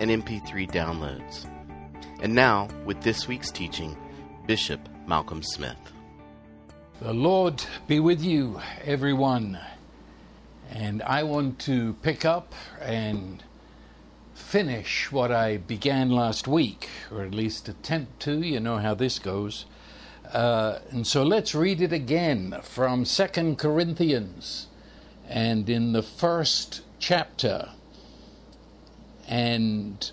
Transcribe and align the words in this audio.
and 0.00 0.10
MP3 0.10 0.70
downloads. 0.70 1.46
And 2.20 2.34
now, 2.34 2.68
with 2.84 3.00
this 3.02 3.28
week's 3.28 3.50
teaching, 3.50 3.96
Bishop 4.46 4.80
Malcolm 5.06 5.42
Smith. 5.42 5.92
The 7.00 7.12
Lord 7.12 7.64
be 7.86 8.00
with 8.00 8.22
you, 8.22 8.60
everyone. 8.84 9.58
And 10.70 11.02
I 11.02 11.22
want 11.22 11.58
to 11.60 11.94
pick 12.02 12.24
up 12.24 12.54
and 12.80 13.42
finish 14.34 15.12
what 15.12 15.30
I 15.30 15.58
began 15.58 16.10
last 16.10 16.48
week, 16.48 16.88
or 17.12 17.22
at 17.22 17.34
least 17.34 17.68
attempt 17.68 18.20
to. 18.20 18.40
You 18.40 18.60
know 18.60 18.78
how 18.78 18.94
this 18.94 19.18
goes. 19.18 19.66
Uh, 20.32 20.78
and 20.90 21.06
so 21.06 21.22
let's 21.22 21.54
read 21.54 21.80
it 21.80 21.92
again 21.92 22.58
from 22.62 23.04
Second 23.04 23.58
Corinthians 23.58 24.66
and 25.28 25.68
in 25.68 25.92
the 25.92 26.02
first 26.02 26.82
chapter. 26.98 27.70
And 29.28 30.10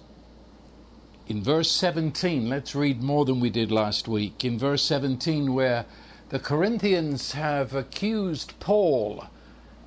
in 1.28 1.42
verse 1.42 1.72
17, 1.72 2.50
let's 2.50 2.76
read 2.76 3.02
more 3.02 3.24
than 3.26 3.40
we 3.40 3.50
did 3.50 3.72
last 3.72 4.08
week. 4.08 4.44
In 4.44 4.60
verse 4.60 4.84
17, 4.84 5.54
where 5.54 5.86
the 6.30 6.40
Corinthians 6.40 7.32
have 7.32 7.74
accused 7.74 8.60
Paul 8.60 9.26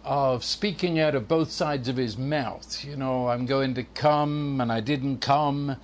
of 0.02 0.42
speaking 0.42 0.98
out 0.98 1.14
of 1.14 1.28
both 1.28 1.50
sides 1.50 1.88
of 1.88 1.96
his 1.96 2.16
mouth. 2.16 2.82
You 2.82 2.96
know, 2.96 3.28
I'm 3.28 3.44
going 3.44 3.74
to 3.74 3.82
come 3.82 4.60
and 4.60 4.72
I 4.72 4.80
didn't 4.80 5.18
come. 5.18 5.76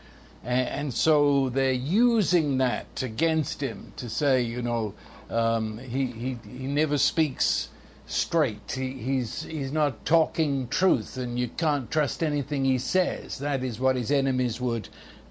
And, 0.42 0.92
so 0.92 1.50
they're 1.50 1.72
using 1.72 2.58
that 2.58 3.02
against 3.02 3.62
him 3.62 3.92
to 3.96 4.08
say, 4.08 4.42
you 4.42 4.62
know, 4.62 4.94
um, 5.30 5.78
he, 5.78 6.06
he, 6.06 6.38
he 6.46 6.66
never 6.66 6.98
speaks 6.98 7.68
straight. 8.06 8.72
He, 8.72 8.92
he's, 8.92 9.42
he's 9.42 9.72
not 9.72 10.04
talking 10.04 10.68
truth, 10.68 11.16
and 11.16 11.38
you 11.38 11.48
can't 11.48 11.90
trust 11.90 12.22
anything 12.22 12.64
he 12.64 12.78
says. 12.78 13.38
That 13.38 13.64
is 13.64 13.80
what 13.80 13.96
his 13.96 14.10
enemies 14.10 14.60
would 14.60 14.88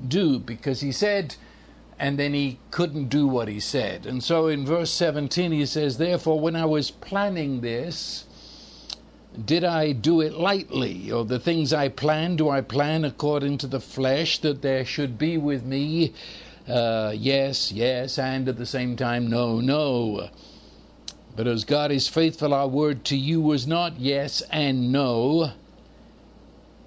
do, 0.08 0.40
because 0.40 0.82
he 0.82 0.92
said, 0.92 1.36
and 2.00 2.18
then 2.18 2.34
he 2.34 2.60
couldn't 2.72 3.10
do 3.10 3.28
what 3.28 3.48
he 3.48 3.60
said. 3.60 4.06
And 4.06 4.24
so 4.24 4.48
in 4.48 4.66
verse 4.66 4.92
17 4.92 5.52
he 5.52 5.66
says, 5.66 5.98
Therefore, 5.98 6.40
when 6.40 6.56
I 6.56 6.66
was 6.66 6.92
planning 6.92 7.62
this, 7.62 8.26
did 9.46 9.64
I 9.64 9.92
do 9.92 10.22
it 10.22 10.34
lightly? 10.34 11.12
Or 11.12 11.26
the 11.26 11.40
things 11.40 11.74
I 11.74 11.90
plan, 11.90 12.36
do 12.36 12.50
I 12.50 12.62
plan 12.62 13.06
according 13.06 13.58
to 13.60 13.68
the 13.68 13.80
flesh 13.80 14.40
that 14.40 14.62
there 14.62 14.86
should 14.86 15.18
be 15.18 15.38
with 15.38 15.64
me? 15.64 16.14
Uh, 16.68 17.14
yes, 17.16 17.72
yes, 17.72 18.18
and 18.18 18.48
at 18.48 18.58
the 18.58 18.66
same 18.66 18.96
time, 18.96 19.28
no, 19.28 19.60
no. 19.60 20.30
But 21.36 21.48
as 21.48 21.66
God 21.66 21.92
is 21.92 22.08
faithful, 22.08 22.54
our 22.54 22.68
word 22.68 23.04
to 23.06 23.18
you 23.18 23.42
was 23.42 23.66
not 23.66 24.00
yes 24.00 24.44
and 24.52 24.92
no. 24.92 25.54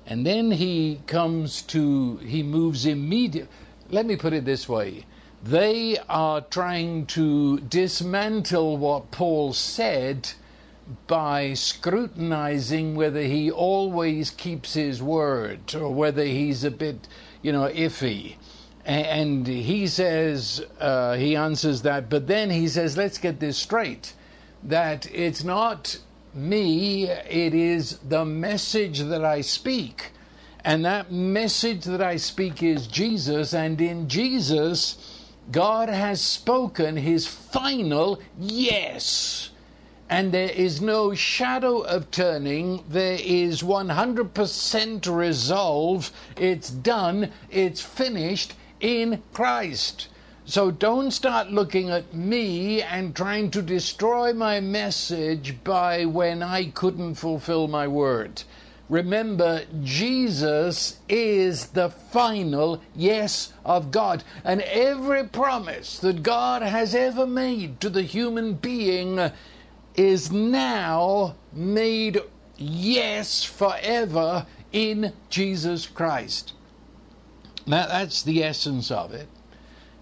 And 0.06 0.24
then 0.24 0.52
he 0.52 1.00
comes 1.08 1.62
to, 1.62 2.18
he 2.18 2.44
moves 2.44 2.86
immediately. 2.86 3.52
Let 3.90 4.06
me 4.06 4.16
put 4.16 4.32
it 4.32 4.44
this 4.44 4.68
way 4.68 5.04
they 5.42 5.96
are 6.08 6.40
trying 6.40 7.06
to 7.06 7.58
dismantle 7.60 8.76
what 8.78 9.10
Paul 9.10 9.52
said 9.52 10.30
by 11.06 11.52
scrutinizing 11.54 12.94
whether 12.94 13.22
he 13.22 13.50
always 13.50 14.30
keeps 14.30 14.74
his 14.74 15.02
word 15.02 15.74
or 15.74 15.92
whether 15.92 16.24
he's 16.24 16.64
a 16.64 16.70
bit, 16.70 17.06
you 17.42 17.52
know, 17.52 17.68
iffy. 17.68 18.36
And 18.84 19.46
he 19.46 19.86
says, 19.88 20.64
uh, 20.80 21.14
he 21.14 21.34
answers 21.36 21.82
that, 21.82 22.08
but 22.08 22.28
then 22.28 22.50
he 22.50 22.68
says, 22.68 22.96
let's 22.96 23.18
get 23.18 23.40
this 23.40 23.58
straight 23.58 24.14
that 24.66 25.10
it's 25.12 25.44
not 25.44 25.98
me, 26.34 27.08
it 27.08 27.54
is 27.54 27.98
the 27.98 28.24
message 28.24 29.00
that 29.00 29.24
I 29.24 29.40
speak. 29.40 30.12
And 30.64 30.84
that 30.84 31.12
message 31.12 31.84
that 31.84 32.02
I 32.02 32.16
speak 32.16 32.62
is 32.62 32.88
Jesus, 32.88 33.54
and 33.54 33.80
in 33.80 34.08
Jesus, 34.08 35.24
God 35.52 35.88
has 35.88 36.20
spoken 36.20 36.96
his 36.96 37.26
final 37.26 38.20
yes. 38.38 39.50
And 40.08 40.32
there 40.32 40.50
is 40.50 40.80
no 40.80 41.14
shadow 41.14 41.80
of 41.80 42.10
turning. 42.10 42.84
There 42.88 43.18
is 43.20 43.62
100% 43.62 45.16
resolve. 45.16 46.12
It's 46.36 46.70
done. 46.70 47.32
It's 47.50 47.80
finished 47.80 48.54
in 48.80 49.22
Christ. 49.32 50.08
So 50.48 50.70
don't 50.70 51.10
start 51.10 51.50
looking 51.50 51.90
at 51.90 52.14
me 52.14 52.80
and 52.80 53.16
trying 53.16 53.50
to 53.50 53.60
destroy 53.60 54.32
my 54.32 54.60
message 54.60 55.56
by 55.64 56.04
when 56.04 56.40
I 56.40 56.66
couldn't 56.66 57.16
fulfill 57.16 57.66
my 57.66 57.88
word. 57.88 58.44
Remember, 58.88 59.64
Jesus 59.82 61.00
is 61.08 61.66
the 61.70 61.90
final 61.90 62.80
yes 62.94 63.54
of 63.64 63.90
God. 63.90 64.22
And 64.44 64.60
every 64.62 65.24
promise 65.24 65.98
that 65.98 66.22
God 66.22 66.62
has 66.62 66.94
ever 66.94 67.26
made 67.26 67.80
to 67.80 67.90
the 67.90 68.02
human 68.02 68.54
being 68.54 69.32
is 69.96 70.30
now 70.30 71.34
made 71.52 72.20
yes 72.56 73.42
forever 73.42 74.46
in 74.70 75.12
Jesus 75.28 75.88
Christ. 75.88 76.52
Now, 77.66 77.88
that's 77.88 78.22
the 78.22 78.44
essence 78.44 78.92
of 78.92 79.12
it. 79.12 79.26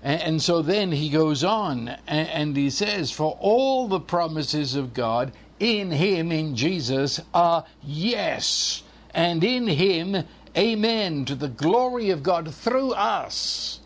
And, 0.05 0.43
so 0.43 0.61
then 0.61 0.93
he 0.93 1.09
goes 1.09 1.43
on 1.43 1.89
and, 2.07 2.55
he 2.55 2.69
says, 2.69 3.11
For 3.11 3.39
all 3.41 3.89
the 3.89 4.01
promises 4.01 4.75
of 4.75 4.93
God 4.93 5.33
in 5.59 5.91
him, 5.91 6.31
in 6.31 6.55
Jesus, 6.55 7.23
are 7.33 7.65
yes, 7.83 8.83
and 9.15 9.43
in 9.43 9.67
him, 9.67 10.25
amen, 10.59 11.25
to 11.25 11.35
the 11.35 11.49
glory 11.49 12.11
of 12.11 12.23
God 12.23 12.55
through 12.55 12.93
us. 12.93 13.81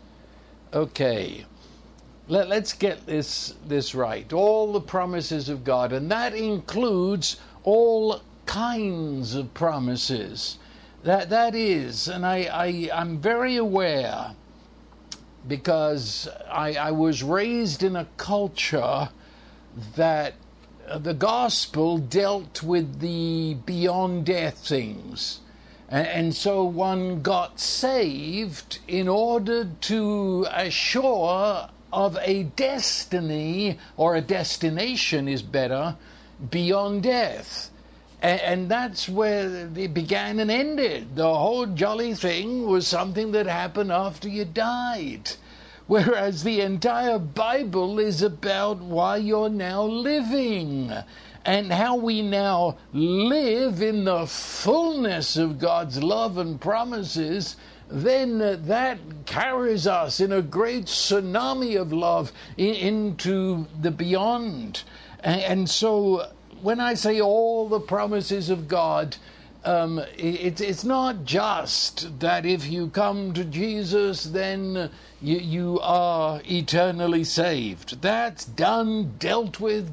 Okay. 0.73 1.45
Let, 2.27 2.51
us 2.51 2.73
get 2.73 3.05
this 3.07 3.55
this 3.65 3.95
right. 3.95 4.31
All 4.33 4.73
the 4.73 4.81
promises 4.81 5.47
of 5.47 5.63
God, 5.63 5.93
and 5.93 6.11
that 6.11 6.35
includes 6.35 7.39
all 7.63 8.21
kinds 8.45 9.35
of 9.35 9.53
promises. 9.53 10.59
That 11.03 11.29
that 11.29 11.55
is, 11.55 12.07
and 12.07 12.25
I, 12.25 12.49
I 12.51 12.89
I'm 12.93 13.17
very 13.19 13.55
aware 13.55 14.35
because 15.49 16.29
I, 16.49 16.75
I 16.75 16.91
was 16.91 17.23
raised 17.23 17.83
in 17.83 17.95
a 17.97 18.07
culture 18.15 19.09
that 19.95 20.35
the 20.97 21.13
gospel 21.13 21.97
dealt 21.97 22.63
with 22.63 22.99
the 22.99 23.55
beyond 23.65 24.25
death 24.25 24.65
things. 24.65 25.41
And 25.89 26.35
so 26.35 26.63
one 26.63 27.23
got 27.23 27.59
saved 27.59 28.79
in 28.87 29.07
order 29.07 29.67
to 29.81 30.45
assure 30.51 31.69
of 31.91 32.17
a 32.21 32.43
destiny, 32.43 33.79
or 33.97 34.15
a 34.15 34.21
destination 34.21 35.27
is 35.27 35.41
better, 35.41 35.95
beyond 36.51 37.03
death. 37.03 37.71
And 38.21 38.67
that's 38.69 39.07
where 39.07 39.69
it 39.75 39.93
began 39.93 40.39
and 40.39 40.51
ended. 40.51 41.15
The 41.15 41.33
whole 41.33 41.65
jolly 41.65 42.13
thing 42.13 42.67
was 42.67 42.85
something 42.85 43.31
that 43.31 43.45
happened 43.45 43.91
after 43.91 44.27
you 44.27 44.43
died. 44.43 45.31
Whereas 45.87 46.43
the 46.43 46.61
entire 46.61 47.17
Bible 47.17 47.97
is 47.97 48.21
about 48.21 48.79
why 48.79 49.17
you're 49.17 49.49
now 49.49 49.83
living 49.83 50.93
and 51.45 51.71
how 51.71 51.95
we 51.95 52.21
now 52.21 52.77
live 52.93 53.81
in 53.81 54.03
the 54.03 54.27
fullness 54.27 55.35
of 55.37 55.57
God's 55.57 56.03
love 56.03 56.37
and 56.37 56.61
promises, 56.61 57.55
then 57.89 58.37
that 58.67 58.99
carries 59.25 59.87
us 59.87 60.19
in 60.19 60.31
a 60.31 60.43
great 60.43 60.85
tsunami 60.85 61.79
of 61.79 61.91
love 61.91 62.31
into 62.57 63.65
the 63.81 63.89
beyond. 63.89 64.83
And 65.21 65.67
so 65.67 66.29
when 66.61 66.79
I 66.79 66.93
say 66.93 67.21
all 67.21 67.67
the 67.67 67.79
promises 67.79 68.49
of 68.49 68.67
God, 68.67 69.15
um, 69.65 69.99
it, 70.17 70.61
it's 70.61 70.83
not 70.83 71.25
just 71.25 72.19
that 72.19 72.45
if 72.45 72.67
you 72.67 72.89
come 72.89 73.33
to 73.33 73.43
Jesus, 73.43 74.23
then 74.23 74.89
you, 75.21 75.37
you 75.37 75.79
are 75.81 76.41
eternally 76.45 77.23
saved. 77.23 78.01
That's 78.01 78.45
done, 78.45 79.15
dealt 79.19 79.59
with 79.59 79.89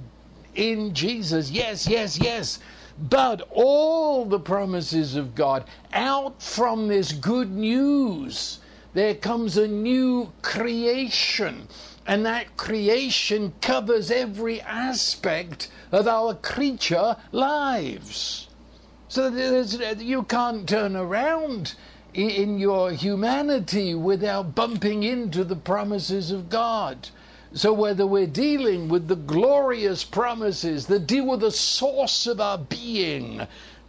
in 0.55 0.95
Jesus. 0.95 1.51
Yes, 1.51 1.87
yes, 1.87 2.19
yes. 2.19 2.59
But 2.99 3.47
all 3.51 4.25
the 4.25 4.41
promises 4.41 5.17
of 5.17 5.35
God 5.35 5.65
out 5.93 6.43
from 6.43 6.89
this 6.89 7.13
good 7.13 7.51
news 7.51 8.61
there 8.97 9.15
comes 9.15 9.59
a 9.59 9.69
new 9.69 10.33
creation. 10.41 11.69
And 12.07 12.25
that 12.25 12.57
creation 12.57 13.53
covers 13.61 14.11
every 14.11 14.61
aspect 14.61 15.69
of 15.91 16.07
our 16.07 16.35
creature 16.35 17.17
lives. 17.33 18.49
So 19.09 19.29
you 19.29 20.23
can't 20.25 20.69
turn 20.69 20.95
around 20.95 21.75
in 22.15 22.59
your 22.59 22.93
humanity 22.93 23.95
without 23.95 24.55
bumping 24.55 25.03
into 25.03 25.45
the 25.45 25.57
promises 25.57 26.31
of 26.31 26.49
God. 26.49 27.09
So, 27.53 27.73
whether 27.73 28.07
we're 28.07 28.27
dealing 28.27 28.89
with 28.89 29.09
the 29.09 29.17
glorious 29.17 30.05
promises 30.05 30.87
that 30.87 31.07
deal 31.07 31.27
with 31.27 31.41
the 31.41 31.51
source 31.51 32.27
of 32.27 32.41
our 32.41 32.59
being, 32.59 33.47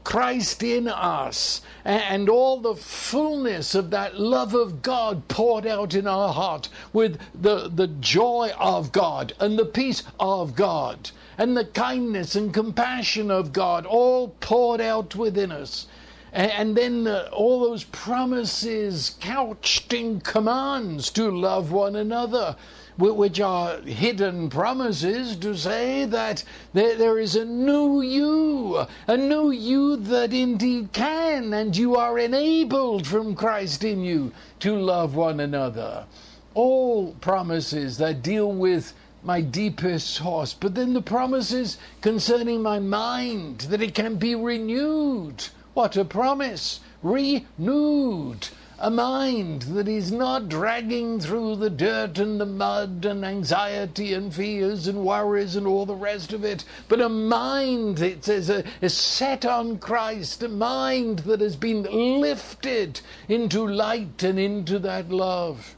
Christ 0.08 0.64
in 0.64 0.88
us, 0.88 1.60
and 1.84 2.30
all 2.30 2.62
the 2.62 2.76
fullness 2.76 3.76
of 3.76 3.90
that 3.90 4.18
love 4.18 4.54
of 4.54 4.82
God 4.82 5.28
poured 5.28 5.68
out 5.68 5.94
in 5.94 6.08
our 6.08 6.32
heart 6.32 6.70
with 6.94 7.20
the, 7.36 7.68
the 7.68 7.88
joy 7.88 8.54
of 8.58 8.94
God 8.94 9.34
and 9.38 9.60
the 9.60 9.66
peace 9.66 10.04
of 10.18 10.56
God 10.56 11.12
and 11.38 11.58
the 11.58 11.66
kindness 11.66 12.38
and 12.38 12.54
compassion 12.54 13.30
of 13.30 13.52
God, 13.52 13.86
all 13.86 14.30
poured 14.40 14.80
out 14.80 15.14
within 15.14 15.52
us. 15.52 15.88
And, 16.32 16.78
then 16.78 17.06
all 17.34 17.60
those 17.60 17.84
promises 17.84 19.18
couched 19.20 19.92
in 19.92 20.22
commands 20.22 21.10
to 21.12 21.30
love 21.30 21.74
one 21.74 21.98
another, 21.98 22.56
which 22.98 23.40
are 23.40 23.80
hidden 23.82 24.50
promises 24.50 25.36
to 25.38 25.56
say 25.56 26.06
that 26.06 26.44
there, 26.74 27.20
is 27.20 27.36
a 27.36 27.46
new 27.46 28.02
you, 28.02 28.86
a 29.08 29.16
new 29.18 29.52
you 29.52 29.96
that 29.96 30.34
indeed 30.34 30.92
can, 30.94 31.54
and 31.54 31.78
you 31.78 31.96
are 31.96 32.18
enabled 32.18 33.06
from 33.06 33.36
Christ 33.36 33.84
in 33.84 34.02
you 34.02 34.32
to 34.60 34.76
love 34.76 35.16
one 35.16 35.40
another. 35.40 36.06
All 36.54 37.14
promises 37.22 37.98
that 37.98 38.24
deal 38.24 38.52
with 38.52 38.94
my 39.24 39.42
deepest 39.42 40.08
source, 40.08 40.54
but 40.54 40.76
then 40.76 40.94
the 40.94 41.02
promises 41.02 41.78
concerning 42.02 42.62
my 42.62 42.80
mind, 42.80 43.60
that 43.70 43.82
it 43.82 43.94
can 43.94 44.16
be 44.16 44.36
renewed 44.36 45.44
what 45.78 45.96
a 45.96 46.04
promise! 46.04 46.80
Renewed! 47.04 48.48
A 48.80 48.92
mind 48.92 49.64
that 49.74 49.88
is 49.88 50.12
not 50.12 50.50
dragging 50.50 51.20
through 51.20 51.56
the 51.56 51.70
dirt 51.72 52.20
and 52.20 52.40
the 52.40 52.46
mud 52.46 53.06
and 53.06 53.26
anxiety 53.26 54.14
and 54.14 54.32
fears 54.32 54.88
and 54.88 55.04
worries 55.04 55.56
and 55.56 55.66
all 55.66 55.88
the 55.88 55.96
rest 55.96 56.32
of 56.32 56.46
it, 56.46 56.64
but 56.88 57.02
a 57.02 57.10
mind, 57.10 58.00
it 58.00 58.24
says, 58.24 58.52
is 58.80 58.94
set 58.94 59.46
on 59.46 59.80
Christ, 59.80 60.44
a 60.44 60.48
mind 60.48 61.20
that 61.20 61.42
has 61.42 61.56
been 61.56 62.22
lifted 62.22 63.02
into 63.28 63.66
light 63.66 64.22
and 64.22 64.38
into 64.38 64.78
that 64.78 65.10
love. 65.10 65.76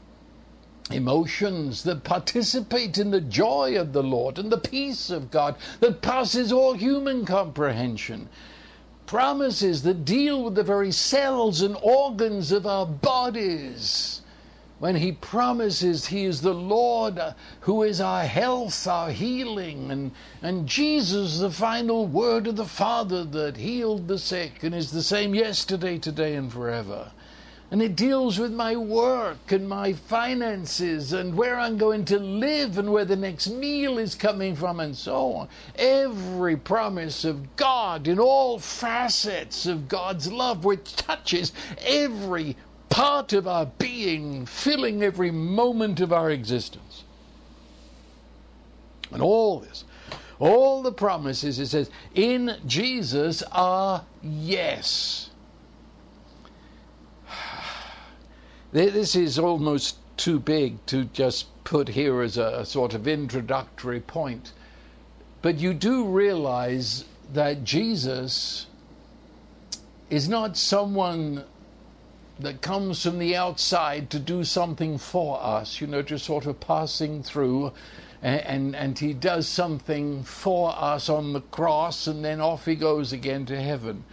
Emotions 0.90 1.84
that 1.84 2.04
participate 2.04 2.98
in 2.98 3.12
the 3.12 3.22
joy 3.22 3.80
of 3.80 3.94
the 3.94 4.02
Lord 4.02 4.38
and 4.38 4.52
the 4.52 4.58
peace 4.58 5.08
of 5.08 5.30
God 5.30 5.56
that 5.80 6.02
passes 6.02 6.52
all 6.52 6.74
human 6.74 7.24
comprehension 7.24 8.28
promises 9.10 9.82
that 9.82 10.04
deal 10.04 10.44
with 10.44 10.54
the 10.54 10.62
very 10.62 10.92
cells 10.92 11.62
and 11.62 11.76
organs 11.82 12.52
of 12.52 12.64
our 12.64 12.86
bodies. 12.86 14.22
When 14.78 14.94
he 14.94 15.10
promises 15.10 16.06
he 16.06 16.26
is 16.26 16.40
the 16.40 16.54
Lord 16.54 17.18
uh, 17.18 17.32
who 17.62 17.82
is 17.82 18.00
our 18.00 18.22
health, 18.22 18.86
our 18.86 19.10
healing, 19.10 19.90
and, 19.90 20.12
and 20.42 20.68
Jesus, 20.68 21.40
the 21.40 21.50
final 21.50 22.06
word 22.06 22.46
of 22.46 22.54
the 22.54 22.64
Father 22.64 23.24
that 23.24 23.56
healed 23.56 24.06
the 24.06 24.16
sick 24.16 24.62
and 24.62 24.72
is 24.72 24.92
the 24.92 25.02
same 25.02 25.34
yesterday, 25.34 25.98
today, 25.98 26.36
and 26.36 26.52
forever 26.52 27.10
and 27.70 27.80
it 27.80 27.94
deals 27.94 28.38
with 28.38 28.52
my 28.52 28.74
work 28.74 29.52
and 29.52 29.68
my 29.68 29.92
finances 29.92 31.12
and 31.12 31.36
where 31.36 31.56
I'm 31.56 31.78
going 31.78 32.04
to 32.06 32.18
live 32.18 32.78
and 32.78 32.92
where 32.92 33.04
the 33.04 33.14
next 33.14 33.48
meal 33.48 33.96
is 33.98 34.16
coming 34.16 34.56
from 34.56 34.80
and 34.80 34.96
so 34.96 35.34
on. 35.34 35.48
Every 35.76 36.56
promise 36.56 37.24
of 37.24 37.54
God 37.54 38.08
in 38.08 38.18
all 38.18 38.58
facets 38.58 39.66
of 39.66 39.88
God's 39.88 40.32
love, 40.32 40.64
which 40.64 40.96
touches 40.96 41.52
every 41.86 42.56
part 42.88 43.32
of 43.32 43.46
our 43.46 43.66
being, 43.66 44.46
filling 44.46 45.04
every 45.04 45.30
moment 45.30 46.00
of 46.00 46.12
our 46.12 46.30
existence. 46.30 47.04
And 49.12 49.22
all 49.22 49.60
this, 49.60 49.84
all 50.40 50.82
the 50.82 50.92
promises, 50.92 51.60
it 51.60 51.66
says, 51.66 51.88
in 52.16 52.56
Jesus 52.66 53.44
are 53.52 54.04
yes. 54.22 55.29
This 58.72 59.16
is 59.16 59.38
almost 59.38 59.96
too 60.16 60.38
big 60.38 60.84
to 60.86 61.04
just 61.06 61.46
put 61.64 61.88
here 61.88 62.20
as 62.22 62.36
a 62.36 62.64
sort 62.64 62.94
of 62.94 63.08
introductory 63.08 64.00
point. 64.00 64.52
But 65.42 65.58
you 65.58 65.74
do 65.74 66.04
realize 66.04 67.04
that 67.32 67.64
Jesus 67.64 68.66
is 70.08 70.28
not 70.28 70.56
someone 70.56 71.44
that 72.38 72.62
comes 72.62 73.02
from 73.02 73.18
the 73.18 73.36
outside 73.36 74.08
to 74.10 74.18
do 74.18 74.44
something 74.44 74.98
for 74.98 75.42
us, 75.42 75.80
you 75.80 75.86
know, 75.86 76.02
just 76.02 76.24
sort 76.24 76.46
of 76.46 76.60
passing 76.60 77.22
through. 77.22 77.72
And, 78.22 78.40
and, 78.40 78.76
and, 78.76 78.98
he 78.98 79.14
does 79.14 79.48
something 79.48 80.22
for 80.24 80.74
us 80.76 81.08
on 81.08 81.32
the 81.32 81.40
cross, 81.40 82.06
and 82.06 82.24
then 82.24 82.40
off 82.40 82.66
he 82.66 82.74
goes 82.74 83.12
again 83.12 83.46
to 83.46 83.60
heaven. 83.60 84.04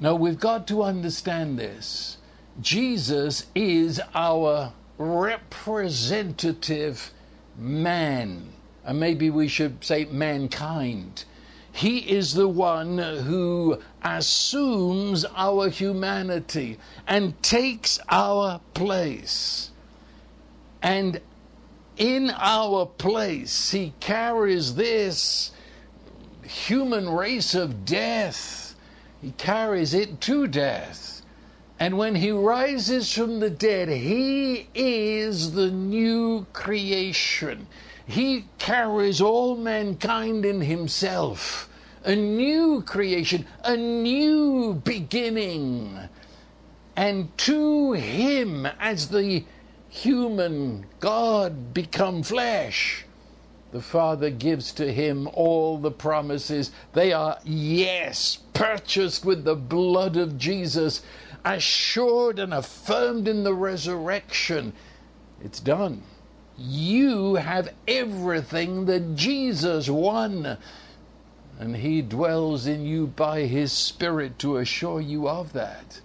Now, 0.00 0.14
we've 0.14 0.38
got 0.38 0.66
to 0.68 0.82
understand 0.82 1.58
this. 1.58 2.18
Jesus 2.60 3.46
is 3.54 4.00
our 4.14 4.72
representative 4.98 7.10
man. 7.56 8.52
And 8.84 9.00
maybe 9.00 9.30
we 9.30 9.48
should 9.48 9.82
say 9.84 10.04
mankind. 10.06 11.24
He 11.72 11.98
is 11.98 12.34
the 12.34 12.48
one 12.48 12.98
who 12.98 13.80
assumes 14.02 15.24
our 15.34 15.70
humanity 15.70 16.78
and 17.06 17.40
takes 17.42 17.98
our 18.10 18.60
place. 18.74 19.70
And 20.82 21.20
in 21.96 22.30
our 22.36 22.86
place, 22.86 23.70
he 23.70 23.94
carries 24.00 24.74
this 24.74 25.52
human 26.42 27.08
race 27.08 27.54
of 27.54 27.86
death. 27.86 28.74
He 29.22 29.30
carries 29.32 29.94
it 29.94 30.20
to 30.22 30.46
death 30.46 31.11
and 31.82 31.98
when 31.98 32.14
he 32.14 32.30
rises 32.30 33.12
from 33.12 33.40
the 33.40 33.50
dead, 33.50 33.88
he 33.88 34.68
is 34.72 35.50
the 35.50 35.68
new 35.68 36.46
creation. 36.52 37.66
He 38.06 38.44
carries 38.58 39.20
all 39.20 39.56
mankind 39.56 40.44
in 40.44 40.60
himself. 40.60 41.68
A 42.04 42.14
new 42.14 42.82
creation, 42.82 43.46
a 43.64 43.76
new 43.76 44.74
beginning. 44.84 45.98
And 46.94 47.36
to 47.38 47.94
him, 47.94 48.64
as 48.78 49.08
the 49.08 49.44
human 49.88 50.86
God 51.00 51.74
become 51.74 52.22
flesh, 52.22 53.06
the 53.72 53.82
Father 53.82 54.30
gives 54.30 54.70
to 54.74 54.92
him 54.92 55.28
all 55.34 55.78
the 55.78 55.90
promises. 55.90 56.70
They 56.92 57.12
are, 57.12 57.38
yes, 57.42 58.38
purchased 58.54 59.24
with 59.24 59.42
the 59.42 59.56
blood 59.56 60.16
of 60.16 60.38
Jesus 60.38 61.02
assured 61.44 62.38
and 62.38 62.54
affirmed 62.54 63.28
in 63.28 63.44
the 63.44 63.54
resurrection. 63.54 64.72
It's 65.42 65.60
done. 65.60 66.02
You 66.58 67.36
have 67.36 67.74
everything 67.88 68.86
that 68.86 69.16
Jesus 69.16 69.88
won, 69.88 70.58
and 71.58 71.76
He 71.76 72.02
dwells 72.02 72.66
in 72.66 72.84
you 72.84 73.08
by 73.08 73.42
His 73.42 73.72
Spirit 73.72 74.38
to 74.40 74.58
assure 74.58 75.00
you 75.00 75.28
of 75.28 75.52
that. 75.54 76.00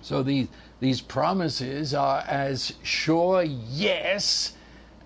So 0.00 0.22
these, 0.22 0.48
these 0.80 1.00
promises 1.00 1.94
are 1.94 2.24
as 2.26 2.72
sure, 2.82 3.42
yes, 3.42 4.54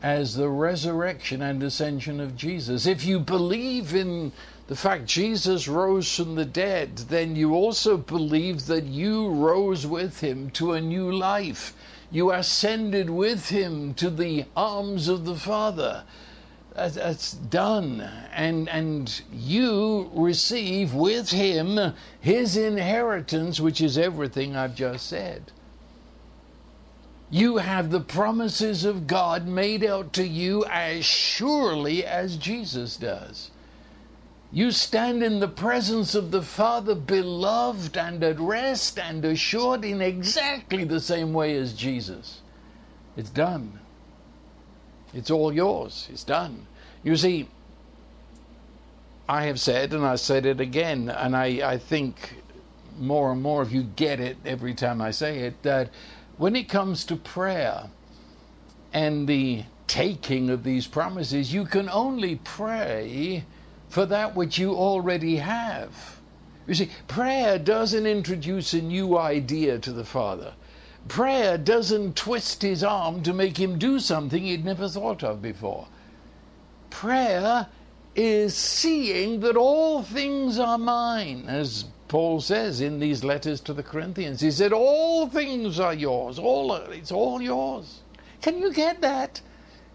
as 0.02 0.34
the 0.34 0.48
resurrection 0.48 1.42
and 1.42 1.62
ascension 1.62 2.20
of 2.20 2.36
Jesus. 2.36 2.86
If 2.86 3.04
you 3.04 3.18
believe 3.18 3.94
in 3.94 4.32
the 4.72 4.78
fact 4.78 5.04
Jesus 5.04 5.68
rose 5.68 6.16
from 6.16 6.34
the 6.34 6.46
dead, 6.46 6.96
then 6.96 7.36
you 7.36 7.52
also 7.52 7.98
believe 7.98 8.64
that 8.68 8.84
you 8.84 9.28
rose 9.28 9.86
with 9.86 10.20
him 10.20 10.48
to 10.52 10.72
a 10.72 10.80
new 10.80 11.12
life. 11.12 11.74
You 12.10 12.32
ascended 12.32 13.10
with 13.10 13.50
him 13.50 13.92
to 13.92 14.08
the 14.08 14.46
arms 14.56 15.08
of 15.08 15.26
the 15.26 15.34
Father. 15.34 16.04
That's 16.74 17.32
done. 17.34 18.00
And, 18.32 18.66
and 18.70 19.20
you 19.30 20.10
receive 20.14 20.94
with 20.94 21.28
him 21.28 21.92
his 22.18 22.56
inheritance, 22.56 23.60
which 23.60 23.82
is 23.82 23.98
everything 23.98 24.56
I've 24.56 24.74
just 24.74 25.06
said. 25.06 25.52
You 27.28 27.58
have 27.58 27.90
the 27.90 28.00
promises 28.00 28.86
of 28.86 29.06
God 29.06 29.46
made 29.46 29.84
out 29.84 30.14
to 30.14 30.26
you 30.26 30.64
as 30.64 31.04
surely 31.04 32.06
as 32.06 32.38
Jesus 32.38 32.96
does. 32.96 33.50
You 34.54 34.70
stand 34.70 35.22
in 35.22 35.40
the 35.40 35.48
presence 35.48 36.14
of 36.14 36.30
the 36.30 36.42
Father, 36.42 36.94
beloved 36.94 37.96
and 37.96 38.22
at 38.22 38.38
rest 38.38 38.98
and 38.98 39.24
assured 39.24 39.82
in 39.82 40.02
exactly 40.02 40.84
the 40.84 41.00
same 41.00 41.32
way 41.32 41.56
as 41.56 41.72
Jesus. 41.72 42.42
It's 43.16 43.30
done. 43.30 43.80
It's 45.14 45.30
all 45.30 45.54
yours. 45.54 46.06
It's 46.12 46.24
done. 46.24 46.66
You 47.02 47.16
see, 47.16 47.48
I 49.26 49.44
have 49.44 49.58
said, 49.58 49.94
and 49.94 50.04
I 50.04 50.16
said 50.16 50.44
it 50.44 50.60
again, 50.60 51.08
and 51.08 51.34
I, 51.34 51.72
I 51.72 51.78
think 51.78 52.34
more 52.98 53.32
and 53.32 53.40
more 53.40 53.62
of 53.62 53.72
you 53.72 53.84
get 53.84 54.20
it 54.20 54.36
every 54.44 54.74
time 54.74 55.00
I 55.00 55.12
say 55.12 55.38
it, 55.40 55.62
that 55.62 55.88
when 56.36 56.56
it 56.56 56.68
comes 56.68 57.06
to 57.06 57.16
prayer 57.16 57.84
and 58.92 59.26
the 59.26 59.64
taking 59.86 60.50
of 60.50 60.62
these 60.62 60.86
promises, 60.86 61.54
you 61.54 61.64
can 61.64 61.88
only 61.88 62.36
pray 62.36 63.44
for 63.92 64.06
that 64.06 64.34
which 64.34 64.56
you 64.56 64.72
already 64.72 65.36
have. 65.36 66.18
You 66.66 66.72
see, 66.72 66.88
prayer 67.08 67.58
doesn't 67.58 68.06
introduce 68.06 68.72
a 68.72 68.80
new 68.80 69.18
idea 69.18 69.78
to 69.80 69.92
the 69.92 70.02
Father. 70.02 70.54
Prayer 71.08 71.58
doesn't 71.58 72.16
twist 72.16 72.62
his 72.62 72.82
arm 72.82 73.22
to 73.22 73.34
make 73.34 73.58
him 73.58 73.78
do 73.78 74.00
something 74.00 74.44
he'd 74.44 74.64
never 74.64 74.88
thought 74.88 75.22
of 75.22 75.42
before. 75.42 75.88
Prayer 76.88 77.66
is 78.16 78.56
seeing 78.56 79.40
that 79.40 79.58
all 79.58 80.02
things 80.02 80.58
are 80.58 80.78
mine, 80.78 81.44
as 81.46 81.84
Paul 82.08 82.40
says 82.40 82.80
in 82.80 82.98
these 82.98 83.22
letters 83.22 83.60
to 83.60 83.74
the 83.74 83.82
Corinthians. 83.82 84.40
He 84.40 84.52
said, 84.52 84.72
All 84.72 85.28
things 85.28 85.78
are 85.78 85.92
yours. 85.92 86.38
All 86.38 86.74
it's 86.74 87.12
all 87.12 87.42
yours. 87.42 88.00
Can 88.40 88.58
you 88.58 88.72
get 88.72 89.02
that? 89.02 89.42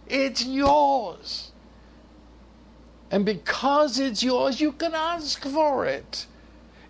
It's 0.08 0.46
yours. 0.46 1.51
And 3.10 3.26
because 3.26 4.00
it's 4.00 4.22
yours, 4.22 4.60
you 4.60 4.74
can 4.74 4.94
ask 4.94 5.44
for 5.44 5.86
it. 5.86 6.26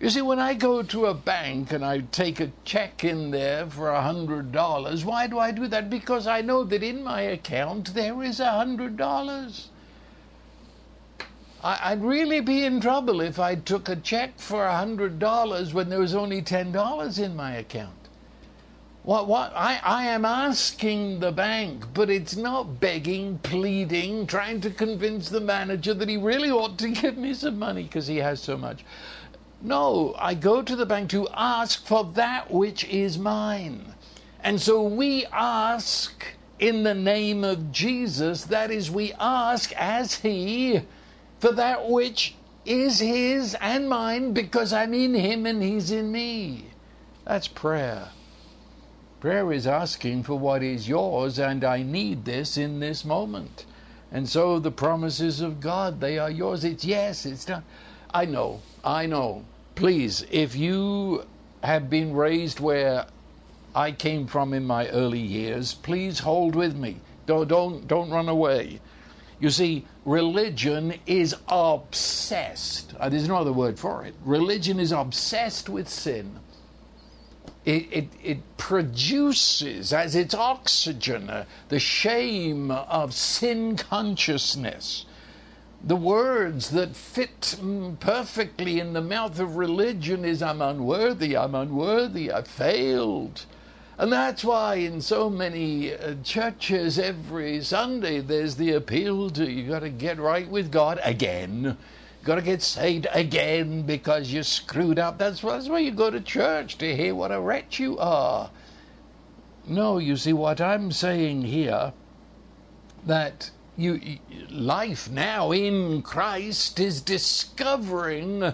You 0.00 0.10
see, 0.10 0.22
when 0.22 0.38
I 0.38 0.54
go 0.54 0.82
to 0.82 1.06
a 1.06 1.14
bank 1.14 1.72
and 1.72 1.84
I 1.84 2.00
take 2.12 2.38
a 2.38 2.52
check 2.64 3.02
in 3.02 3.32
there 3.32 3.66
for 3.66 3.90
a 3.90 4.02
hundred 4.02 4.52
dollars, 4.52 5.04
why 5.04 5.26
do 5.26 5.38
I 5.38 5.50
do 5.50 5.66
that? 5.68 5.90
Because 5.90 6.26
I 6.26 6.40
know 6.40 6.62
that 6.64 6.82
in 6.84 7.02
my 7.02 7.20
account 7.20 7.94
there 7.94 8.22
is 8.22 8.38
a 8.38 8.52
hundred 8.52 8.96
dollars. 8.96 9.70
I'd 11.62 12.04
really 12.04 12.40
be 12.40 12.64
in 12.64 12.80
trouble 12.80 13.20
if 13.20 13.40
I 13.40 13.56
took 13.56 13.88
a 13.88 13.96
check 13.96 14.38
for 14.38 14.64
a 14.64 14.76
hundred 14.76 15.18
dollars 15.18 15.74
when 15.74 15.88
there 15.88 15.98
was 15.98 16.14
only 16.14 16.42
ten 16.42 16.70
dollars 16.70 17.18
in 17.18 17.34
my 17.34 17.56
account. 17.56 17.97
What, 19.08 19.26
what? 19.26 19.54
I, 19.56 19.80
I 19.82 20.04
am 20.08 20.26
asking 20.26 21.20
the 21.20 21.32
bank, 21.32 21.94
but 21.94 22.10
it's 22.10 22.36
not 22.36 22.78
begging, 22.78 23.38
pleading, 23.38 24.26
trying 24.26 24.60
to 24.60 24.68
convince 24.68 25.30
the 25.30 25.40
manager 25.40 25.94
that 25.94 26.10
he 26.10 26.18
really 26.18 26.50
ought 26.50 26.76
to 26.76 26.88
give 26.90 27.16
me 27.16 27.32
some 27.32 27.58
money 27.58 27.84
because 27.84 28.06
he 28.06 28.18
has 28.18 28.38
so 28.38 28.58
much. 28.58 28.84
No, 29.62 30.14
I 30.18 30.34
go 30.34 30.60
to 30.60 30.76
the 30.76 30.84
bank 30.84 31.08
to 31.12 31.26
ask 31.32 31.86
for 31.86 32.04
that 32.16 32.50
which 32.50 32.84
is 32.84 33.18
mine. 33.18 33.94
And 34.44 34.60
so 34.60 34.82
we 34.82 35.24
ask 35.32 36.26
in 36.58 36.82
the 36.82 36.92
name 36.92 37.44
of 37.44 37.72
Jesus, 37.72 38.44
that 38.44 38.70
is, 38.70 38.90
we 38.90 39.14
ask 39.14 39.72
as 39.72 40.16
He 40.16 40.82
for 41.40 41.52
that 41.52 41.88
which 41.88 42.34
is 42.66 42.98
His 42.98 43.56
and 43.58 43.88
mine 43.88 44.34
because 44.34 44.74
I'm 44.74 44.92
in 44.92 45.14
Him 45.14 45.46
and 45.46 45.62
He's 45.62 45.90
in 45.90 46.12
me. 46.12 46.66
That's 47.24 47.48
prayer. 47.48 48.10
Prayer 49.20 49.52
is 49.52 49.66
asking 49.66 50.22
for 50.22 50.38
what 50.38 50.62
is 50.62 50.88
yours, 50.88 51.40
and 51.40 51.64
I 51.64 51.82
need 51.82 52.24
this 52.24 52.56
in 52.56 52.78
this 52.78 53.04
moment. 53.04 53.66
And 54.12 54.28
so 54.28 54.60
the 54.60 54.70
promises 54.70 55.40
of 55.40 55.58
God, 55.58 56.00
they 56.00 56.20
are 56.20 56.30
yours. 56.30 56.62
It's 56.62 56.84
yes, 56.84 57.26
it's 57.26 57.44
done. 57.44 57.64
I 58.14 58.26
know, 58.26 58.60
I 58.84 59.06
know. 59.06 59.44
Please, 59.74 60.24
if 60.30 60.54
you 60.54 61.24
have 61.64 61.90
been 61.90 62.14
raised 62.14 62.60
where 62.60 63.06
I 63.74 63.90
came 63.90 64.28
from 64.28 64.54
in 64.54 64.64
my 64.64 64.88
early 64.90 65.18
years, 65.18 65.74
please 65.74 66.20
hold 66.20 66.54
with 66.54 66.76
me. 66.76 67.00
Don't, 67.26 67.48
don't, 67.48 67.88
don't 67.88 68.10
run 68.10 68.28
away. 68.28 68.80
You 69.40 69.50
see, 69.50 69.84
religion 70.04 70.94
is 71.06 71.34
obsessed. 71.48 72.94
Uh, 73.00 73.08
there's 73.08 73.26
no 73.26 73.38
other 73.38 73.52
word 73.52 73.80
for 73.80 74.04
it. 74.04 74.14
Religion 74.24 74.78
is 74.78 74.92
obsessed 74.92 75.68
with 75.68 75.88
sin 75.88 76.38
it, 77.68 77.86
it, 77.92 78.08
it 78.24 78.56
produces 78.56 79.92
as 79.92 80.14
its 80.16 80.34
oxygen 80.34 81.28
uh, 81.28 81.44
the 81.68 81.78
shame 81.78 82.70
of 82.70 83.12
sin 83.12 83.76
consciousness. 83.76 85.04
The 85.84 85.94
words 85.94 86.70
that 86.70 86.96
fit 86.96 87.56
mm, 87.60 88.00
perfectly 88.00 88.80
in 88.80 88.94
the 88.94 89.02
mouth 89.02 89.38
of 89.38 89.56
religion 89.56 90.24
is 90.24 90.42
I'm 90.42 90.62
unworthy, 90.62 91.36
I'm 91.36 91.54
unworthy, 91.54 92.32
I 92.32 92.40
failed. 92.40 93.44
And 93.98 94.10
that's 94.10 94.42
why 94.42 94.76
in 94.76 95.02
so 95.02 95.28
many 95.28 95.92
uh, 95.92 96.14
churches 96.24 96.98
every 96.98 97.62
Sunday 97.62 98.20
there's 98.20 98.56
the 98.56 98.72
appeal 98.72 99.28
to 99.30 99.44
you 99.44 99.68
got 99.68 99.80
to 99.80 99.90
get 99.90 100.18
right 100.18 100.48
with 100.48 100.72
God 100.72 101.00
again 101.04 101.76
got 102.28 102.36
to 102.36 102.42
get 102.42 102.62
saved 102.62 103.06
again 103.12 103.82
because 103.82 104.30
you 104.30 104.42
screwed 104.42 104.98
up. 104.98 105.18
That's, 105.18 105.40
that's 105.40 105.68
why 105.68 105.78
you 105.78 105.90
go 105.90 106.10
to 106.10 106.20
church, 106.20 106.76
to 106.78 106.94
hear 106.94 107.14
what 107.14 107.32
a 107.32 107.40
wretch 107.40 107.80
you 107.80 107.98
are. 107.98 108.50
No, 109.66 109.98
you 109.98 110.16
see, 110.16 110.34
what 110.34 110.60
I'm 110.60 110.92
saying 110.92 111.42
here, 111.42 111.92
that 113.06 113.50
you, 113.76 114.18
life 114.50 115.10
now 115.10 115.52
in 115.52 116.02
Christ 116.02 116.78
is 116.78 117.00
discovering 117.00 118.52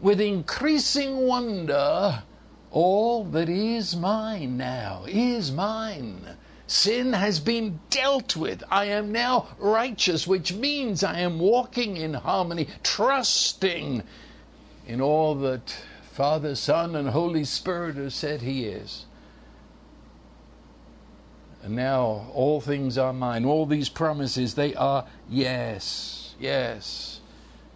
with 0.00 0.20
increasing 0.20 1.26
wonder 1.26 2.22
all 2.70 3.24
that 3.24 3.48
is 3.48 3.94
mine 3.96 4.56
now, 4.56 5.04
is 5.06 5.52
mine. 5.52 6.36
Sin 6.70 7.14
has 7.14 7.40
been 7.40 7.80
dealt 7.90 8.36
with. 8.36 8.62
I 8.70 8.84
am 8.84 9.10
now 9.10 9.48
righteous, 9.58 10.24
which 10.24 10.52
means 10.52 11.02
I 11.02 11.18
am 11.18 11.40
walking 11.40 11.96
in 11.96 12.14
harmony, 12.14 12.68
trusting 12.84 14.04
in 14.86 15.00
all 15.00 15.34
that 15.34 15.76
Father, 16.12 16.54
Son, 16.54 16.94
and 16.94 17.08
Holy 17.08 17.42
Spirit 17.42 17.96
have 17.96 18.12
said 18.12 18.42
He 18.42 18.66
is. 18.66 19.06
And 21.64 21.74
now 21.74 22.30
all 22.32 22.60
things 22.60 22.96
are 22.96 23.12
mine. 23.12 23.44
All 23.44 23.66
these 23.66 23.88
promises, 23.88 24.54
they 24.54 24.72
are 24.76 25.06
yes, 25.28 26.36
yes. 26.38 27.19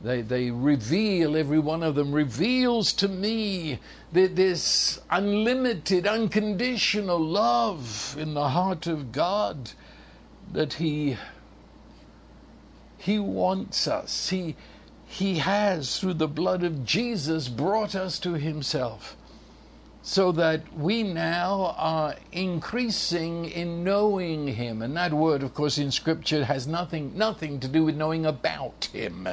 They, 0.05 0.21
they 0.21 0.51
reveal, 0.51 1.35
every 1.35 1.59
one 1.59 1.83
of 1.83 1.95
them 1.95 2.13
reveals 2.13 2.93
to 2.95 3.09
me 3.09 3.79
this 4.13 5.01
unlimited, 5.11 6.07
unconditional 6.07 7.19
love 7.19 8.15
in 8.19 8.35
the 8.35 8.51
heart 8.51 8.87
of 8.87 9.13
God 9.13 9.71
that 10.53 10.75
He, 10.75 11.17
he 12.99 13.19
wants 13.19 13.89
us. 13.89 14.29
He, 14.29 14.57
he 15.07 15.39
has, 15.39 15.99
through 15.99 16.15
the 16.15 16.29
blood 16.29 16.65
of 16.65 16.85
Jesus, 16.85 17.49
brought 17.49 17.95
us 17.95 18.19
to 18.19 18.35
Himself 18.35 19.17
so 20.03 20.33
that 20.33 20.61
we 20.77 21.03
now 21.03 21.75
are 21.79 22.15
increasing 22.31 23.47
in 23.47 23.83
knowing 23.83 24.47
him 24.47 24.83
and 24.83 24.95
that 24.95 25.15
word 25.15 25.43
of 25.43 25.55
course 25.55 25.79
in 25.79 25.91
scripture 25.91 26.45
has 26.45 26.67
nothing 26.67 27.17
nothing 27.17 27.59
to 27.59 27.67
do 27.67 27.83
with 27.87 27.97
knowing 27.97 28.27
about 28.27 28.85
him 28.93 29.27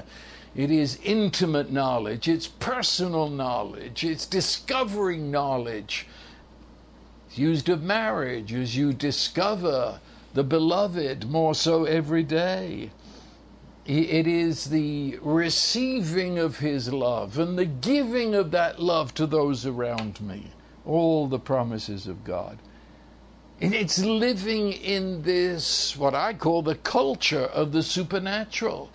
it 0.56 0.70
is 0.70 1.00
intimate 1.04 1.72
knowledge, 1.72 2.28
it's 2.28 2.48
personal 2.48 3.30
knowledge, 3.30 4.04
it's 4.04 4.26
discovering 4.26 5.32
knowledge. 5.32 6.08
It's 7.28 7.38
used 7.38 7.70
of 7.70 7.82
marriage 7.82 8.54
as 8.54 8.76
you 8.76 8.92
discover 8.92 10.02
the 10.34 10.44
beloved 10.44 11.30
more 11.30 11.56
so 11.56 11.86
every 11.86 12.24
day. 12.24 12.92
It 13.86 14.28
is 14.28 14.66
the 14.66 15.18
receiving 15.22 16.38
of 16.38 16.60
his 16.60 16.92
love 16.94 17.40
and 17.40 17.58
the 17.58 17.66
giving 17.66 18.36
of 18.36 18.52
that 18.52 18.82
love 18.82 19.14
to 19.16 19.26
those 19.26 19.66
around 19.66 20.22
me. 20.22 20.52
All 20.86 21.28
the 21.28 21.40
promises 21.40 22.08
of 22.08 22.24
God. 22.24 22.58
It's 23.60 24.00
living 24.00 24.74
in 24.74 25.22
this, 25.22 25.96
what 25.96 26.16
I 26.16 26.34
call 26.34 26.62
the 26.62 26.76
culture 26.76 27.46
of 27.46 27.72
the 27.72 27.84
supernatural 27.84 28.90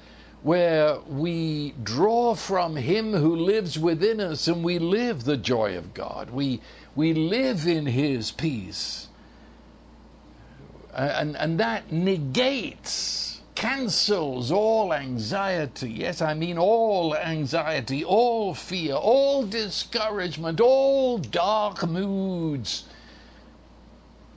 where 0.47 1.01
we 1.09 1.75
draw 1.83 2.33
from 2.33 2.77
Him 2.77 3.13
who 3.13 3.35
lives 3.35 3.77
within 3.77 4.21
us 4.21 4.47
and 4.47 4.63
we 4.63 4.79
live 4.79 5.25
the 5.25 5.37
joy 5.37 5.77
of 5.77 5.93
God. 5.93 6.31
We, 6.31 6.61
we 6.95 7.15
live 7.15 7.67
in 7.67 7.85
His 7.85 8.31
peace. 8.31 9.09
And, 10.95 11.37
and 11.37 11.59
that 11.59 11.91
negates, 11.91 13.41
cancels 13.57 14.53
all 14.53 14.95
anxiety. 14.95 15.91
Yes, 15.91 16.23
I 16.23 16.35
mean 16.35 16.59
all 16.59 17.17
anxiety, 17.17 18.05
all 18.05 18.55
fear, 18.55 18.95
all 18.95 19.45
discouragement, 19.45 20.61
all 20.61 21.19
dark 21.19 21.85
moods. 21.89 22.85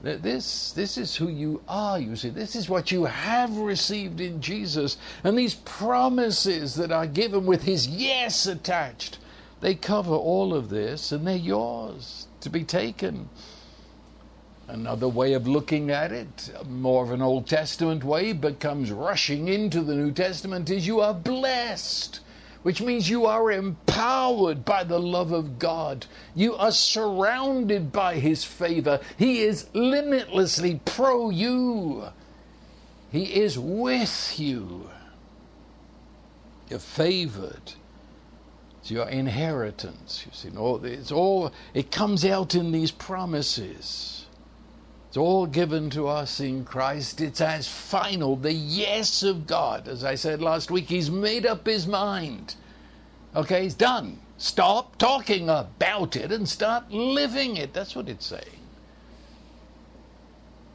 This, 0.02 0.72
this 0.72 0.96
is 0.96 1.16
who 1.16 1.28
you 1.28 1.62
are, 1.68 1.98
you 1.98 2.16
see. 2.16 2.30
This 2.30 2.56
is 2.56 2.70
what 2.70 2.90
you 2.90 3.04
have 3.04 3.54
received 3.58 4.20
in 4.20 4.40
Jesus. 4.40 4.96
And 5.22 5.36
these 5.36 5.54
promises 5.54 6.74
that 6.76 6.90
are 6.90 7.06
given 7.06 7.44
with 7.44 7.64
his 7.64 7.86
yes 7.86 8.46
attached, 8.46 9.18
they 9.60 9.74
cover 9.74 10.14
all 10.14 10.54
of 10.54 10.70
this 10.70 11.12
and 11.12 11.26
they're 11.26 11.36
yours 11.36 12.28
to 12.40 12.48
be 12.48 12.64
taken. 12.64 13.28
Another 14.68 15.08
way 15.08 15.34
of 15.34 15.46
looking 15.46 15.90
at 15.90 16.12
it, 16.12 16.50
more 16.66 17.04
of 17.04 17.10
an 17.10 17.20
Old 17.20 17.46
Testament 17.46 18.02
way, 18.02 18.32
but 18.32 18.58
comes 18.60 18.90
rushing 18.90 19.48
into 19.48 19.82
the 19.82 19.96
New 19.96 20.12
Testament, 20.12 20.70
is 20.70 20.86
you 20.86 21.00
are 21.00 21.12
blessed 21.12 22.20
which 22.62 22.82
means 22.82 23.08
you 23.08 23.26
are 23.26 23.50
empowered 23.50 24.64
by 24.64 24.84
the 24.84 24.98
love 24.98 25.32
of 25.32 25.58
God. 25.58 26.06
You 26.34 26.56
are 26.56 26.72
surrounded 26.72 27.92
by 27.92 28.16
His 28.16 28.44
favor. 28.44 29.00
He 29.16 29.40
is 29.40 29.66
limitlessly 29.72 30.80
pro 30.84 31.30
you, 31.30 32.08
He 33.10 33.24
is 33.24 33.58
with 33.58 34.38
you. 34.38 34.90
You're 36.68 36.78
favored. 36.78 37.72
It's 38.80 38.90
your 38.90 39.08
inheritance. 39.08 40.24
You 40.24 40.32
see, 40.32 40.88
it's 40.88 41.12
all 41.12 41.52
it 41.74 41.90
comes 41.90 42.24
out 42.24 42.54
in 42.54 42.72
these 42.72 42.90
promises. 42.90 44.09
It's 45.10 45.16
all 45.16 45.46
given 45.46 45.90
to 45.90 46.06
us 46.06 46.38
in 46.38 46.64
Christ. 46.64 47.20
It's 47.20 47.40
as 47.40 47.66
final, 47.66 48.36
the 48.36 48.52
yes 48.52 49.24
of 49.24 49.44
God. 49.44 49.88
As 49.88 50.04
I 50.04 50.14
said 50.14 50.40
last 50.40 50.70
week, 50.70 50.88
He's 50.88 51.10
made 51.10 51.44
up 51.44 51.66
His 51.66 51.84
mind. 51.84 52.54
Okay, 53.34 53.64
He's 53.64 53.74
done. 53.74 54.20
Stop 54.38 54.98
talking 54.98 55.48
about 55.48 56.14
it 56.14 56.30
and 56.30 56.48
start 56.48 56.92
living 56.92 57.56
it. 57.56 57.72
That's 57.72 57.96
what 57.96 58.08
it's 58.08 58.24
saying. 58.24 58.60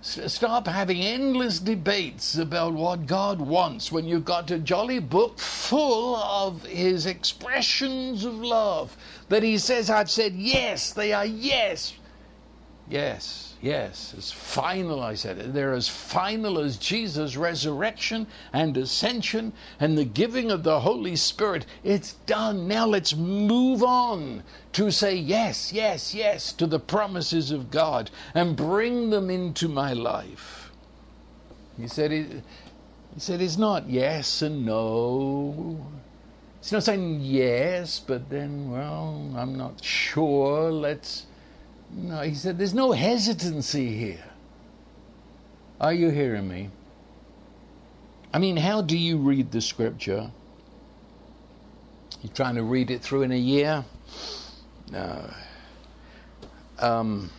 Stop 0.02 0.68
having 0.68 1.00
endless 1.00 1.60
debates 1.60 2.38
about 2.38 2.74
what 2.74 3.06
God 3.08 3.40
wants 3.40 3.90
when 3.90 4.04
you've 4.04 4.26
got 4.26 4.52
a 4.52 4.60
jolly 4.60 5.00
book 5.00 5.40
full 5.40 6.18
of 6.18 6.66
His 6.66 7.06
expressions 7.06 8.26
of 8.26 8.34
love 8.34 8.98
that 9.30 9.44
He 9.44 9.58
says, 9.58 9.90
I've 9.90 10.12
said 10.12 10.34
yes, 10.34 10.92
they 10.92 11.14
are 11.14 11.26
yes. 11.26 11.94
Yes 12.90 13.46
Yes, 13.66 14.14
as 14.16 14.32
final, 14.32 15.02
I 15.02 15.16
said. 15.16 15.56
They're 15.56 15.74
as 15.74 15.88
final 15.88 16.60
as 16.60 16.78
Jesus' 16.78 17.36
resurrection 17.36 18.28
and 18.54 18.78
ascension 18.78 19.54
and 19.80 19.98
the 19.98 20.06
giving 20.06 20.52
of 20.52 20.62
the 20.62 20.82
Holy 20.82 21.16
Spirit. 21.16 21.66
It's 21.84 22.14
done. 22.28 22.68
Now 22.68 22.86
let's 22.86 23.16
move 23.16 23.82
on 23.82 24.44
to 24.74 24.92
say 24.92 25.16
yes, 25.16 25.74
yes, 25.74 26.14
yes 26.14 26.54
to 26.54 26.68
the 26.68 26.80
promises 26.80 27.50
of 27.50 27.72
God 27.72 28.12
and 28.36 28.56
bring 28.56 29.10
them 29.10 29.32
into 29.32 29.68
my 29.68 29.94
life. 29.94 30.72
He 31.80 31.88
said, 31.88 32.12
he 32.12 32.44
said 33.18 33.42
it's 33.42 33.58
not 33.58 33.90
yes 33.90 34.44
and 34.44 34.64
no. 34.64 35.88
It's 36.60 36.72
not 36.72 36.84
saying 36.84 37.22
yes, 37.22 38.00
but 38.00 38.30
then, 38.30 38.70
well, 38.70 39.34
I'm 39.36 39.56
not 39.56 39.84
sure. 39.84 40.72
Let's 40.72 41.26
no, 41.92 42.22
he 42.22 42.34
said, 42.34 42.58
there's 42.58 42.74
no 42.74 42.92
hesitancy 42.92 43.96
here. 43.96 44.24
Are 45.80 45.94
you 45.94 46.10
hearing 46.10 46.48
me? 46.48 46.70
I 48.34 48.40
mean, 48.40 48.58
how 48.58 48.82
do 48.82 48.98
you 48.98 49.18
read 49.18 49.52
the 49.52 49.62
scripture? 49.62 50.32
You're 52.22 52.34
trying 52.34 52.56
to 52.56 52.64
read 52.64 52.92
it 52.92 53.02
through 53.02 53.24
in 53.24 53.32
a 53.32 53.38
year? 53.38 53.86
No. 54.92 55.34
Um, 56.80 57.32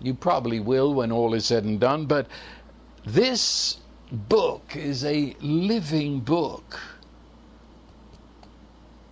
you 0.00 0.14
probably 0.14 0.60
will 0.60 0.94
when 0.94 1.12
all 1.12 1.34
is 1.34 1.46
said 1.46 1.64
and 1.64 1.78
done, 1.78 2.06
but 2.06 2.26
this 3.04 3.78
book 4.12 4.74
is 4.76 5.04
a 5.04 5.34
living 5.40 6.20
book. 6.20 6.80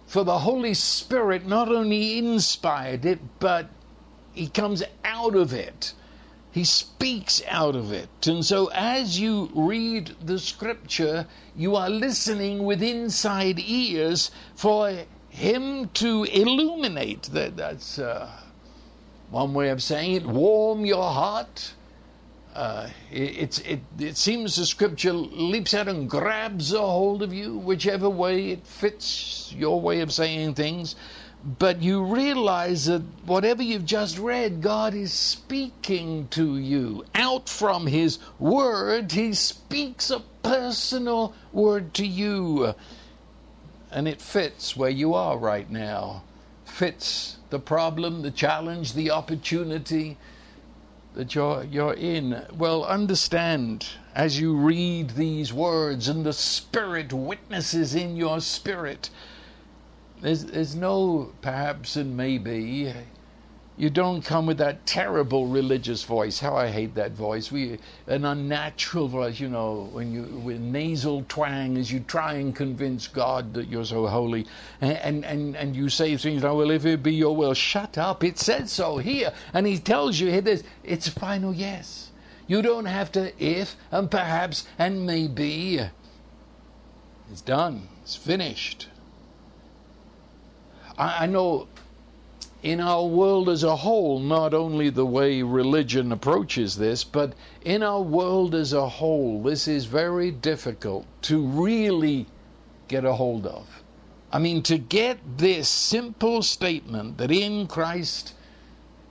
For 0.07 0.25
the 0.25 0.39
Holy 0.39 0.73
Spirit 0.73 1.47
not 1.47 1.69
only 1.69 2.17
inspired 2.19 3.05
it, 3.05 3.19
but 3.39 3.69
he 4.39 4.47
comes 4.47 4.85
out 5.05 5.35
of 5.35 5.53
it. 5.53 5.93
He 6.53 6.65
speaks 6.65 7.43
out 7.49 7.75
of 7.75 7.93
it. 7.93 8.27
And 8.27 8.45
so 8.45 8.71
as 8.73 9.19
you 9.19 9.51
read 9.53 10.15
the 10.25 10.39
scripture, 10.39 11.27
you 11.57 11.75
are 11.75 11.91
listening 11.91 12.65
with 12.65 12.83
inside 12.83 13.59
ears 13.59 14.31
for 14.55 15.05
him 15.29 15.89
to 15.95 16.25
illuminate. 16.25 17.25
That, 17.25 17.57
that's 17.57 17.99
uh, 17.99 18.31
one 19.31 19.55
way 19.55 19.71
of 19.71 19.83
saying 19.83 20.15
it. 20.15 20.27
Warm 20.27 20.87
your 20.87 21.11
heart. 21.11 21.75
Uh, 22.55 22.89
it, 23.11 23.67
it, 23.67 23.81
it 23.99 24.17
seems 24.17 24.57
the 24.57 24.67
scripture 24.67 25.13
leaps 25.13 25.75
out 25.75 25.89
and 25.89 26.09
grabs 26.09 26.73
a 26.73 26.81
hold 26.81 27.23
of 27.23 27.33
you, 27.33 27.59
whichever 27.59 28.09
way 28.09 28.51
it 28.53 28.67
fits 28.67 29.53
your 29.57 29.81
way 29.81 30.01
of 30.01 30.13
saying 30.13 30.55
things 30.55 30.97
but 31.57 31.81
you 31.81 32.03
realize 32.03 32.85
that 32.87 33.01
whatever 33.25 33.63
you've 33.63 33.87
just 33.87 34.19
read, 34.19 34.61
God 34.61 34.93
is 34.93 35.13
speaking 35.13 36.29
to 36.29 36.59
you. 36.59 37.07
Out 37.15 37.49
from 37.49 37.87
His 37.87 38.19
Word, 38.39 39.13
He 39.13 39.33
speaks 39.33 40.11
a 40.11 40.21
personal 40.43 41.35
word 41.53 41.95
to 41.95 42.07
you. 42.07 42.75
And 43.91 44.07
it 44.07 44.21
fits 44.21 44.77
where 44.77 44.91
you 44.91 45.15
are 45.15 45.39
right 45.39 45.71
now. 45.71 46.23
Fits 46.67 47.39
the 47.49 47.59
problem, 47.59 48.21
the 48.21 48.31
challenge, 48.31 48.93
the 48.93 49.11
opportunity 49.11 50.19
that 51.15 51.35
you're, 51.35 51.65
you're 51.65 51.95
in. 51.95 52.45
Well, 52.53 52.85
understand 52.85 53.89
as 54.15 54.39
you 54.39 54.55
read 54.55 55.11
these 55.11 55.53
words 55.53 56.09
and 56.09 56.27
the 56.27 56.35
Spirit 56.35 57.11
witnesses 57.13 57.95
in 57.95 58.17
your 58.17 58.41
spirit 58.41 59.09
there's, 60.21 60.45
there's 60.45 60.75
no 60.75 61.33
perhaps 61.43 61.97
and 61.97 62.17
maybe. 62.17 62.93
You 63.77 63.91
don't 63.91 64.23
come 64.23 64.45
with 64.45 64.59
that 64.59 64.87
terrible 64.87 65.47
religious 65.47 66.03
voice. 66.03 66.41
How 66.41 66.57
I 66.57 66.67
hate 66.67 66.97
that 66.97 67.13
voice. 67.13 67.53
We 67.53 67.79
an 68.09 68.25
unnatural 68.25 69.07
voice, 69.07 69.39
you 69.39 69.49
know, 69.49 69.89
when 69.93 70.13
you 70.13 70.25
with 70.25 70.59
nasal 70.61 71.25
twang 71.29 71.77
as 71.79 71.93
you 71.93 72.01
try 72.01 72.35
and 72.35 72.57
convince 72.57 73.07
God 73.07 73.55
that 73.55 73.69
you're 73.69 73.85
so 73.85 74.09
holy, 74.09 74.47
and 74.81 75.25
and 75.25 75.57
and, 75.57 75.77
you 75.77 75.89
say 75.89 76.17
things 76.17 76.43
like, 76.43 76.55
"Well, 76.55 76.73
if 76.73 76.85
it 76.87 77.05
be 77.05 77.15
your 77.15 77.37
will, 77.37 77.55
shut 77.55 77.97
up." 77.97 78.25
It 78.25 78.41
says 78.41 78.73
so 78.73 78.99
here, 78.99 79.33
and 79.55 79.65
He 79.65 79.79
tells 79.79 80.19
you 80.19 80.29
here. 80.29 80.41
There's, 80.41 80.65
it's 80.83 81.07
a 81.07 81.13
final 81.13 81.55
yes. 81.55 82.11
You 82.49 82.63
don't 82.63 82.87
have 82.87 83.13
to 83.13 83.33
if 83.39 83.77
and 83.93 84.11
perhaps 84.11 84.67
and 84.77 85.07
maybe. 85.07 85.81
It's 87.31 87.43
done. 87.43 87.89
It's 88.03 88.17
finished. 88.17 88.89
I, 90.99 91.25
I 91.25 91.27
know 91.27 91.69
in 92.63 92.81
our 92.81 93.07
world 93.07 93.49
as 93.49 93.63
a 93.63 93.77
whole, 93.77 94.19
not 94.19 94.53
only 94.53 94.91
the 94.91 95.07
way 95.07 95.43
religion 95.43 96.11
approaches 96.11 96.77
this, 96.77 97.05
but 97.05 97.35
in 97.65 97.83
our 97.83 98.03
world 98.03 98.55
as 98.55 98.73
a 98.73 98.89
whole, 98.89 99.43
this 99.43 99.69
is 99.69 99.85
very 99.85 100.31
difficult 100.33 101.07
to 101.23 101.41
really 101.41 102.27
get 102.89 103.05
a 103.05 103.13
hold 103.13 103.47
of. 103.47 103.83
I 104.33 104.39
mean, 104.39 104.63
to 104.65 104.77
get 104.77 105.19
this 105.39 105.69
simple 105.69 106.43
statement 106.43 107.17
that 107.19 107.31
in 107.31 107.67
Christ 107.67 108.35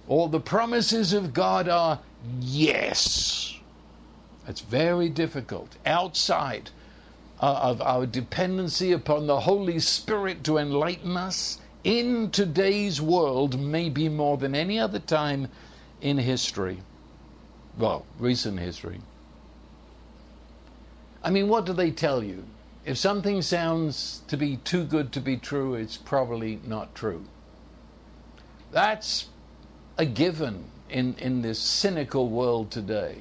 all 0.07 0.27
the 0.27 0.39
promises 0.39 1.13
of 1.13 1.33
God 1.33 1.67
are 1.69 1.99
yes. 2.39 3.57
It's 4.47 4.61
very 4.61 5.09
difficult. 5.09 5.75
Outside 5.85 6.69
uh, 7.41 7.59
of 7.61 7.81
our 7.81 8.05
dependency 8.05 8.91
upon 8.91 9.27
the 9.27 9.41
Holy 9.41 9.79
Spirit 9.79 10.43
to 10.43 10.57
enlighten 10.57 11.17
us 11.17 11.59
in 11.87 12.29
today's 12.31 13.01
world, 13.01 13.57
maybe 13.57 14.09
more 14.09 14.35
than 14.35 14.53
any 14.53 14.77
other 14.77 14.99
time 14.99 15.47
in 16.01 16.17
history. 16.17 16.79
Well, 17.77 18.05
recent 18.19 18.59
history. 18.59 18.99
I 21.23 21.29
mean, 21.29 21.47
what 21.47 21.65
do 21.65 21.71
they 21.71 21.91
tell 21.91 22.21
you? 22.21 22.43
If 22.83 22.97
something 22.97 23.41
sounds 23.41 24.21
to 24.27 24.35
be 24.35 24.57
too 24.57 24.83
good 24.83 25.13
to 25.13 25.21
be 25.21 25.37
true, 25.37 25.75
it's 25.75 25.95
probably 25.95 26.59
not 26.67 26.93
true. 26.93 27.23
That's 28.73 29.27
a 29.97 30.05
given 30.05 30.65
in, 30.89 31.15
in 31.19 31.41
this 31.41 31.57
cynical 31.57 32.27
world 32.27 32.69
today. 32.69 33.19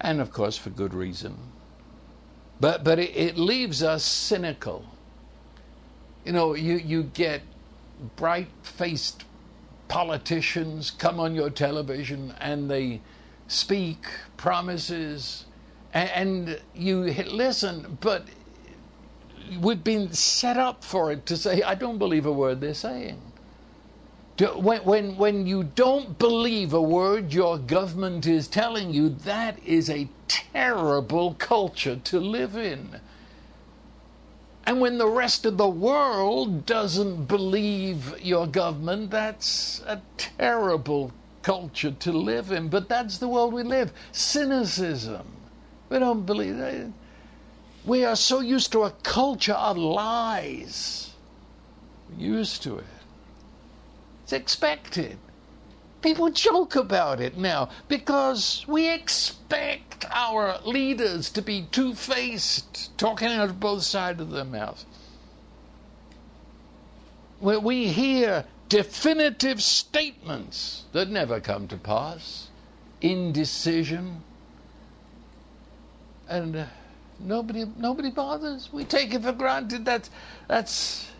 And 0.00 0.22
of 0.22 0.32
course, 0.32 0.56
for 0.56 0.70
good 0.70 0.94
reason. 0.94 1.36
But, 2.58 2.84
but 2.84 2.98
it, 2.98 3.14
it 3.14 3.36
leaves 3.36 3.82
us 3.82 4.02
cynical. 4.02 4.82
You 6.24 6.32
know, 6.32 6.54
you, 6.54 6.76
you 6.76 7.02
get 7.02 7.42
bright 8.16 8.48
faced 8.62 9.24
politicians 9.88 10.90
come 10.90 11.18
on 11.18 11.34
your 11.34 11.50
television 11.50 12.34
and 12.40 12.70
they 12.70 13.00
speak 13.48 14.06
promises 14.36 15.46
and, 15.94 16.60
you 16.74 17.00
listen, 17.00 17.98
but 18.00 18.26
we've 19.60 19.82
been 19.82 20.12
set 20.12 20.56
up 20.56 20.84
for 20.84 21.10
it 21.10 21.26
to 21.26 21.36
say, 21.36 21.62
I 21.62 21.74
don't 21.74 21.98
believe 21.98 22.26
a 22.26 22.32
word 22.32 22.60
they're 22.60 22.74
saying. 22.74 23.20
When, 24.38 24.84
when, 24.84 25.16
when 25.16 25.46
you 25.46 25.64
don't 25.64 26.18
believe 26.18 26.72
a 26.72 26.82
word 26.82 27.32
your 27.32 27.58
government 27.58 28.26
is 28.26 28.46
telling 28.46 28.92
you, 28.92 29.08
that 29.08 29.58
is 29.64 29.90
a 29.90 30.08
terrible 30.28 31.34
culture 31.34 31.96
to 31.96 32.20
live 32.20 32.56
in. 32.56 33.00
And 34.68 34.82
when 34.82 34.98
the 34.98 35.08
rest 35.08 35.46
of 35.46 35.56
the 35.56 35.66
world 35.66 36.66
doesn't 36.66 37.24
believe 37.24 38.20
your 38.20 38.46
government, 38.46 39.10
that's 39.10 39.80
a 39.86 40.02
terrible 40.18 41.10
culture 41.40 41.92
to 41.92 42.12
live 42.12 42.52
in. 42.52 42.68
But 42.68 42.86
that's 42.86 43.16
the 43.16 43.28
world 43.28 43.54
we 43.54 43.62
live. 43.62 43.94
Cynicism. 44.12 45.26
We 45.88 45.98
don't 45.98 46.26
believe 46.26 46.58
that. 46.58 46.92
We 47.86 48.04
are 48.04 48.14
so 48.14 48.40
used 48.40 48.70
to 48.72 48.82
a 48.82 48.90
culture 48.90 49.54
of 49.54 49.78
lies. 49.78 51.14
We're 52.10 52.26
used 52.26 52.62
to 52.64 52.76
it. 52.76 52.84
It's 54.24 54.34
expected. 54.34 55.16
People 56.00 56.30
joke 56.30 56.76
about 56.76 57.20
it 57.20 57.36
now 57.36 57.70
because 57.88 58.64
we 58.68 58.88
expect 58.88 60.04
our 60.10 60.58
leaders 60.64 61.28
to 61.30 61.42
be 61.42 61.66
two 61.72 61.94
faced, 61.94 62.96
talking 62.96 63.28
out 63.28 63.48
of 63.50 63.58
both 63.58 63.82
sides 63.82 64.20
of 64.20 64.30
their 64.30 64.44
mouth. 64.44 64.84
Where 67.40 67.58
we 67.58 67.88
hear 67.88 68.44
definitive 68.68 69.62
statements 69.62 70.84
that 70.92 71.08
never 71.08 71.40
come 71.40 71.66
to 71.68 71.76
pass, 71.76 72.48
indecision, 73.00 74.22
and 76.28 76.56
uh, 76.56 76.66
nobody 77.18 77.64
nobody 77.76 78.10
bothers. 78.10 78.72
We 78.72 78.84
take 78.84 79.14
it 79.14 79.22
for 79.22 79.32
granted. 79.32 79.84
That 79.84 80.08
that's 80.46 81.10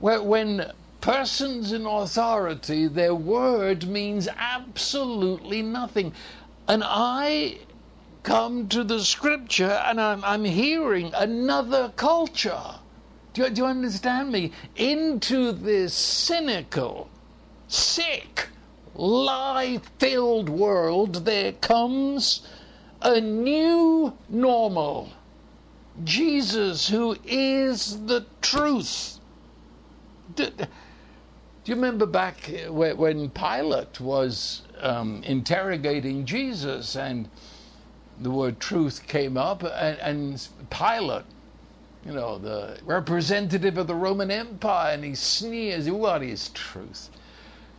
when 0.00 0.72
persons 1.00 1.72
in 1.72 1.86
authority, 1.86 2.88
their 2.88 3.14
word 3.14 3.86
means 3.86 4.28
absolutely 4.36 5.62
nothing. 5.62 6.12
And 6.68 6.82
I 6.84 7.58
come 8.22 8.68
to 8.68 8.82
the 8.82 9.00
scripture 9.00 9.80
and 9.86 10.00
I'm, 10.00 10.24
I'm 10.24 10.44
hearing 10.44 11.12
another 11.14 11.92
culture. 11.96 12.74
Do 13.32 13.42
you, 13.42 13.50
do 13.50 13.62
you 13.62 13.66
understand 13.66 14.32
me? 14.32 14.52
Into 14.74 15.52
this 15.52 15.94
cynical, 15.94 17.08
sick, 17.68 18.48
lie 18.94 19.80
filled 19.98 20.48
world, 20.48 21.24
there 21.24 21.52
comes 21.52 22.48
a 23.02 23.20
new 23.20 24.16
normal. 24.28 25.12
Jesus, 26.02 26.88
who 26.88 27.16
is 27.24 28.06
the 28.06 28.26
truth. 28.40 29.20
Do 31.66 31.72
you 31.72 31.76
remember 31.76 32.06
back 32.06 32.48
when 32.68 33.28
Pilate 33.30 34.00
was 34.00 34.62
um, 34.78 35.24
interrogating 35.24 36.24
Jesus 36.24 36.94
and 36.94 37.28
the 38.20 38.30
word 38.30 38.60
truth 38.60 39.04
came 39.08 39.36
up, 39.36 39.64
and, 39.64 39.98
and 39.98 40.48
Pilate, 40.70 41.24
you 42.04 42.12
know, 42.12 42.38
the 42.38 42.78
representative 42.84 43.78
of 43.78 43.88
the 43.88 43.96
Roman 43.96 44.30
Empire, 44.30 44.94
and 44.94 45.02
he 45.02 45.16
sneers, 45.16 45.90
What 45.90 46.22
is 46.22 46.50
truth? 46.50 47.10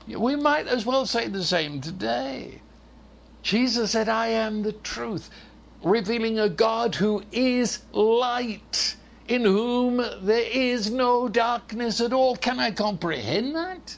We 0.06 0.36
might 0.36 0.68
as 0.68 0.86
well 0.86 1.06
say 1.06 1.30
the 1.30 1.46
same 1.46 1.80
today. 1.80 2.60
Jesus 3.42 3.92
said, 3.92 4.10
I 4.10 4.28
am 4.28 4.64
the 4.64 4.74
truth, 4.74 5.30
revealing 5.82 6.38
a 6.38 6.50
God 6.50 6.96
who 6.96 7.24
is 7.32 7.84
light 7.94 8.98
in 9.28 9.44
whom 9.44 9.98
there 10.22 10.48
is 10.50 10.90
no 10.90 11.28
darkness 11.28 12.00
at 12.00 12.14
all. 12.14 12.36
Can 12.36 12.60
I 12.60 12.72
comprehend 12.72 13.56
that? 13.56 13.98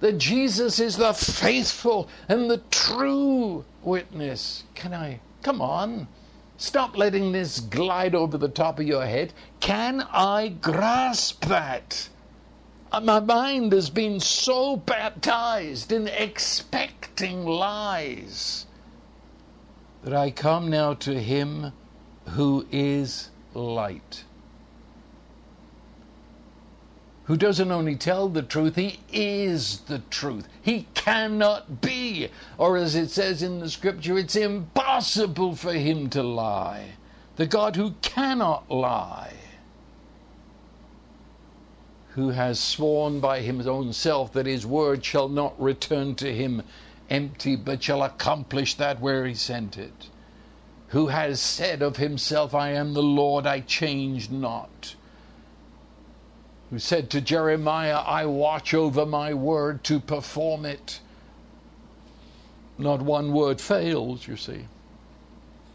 That 0.00 0.18
Jesus 0.18 0.80
is 0.80 0.96
the 0.96 1.12
faithful 1.14 2.08
and 2.28 2.50
the 2.50 2.58
true 2.70 3.64
witness. 3.82 4.64
Can 4.74 4.92
I? 4.92 5.20
Come 5.42 5.60
on. 5.60 6.08
Stop 6.56 6.96
letting 6.96 7.32
this 7.32 7.60
glide 7.60 8.14
over 8.14 8.36
the 8.36 8.48
top 8.48 8.78
of 8.78 8.86
your 8.86 9.06
head. 9.06 9.32
Can 9.60 10.02
I 10.12 10.48
grasp 10.48 11.44
that? 11.46 12.08
Uh, 12.90 13.00
my 13.00 13.20
mind 13.20 13.72
has 13.72 13.90
been 13.90 14.20
so 14.20 14.76
baptized 14.76 15.92
in 15.92 16.08
expecting 16.08 17.44
lies 17.46 18.66
that 20.04 20.12
I 20.12 20.30
come 20.30 20.68
now 20.68 20.94
to 20.94 21.18
Him 21.18 21.72
who 22.30 22.66
is 22.70 23.30
light 23.54 24.24
who 27.24 27.36
doesn't 27.36 27.70
only 27.70 27.94
tell 27.94 28.28
the 28.28 28.42
truth, 28.42 28.74
he 28.74 28.98
is 29.12 29.80
the 29.80 30.00
truth. 30.10 30.48
He 30.60 30.88
cannot 30.94 31.80
be. 31.80 32.28
Or 32.58 32.76
as 32.76 32.96
it 32.96 33.10
says 33.10 33.42
in 33.42 33.60
the 33.60 33.70
scripture, 33.70 34.18
it's 34.18 34.34
impossible 34.34 35.54
for 35.54 35.72
him 35.72 36.10
to 36.10 36.22
lie. 36.22 36.94
The 37.36 37.46
God 37.46 37.76
who 37.76 37.92
cannot 38.02 38.68
lie, 38.70 39.34
who 42.10 42.30
has 42.30 42.58
sworn 42.58 43.20
by 43.20 43.40
his 43.40 43.66
own 43.68 43.92
self 43.92 44.32
that 44.32 44.46
his 44.46 44.66
word 44.66 45.04
shall 45.04 45.28
not 45.28 45.60
return 45.60 46.16
to 46.16 46.34
him 46.34 46.62
empty, 47.08 47.54
but 47.54 47.82
shall 47.82 48.02
accomplish 48.02 48.74
that 48.74 49.00
where 49.00 49.26
he 49.26 49.34
sent 49.34 49.78
it. 49.78 50.08
Who 50.88 51.06
has 51.06 51.40
said 51.40 51.82
of 51.82 51.96
himself, 51.96 52.52
I 52.52 52.72
am 52.72 52.94
the 52.94 53.02
Lord, 53.02 53.46
I 53.46 53.60
change 53.60 54.28
not 54.28 54.96
who 56.72 56.78
said 56.78 57.10
to 57.10 57.20
Jeremiah, 57.20 57.98
I 57.98 58.24
watch 58.24 58.72
over 58.72 59.04
my 59.04 59.34
word 59.34 59.84
to 59.84 60.00
perform 60.00 60.64
it. 60.64 61.00
Not 62.78 63.02
one 63.02 63.30
word 63.34 63.60
fails, 63.60 64.26
you 64.26 64.38
see. 64.38 64.64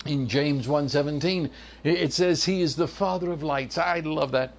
In 0.07 0.27
James 0.27 0.65
1:17, 0.65 1.51
it 1.83 2.13
says 2.13 2.45
he 2.45 2.63
is 2.63 2.75
the 2.75 2.87
father 2.87 3.31
of 3.31 3.43
lights. 3.43 3.77
I 3.77 3.99
love 3.99 4.31
that. 4.31 4.53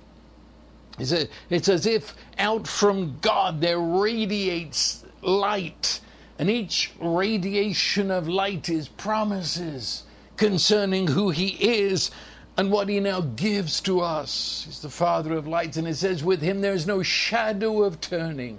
It's 1.00 1.68
as 1.68 1.86
if 1.86 2.14
out 2.38 2.68
from 2.68 3.18
God 3.20 3.60
there 3.60 3.80
radiates 3.80 5.04
light, 5.22 6.00
and 6.38 6.48
each 6.48 6.92
radiation 7.00 8.12
of 8.12 8.28
light 8.28 8.68
is 8.68 8.86
promises 8.86 10.04
concerning 10.36 11.08
who 11.08 11.30
he 11.30 11.48
is 11.48 12.12
and 12.58 12.72
what 12.72 12.88
he 12.88 12.98
now 12.98 13.20
gives 13.20 13.80
to 13.82 14.00
us. 14.00 14.64
He's 14.66 14.80
the 14.80 14.90
Father 14.90 15.32
of 15.34 15.46
lights, 15.46 15.76
and 15.76 15.86
it 15.86 15.94
says, 15.94 16.24
with 16.24 16.42
him 16.42 16.60
there's 16.60 16.88
no 16.88 17.04
shadow 17.04 17.84
of 17.84 18.00
turning. 18.00 18.58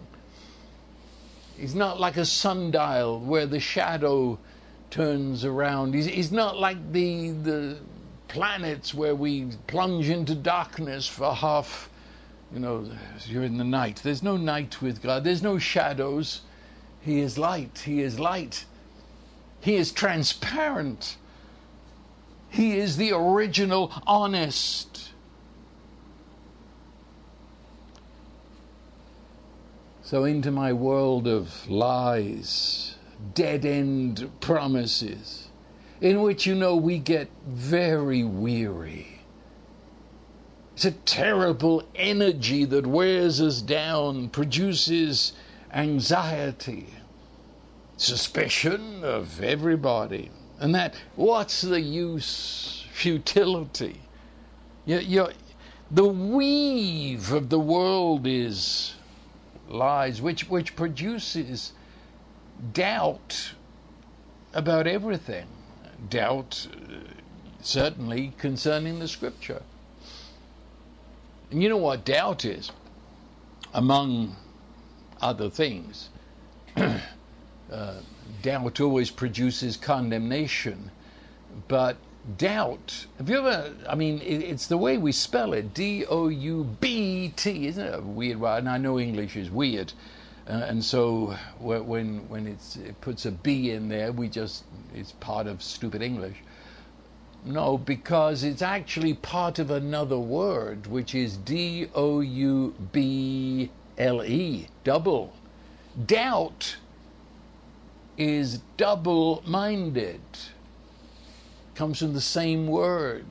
He's 1.58 1.76
not 1.76 2.00
like 2.00 2.16
a 2.16 2.26
sundial 2.26 3.20
where 3.20 3.46
the 3.46 3.60
shadow 3.60 4.40
turns 4.90 5.44
around. 5.44 5.94
He's, 5.94 6.06
he's 6.06 6.32
not 6.32 6.58
like 6.58 6.94
the, 6.94 7.32
the 7.32 7.78
planets 8.30 8.94
where 8.94 9.16
we 9.16 9.50
plunge 9.68 10.10
into 10.10 10.34
darkness 10.34 11.06
for 11.06 11.36
half, 11.36 11.90
you 12.54 12.60
know, 12.60 12.90
you're 13.26 13.44
in 13.44 13.58
the 13.58 13.66
night. 13.66 14.00
There's 14.02 14.24
no 14.24 14.38
night 14.38 14.82
with 14.82 15.02
God, 15.02 15.26
there's 15.26 15.44
no 15.44 15.60
shadows. 15.60 16.42
He 17.02 17.20
is 17.20 17.38
light. 17.38 17.80
He 17.80 18.02
is 18.02 18.18
light. 18.18 18.66
He 19.60 19.76
is 19.76 19.92
transparent. 19.92 21.18
He 22.50 22.78
is 22.78 22.98
the 22.98 23.12
original 23.12 23.92
honest. 24.08 25.12
So, 30.02 30.24
into 30.24 30.50
my 30.50 30.74
world 30.74 31.28
of 31.28 31.70
lies, 31.70 32.96
dead 33.36 33.66
end 33.66 34.32
promises, 34.40 35.50
in 36.02 36.22
which 36.22 36.48
you 36.48 36.56
know 36.56 36.76
we 36.76 36.98
get 36.98 37.30
very 37.48 38.24
weary. 38.24 39.20
It's 40.74 40.86
a 40.86 40.92
terrible 40.92 41.84
energy 41.94 42.66
that 42.66 42.88
wears 42.88 43.40
us 43.40 43.62
down, 43.62 44.30
produces 44.30 45.34
anxiety, 45.74 46.88
suspicion 47.98 49.04
of 49.04 49.44
everybody. 49.44 50.32
And 50.60 50.76
that, 50.76 50.96
what's 51.16 51.62
the 51.62 51.80
use? 51.80 52.86
Futility. 52.92 54.02
You, 54.86 55.00
you, 55.00 55.28
the 55.90 56.06
weave 56.06 57.32
of 57.32 57.50
the 57.50 57.60
world 57.60 58.28
is 58.28 58.96
lies, 59.70 60.22
which, 60.22 60.50
which 60.50 60.76
produces 60.76 61.72
doubt 62.74 63.54
about 64.54 64.86
everything. 64.86 65.48
Doubt, 66.10 66.68
uh, 66.72 66.96
certainly, 67.62 68.34
concerning 68.38 69.00
the 69.00 69.08
scripture. 69.08 69.62
And 71.52 71.64
you 71.64 71.70
know 71.70 71.78
what 71.78 72.06
doubt 72.06 72.46
is? 72.46 72.72
Among 73.74 74.36
other 75.22 75.50
things. 75.50 76.10
uh, 76.76 77.00
doubt 78.42 78.80
always 78.80 79.12
produces 79.12 79.78
condemnation, 79.78 80.92
but 81.68 81.98
doubt, 82.38 83.08
have 83.18 83.30
you 83.30 83.38
ever, 83.38 83.74
I 83.88 83.96
mean, 83.96 84.22
it's 84.24 84.68
the 84.68 84.78
way 84.78 84.98
we 84.98 85.12
spell 85.12 85.54
it 85.54 85.74
D 85.74 86.06
O 86.06 86.28
U 86.28 86.64
B 86.80 87.34
T, 87.36 87.68
isn't 87.68 87.86
it 87.86 87.96
a 87.96 88.02
weird 88.02 88.40
word? 88.40 88.60
And 88.60 88.70
I 88.70 88.78
know 88.78 89.00
English 89.00 89.36
is 89.36 89.50
weird. 89.50 89.94
Uh, 90.48 90.66
and 90.68 90.84
so 90.84 91.36
when 91.60 92.28
when 92.28 92.48
it 92.48 92.60
puts 93.02 93.26
a 93.26 93.32
B 93.32 93.72
in 93.72 93.88
there, 93.88 94.12
we 94.12 94.28
just 94.28 94.64
it's 94.96 95.12
part 95.14 95.48
of 95.48 95.62
stupid 95.62 96.02
English. 96.02 96.38
No, 97.46 97.78
because 97.78 98.44
it's 98.44 98.62
actually 98.62 99.14
part 99.14 99.60
of 99.60 99.72
another 99.72 100.18
word, 100.20 100.88
which 100.88 101.16
is 101.16 101.38
D 101.38 101.88
O 101.94 102.20
U 102.20 102.74
B 102.92 103.70
L 103.98 104.24
E, 104.24 104.68
double. 104.84 105.34
Doubt 106.06 106.78
is 108.20 108.60
double 108.76 109.42
minded, 109.48 110.20
comes 111.74 112.00
from 112.00 112.14
the 112.14 112.22
same 112.22 112.68
word. 112.68 113.26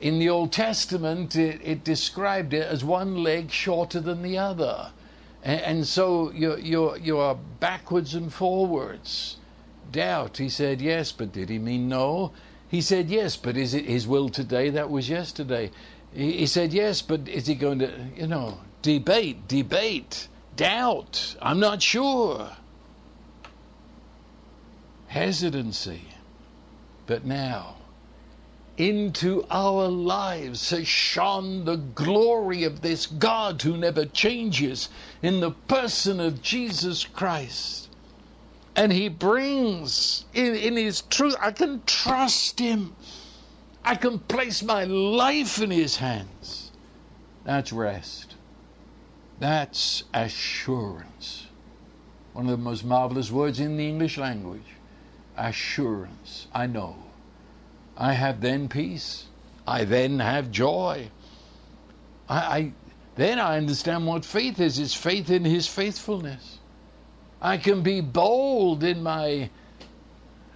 In 0.00 0.20
the 0.20 0.28
Old 0.28 0.52
Testament, 0.52 1.34
it, 1.34 1.60
it 1.64 1.82
described 1.82 2.54
it 2.54 2.62
as 2.62 2.84
one 2.84 3.16
leg 3.16 3.50
shorter 3.50 3.98
than 3.98 4.22
the 4.22 4.38
other. 4.38 4.92
And, 5.42 5.60
and 5.60 5.86
so 5.86 6.30
you're, 6.30 6.58
you're, 6.60 6.96
you're 6.98 7.34
backwards 7.58 8.14
and 8.14 8.32
forwards. 8.32 9.38
Doubt. 9.90 10.36
He 10.36 10.48
said 10.48 10.80
yes, 10.80 11.10
but 11.10 11.32
did 11.32 11.48
he 11.48 11.58
mean 11.58 11.88
no? 11.88 12.32
He 12.68 12.80
said 12.80 13.10
yes, 13.10 13.36
but 13.36 13.56
is 13.56 13.74
it 13.74 13.86
his 13.86 14.06
will 14.06 14.28
today? 14.28 14.70
That 14.70 14.88
was 14.88 15.08
yesterday. 15.08 15.72
He, 16.14 16.32
he 16.32 16.46
said 16.46 16.72
yes, 16.72 17.02
but 17.02 17.26
is 17.26 17.48
he 17.48 17.56
going 17.56 17.80
to, 17.80 17.92
you 18.14 18.28
know, 18.28 18.60
debate, 18.82 19.48
debate, 19.48 20.28
doubt? 20.54 21.34
I'm 21.42 21.58
not 21.58 21.82
sure. 21.82 22.50
Hesitancy. 25.08 26.02
But 27.06 27.24
now, 27.24 27.76
into 28.76 29.44
our 29.50 29.88
lives 29.88 30.70
has 30.70 30.86
shone 30.86 31.64
the 31.64 31.76
glory 31.76 32.62
of 32.62 32.80
this 32.80 33.06
God 33.06 33.60
who 33.60 33.76
never 33.76 34.04
changes 34.04 34.88
in 35.20 35.40
the 35.40 35.50
person 35.50 36.20
of 36.20 36.42
Jesus 36.42 37.04
Christ. 37.04 37.88
And 38.76 38.92
he 38.92 39.08
brings 39.08 40.26
in, 40.32 40.54
in 40.54 40.76
his 40.76 41.02
truth, 41.02 41.34
I 41.40 41.50
can 41.50 41.82
trust 41.86 42.60
him. 42.60 42.94
I 43.84 43.96
can 43.96 44.20
place 44.20 44.62
my 44.62 44.84
life 44.84 45.60
in 45.60 45.70
his 45.70 45.96
hands. 45.96 46.70
That's 47.44 47.72
rest. 47.72 48.36
That's 49.40 50.04
assurance. 50.14 51.46
One 52.34 52.44
of 52.44 52.52
the 52.52 52.62
most 52.62 52.84
marvelous 52.84 53.32
words 53.32 53.58
in 53.58 53.76
the 53.76 53.88
English 53.88 54.18
language. 54.18 54.77
Assurance. 55.38 56.48
I 56.52 56.66
know 56.66 56.96
I 57.96 58.12
have 58.12 58.40
then 58.40 58.68
peace. 58.68 59.26
I 59.66 59.84
then 59.84 60.20
have 60.20 60.50
joy. 60.50 61.10
I, 62.28 62.36
I 62.36 62.72
then 63.16 63.40
I 63.40 63.56
understand 63.56 64.06
what 64.06 64.24
faith 64.24 64.60
is. 64.60 64.78
It's 64.78 64.94
faith 64.94 65.28
in 65.30 65.44
His 65.44 65.66
faithfulness. 65.66 66.58
I 67.42 67.56
can 67.56 67.82
be 67.82 68.00
bold 68.00 68.84
in 68.84 69.02
my 69.02 69.50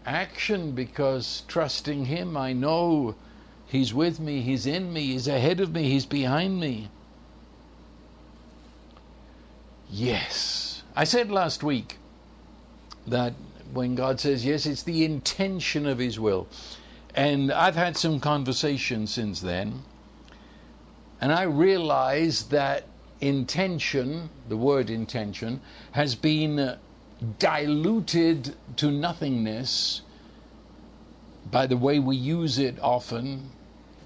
action 0.07 0.73
because 0.73 1.42
trusting 1.49 2.05
Him, 2.05 2.37
I 2.37 2.53
know 2.53 3.16
He's 3.66 3.92
with 3.92 4.21
me, 4.21 4.40
He's 4.42 4.66
in 4.66 4.92
me, 4.92 5.07
He's 5.09 5.27
ahead 5.27 5.61
of 5.61 5.73
me, 5.73 5.88
He's 5.88 6.07
behind 6.07 6.61
me. 6.61 6.88
Yes. 9.90 10.83
I 10.95 11.05
said 11.05 11.31
last 11.31 11.62
week 11.64 11.99
that 13.07 13.35
when 13.72 13.94
God 13.94 14.20
says 14.20 14.44
yes, 14.44 14.66
it's 14.66 14.82
the 14.82 15.04
intention 15.04 15.87
of 15.87 15.98
His 15.98 16.20
will. 16.20 16.48
And 17.14 17.52
I've 17.52 17.76
had 17.76 17.96
some 17.96 18.20
conversations 18.20 19.12
since 19.12 19.40
then, 19.40 19.82
and 21.20 21.32
I 21.32 21.42
realize 21.42 22.44
that 22.44 22.85
intention, 23.20 24.30
the 24.48 24.56
word 24.56 24.90
intention, 24.90 25.61
has 25.92 26.14
been 26.14 26.76
diluted 27.38 28.54
to 28.76 28.90
nothingness 28.90 30.02
by 31.50 31.66
the 31.66 31.76
way 31.76 31.98
we 31.98 32.16
use 32.16 32.58
it 32.58 32.76
often 32.80 33.50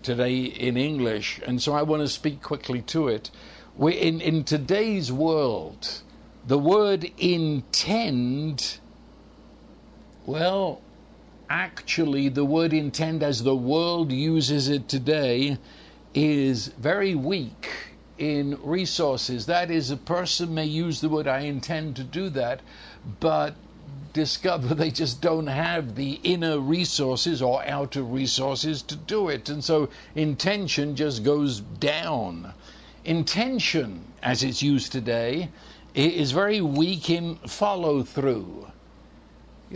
today 0.02 0.44
in 0.44 0.76
English. 0.76 1.40
And 1.46 1.61
so 1.62 1.72
I 1.72 1.83
want 1.83 2.02
to 2.02 2.09
speak 2.09 2.42
quickly 2.42 2.83
to 2.83 3.09
it. 3.09 3.31
We, 3.76 3.94
in, 3.94 4.20
in 4.20 4.44
today's 4.44 5.12
world, 5.12 6.02
the 6.46 6.59
word 6.59 7.11
intend, 7.18 8.79
well, 10.27 10.81
actually 11.49 12.29
the 12.29 12.45
word 12.45 12.73
intend 12.73 13.23
as 13.23 13.45
the 13.45 13.55
world 13.55 14.11
uses 14.11 14.69
it 14.69 14.89
today 14.89 15.57
is 16.15 16.69
very 16.79 17.15
weak 17.15 17.69
in 18.19 18.59
resources. 18.62 19.47
That 19.47 19.71
is, 19.71 19.91
a 19.91 19.97
person 19.97 20.53
may 20.53 20.65
use 20.65 21.01
the 21.01 21.09
word 21.09 21.29
I 21.29 21.41
intend 21.41 21.95
to 21.97 22.05
do 22.05 22.29
that, 22.31 22.61
but 23.21 23.55
discover 24.12 24.75
they 24.75 24.91
just 24.91 25.21
don't 25.21 25.47
have 25.47 25.95
the 25.95 26.19
inner 26.25 26.59
resources 26.59 27.41
or 27.41 27.65
outer 27.67 28.03
resources 28.03 28.83
to 28.83 28.97
do 28.97 29.29
it. 29.29 29.49
And 29.49 29.62
so 29.62 29.89
intention 30.17 30.97
just 30.97 31.23
goes 31.23 31.61
down. 31.61 32.53
Intention, 33.05 34.12
as 34.23 34.43
it's 34.43 34.62
used 34.62 34.91
today, 34.91 35.51
is 35.95 36.33
very 36.33 36.61
weak 36.61 37.11
in 37.11 37.37
follow 37.47 38.03
through. 38.03 38.67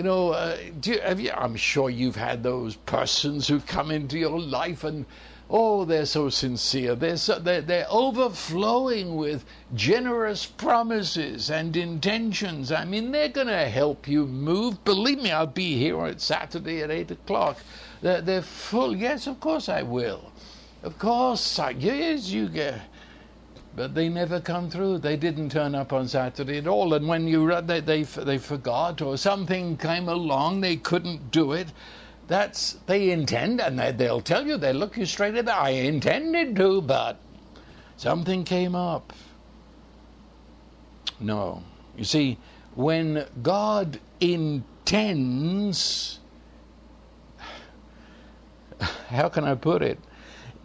You 0.01 0.05
know, 0.05 0.31
uh, 0.31 0.57
you, 0.83 0.99
you, 1.19 1.31
I'm 1.31 1.57
sure 1.57 1.91
you've 1.91 2.17
had 2.17 2.43
those 2.43 2.75
persons 2.75 3.47
who 3.47 3.61
come 3.61 3.91
into 3.91 4.19
your 4.19 4.41
life 4.41 4.83
and, 4.83 5.05
oh, 5.51 5.85
they're 5.85 6.07
so 6.07 6.31
sincere. 6.31 6.95
They're, 6.95 7.19
so, 7.19 7.39
they're, 7.39 7.61
they're 7.61 7.87
overflowing 7.91 9.17
with 9.17 9.45
generous 9.75 10.47
promises 10.47 11.51
and 11.51 11.77
intentions. 11.77 12.73
I 12.73 12.87
mean, 12.87 13.13
they're 13.13 13.29
going 13.29 13.49
to 13.49 13.69
help 13.69 14.09
you 14.09 14.27
move. 14.27 14.83
Believe 14.87 15.21
me, 15.21 15.33
I'll 15.33 15.47
be 15.47 15.77
here 15.77 16.01
on 16.01 16.19
Saturday 16.19 16.81
at 16.81 16.91
8 16.91 17.11
o'clock. 17.11 17.59
They're, 18.01 18.23
they're 18.23 18.41
full. 18.41 18.97
Yes, 18.97 19.27
of 19.27 19.39
course 19.39 19.69
I 19.69 19.83
will. 19.83 20.33
Of 20.83 20.99
course, 20.99 21.59
I, 21.59 21.73
yes, 21.73 22.31
you 22.31 22.49
get 22.49 22.81
but 23.81 23.95
they 23.95 24.11
never 24.11 24.43
come 24.43 24.69
through. 24.69 24.99
They 24.99 25.16
didn't 25.16 25.53
turn 25.53 25.75
up 25.75 25.90
on 25.90 26.07
Saturday 26.07 26.59
at 26.59 26.66
all. 26.66 26.93
And 26.93 27.09
when 27.09 27.27
you 27.27 27.49
they, 27.62 27.81
they 27.81 28.03
they 28.03 28.37
forgot 28.37 29.01
or 29.01 29.16
something 29.16 29.79
came 29.79 30.07
along, 30.07 30.61
they 30.61 30.77
couldn't 30.77 31.31
do 31.31 31.53
it. 31.53 31.73
That's 32.29 32.75
they 32.85 33.11
intend, 33.11 33.59
and 33.59 33.79
they, 33.79 33.93
they'll 33.93 34.21
tell 34.21 34.47
you. 34.47 34.59
They 34.59 34.75
look 34.75 34.99
you 34.99 35.07
straight 35.07 35.35
in 35.35 35.47
the. 35.47 35.55
Eye. 35.55 35.69
I 35.69 35.71
intended 35.71 36.57
to, 36.57 36.83
but 36.83 37.21
something 37.97 38.45
came 38.45 38.75
up. 38.75 39.14
No, 41.19 41.62
you 41.97 42.05
see, 42.05 42.37
when 42.75 43.25
God 43.43 43.99
intends, 44.21 46.21
how 49.09 49.31
can 49.31 49.45
I 49.45 49.55
put 49.55 49.81
it? 49.81 49.99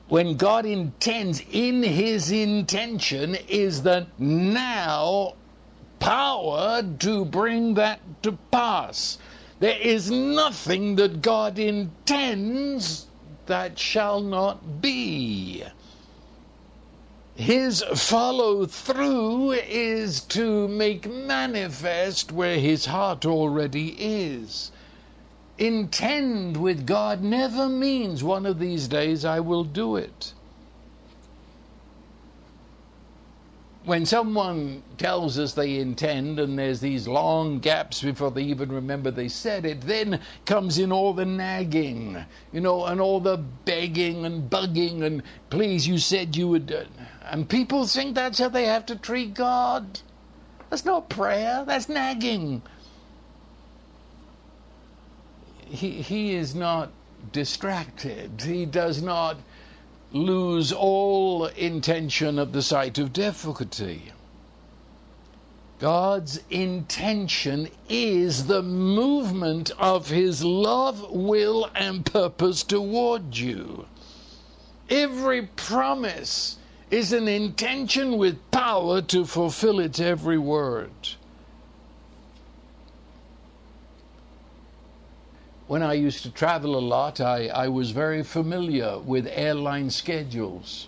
When 0.08 0.38
God 0.38 0.65
intends, 0.65 1.41
in 1.52 1.82
His 1.84 2.32
intention 2.32 3.36
is 3.48 3.84
the 3.84 4.08
now 4.20 5.34
power 6.00 6.84
to 7.00 7.26
bring 7.26 7.74
that 7.76 8.00
to 8.24 8.34
pass. 8.52 9.18
There 9.60 9.78
is 9.80 10.12
nothing 10.12 10.96
that 10.98 11.22
God 11.22 11.58
intends 11.58 13.08
that 13.46 13.80
shall 13.80 14.22
not 14.22 14.82
be. 14.82 15.63
His 17.36 17.84
follow 17.96 18.65
through 18.65 19.52
is 19.52 20.22
to 20.22 20.68
make 20.68 21.10
manifest 21.10 22.32
where 22.32 22.60
his 22.60 22.86
heart 22.86 23.26
already 23.26 23.96
is 24.00 24.72
intend 25.58 26.58
with 26.58 26.86
God 26.86 27.22
never 27.22 27.70
means 27.70 28.24
one 28.24 28.46
of 28.46 28.60
these 28.60 28.88
days 28.88 29.24
I 29.24 29.39
will 29.39 29.63
do 29.63 29.96
it. 29.96 30.34
When 33.86 34.06
someone 34.06 34.82
tells 34.98 35.38
us 35.38 35.54
they 35.54 35.78
intend 35.78 36.39
and 36.39 36.58
there's 36.58 36.80
these 36.80 37.08
long 37.08 37.60
gaps 37.60 38.02
before 38.02 38.32
they 38.32 38.41
even 38.41 38.72
remember 38.72 39.12
they 39.12 39.28
said 39.28 39.63
it, 39.63 39.82
then 39.82 40.20
comes 40.46 40.80
in 40.80 40.91
all 40.91 41.13
the 41.13 41.26
nagging, 41.26 42.26
you 42.52 42.62
know, 42.62 42.86
and 42.86 43.00
all 43.00 43.20
the 43.20 43.38
begging 43.38 44.26
and 44.26 44.50
bugging 44.50 45.04
and 45.04 45.22
please, 45.52 45.88
you 45.88 46.00
said 46.00 46.36
you 46.36 46.48
would. 46.48 46.88
And 47.22 47.48
people 47.48 47.86
think 47.86 48.15
that's 48.15 48.39
how 48.39 48.50
they 48.50 48.65
have 48.65 48.88
to 48.88 48.96
treat 48.96 49.36
God. 49.36 50.00
That's 50.72 50.86
not 50.86 51.08
prayer, 51.08 51.63
that's 51.65 51.88
nagging 51.88 52.63
he, 55.65 56.01
he 56.01 56.36
is 56.36 56.56
not 56.56 56.91
distracted. 57.32 58.41
He 58.41 58.65
does 58.65 59.01
not 59.01 59.38
lose 60.12 60.71
all 60.71 61.45
intention 61.45 62.39
at 62.39 62.54
the 62.54 62.62
sight 62.62 62.97
of 62.97 63.12
difficulty. 63.12 64.12
God's 65.80 66.39
intention 66.49 67.67
is 67.89 68.47
the 68.47 68.63
movement 68.63 69.71
of 69.78 70.10
His 70.10 70.43
love, 70.43 71.12
will, 71.12 71.69
and 71.75 72.06
purpose 72.06 72.63
toward 72.63 73.36
you. 73.36 73.86
Every 74.89 75.41
promise 75.43 76.58
is 76.89 77.12
an 77.12 77.28
intention 77.28 78.17
with 78.17 78.39
power 78.51 79.01
to 79.01 79.25
fulfill 79.25 79.80
its 79.80 79.99
every 79.99 80.38
word. 80.38 80.91
When 85.67 85.82
I 85.82 85.93
used 85.93 86.21
to 86.23 86.30
travel 86.30 86.78
a 86.78 86.80
lot, 86.80 87.19
I, 87.19 87.47
I 87.47 87.67
was 87.69 87.91
very 87.91 88.23
familiar 88.23 88.99
with 88.99 89.28
airline 89.32 89.89
schedules. 89.89 90.88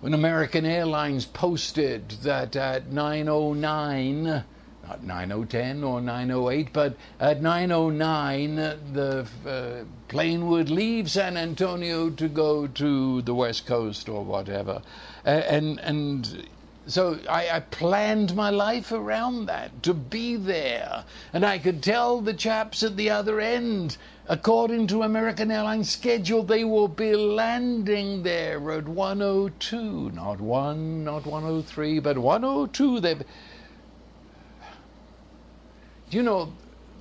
When 0.00 0.14
American 0.14 0.64
Airlines 0.64 1.26
posted 1.26 2.10
that 2.22 2.54
at 2.54 2.92
909 2.92 4.44
not 4.88 5.02
9010 5.02 5.82
or 5.82 6.00
908, 6.00 6.72
but 6.72 6.94
at 7.18 7.42
909 7.42 8.54
the 8.92 9.26
uh, 9.44 9.84
plane 10.08 10.46
would 10.46 10.70
leave 10.70 11.10
San 11.10 11.36
Antonio 11.36 12.08
to 12.10 12.28
go 12.28 12.68
to 12.68 13.20
the 13.22 13.34
West 13.34 13.66
Coast 13.66 14.08
or 14.08 14.22
whatever. 14.24 14.82
And 15.24 15.80
and 15.80 16.46
so 16.86 17.18
I, 17.28 17.48
I, 17.50 17.60
planned 17.60 18.36
my 18.36 18.50
life 18.50 18.92
around 18.92 19.46
that 19.46 19.82
to 19.82 19.92
be 19.92 20.36
there. 20.36 21.04
And 21.32 21.44
I 21.44 21.58
could 21.58 21.82
tell 21.82 22.20
the 22.20 22.34
chaps 22.34 22.82
at 22.82 22.96
the 22.96 23.10
other 23.10 23.40
end, 23.40 23.96
according 24.28 24.86
to 24.88 25.02
American 25.02 25.50
Airlines 25.50 25.90
schedule, 25.90 26.42
they 26.42 26.64
will 26.64 26.88
be 26.88 27.14
landing 27.14 28.22
there 28.22 28.70
at 28.70 28.86
102, 28.86 30.10
not 30.12 30.40
1, 30.40 31.04
not 31.04 31.26
103, 31.26 31.98
but 31.98 32.18
102. 32.18 33.00
They 33.00 33.16
you 36.10 36.22
know, 36.22 36.52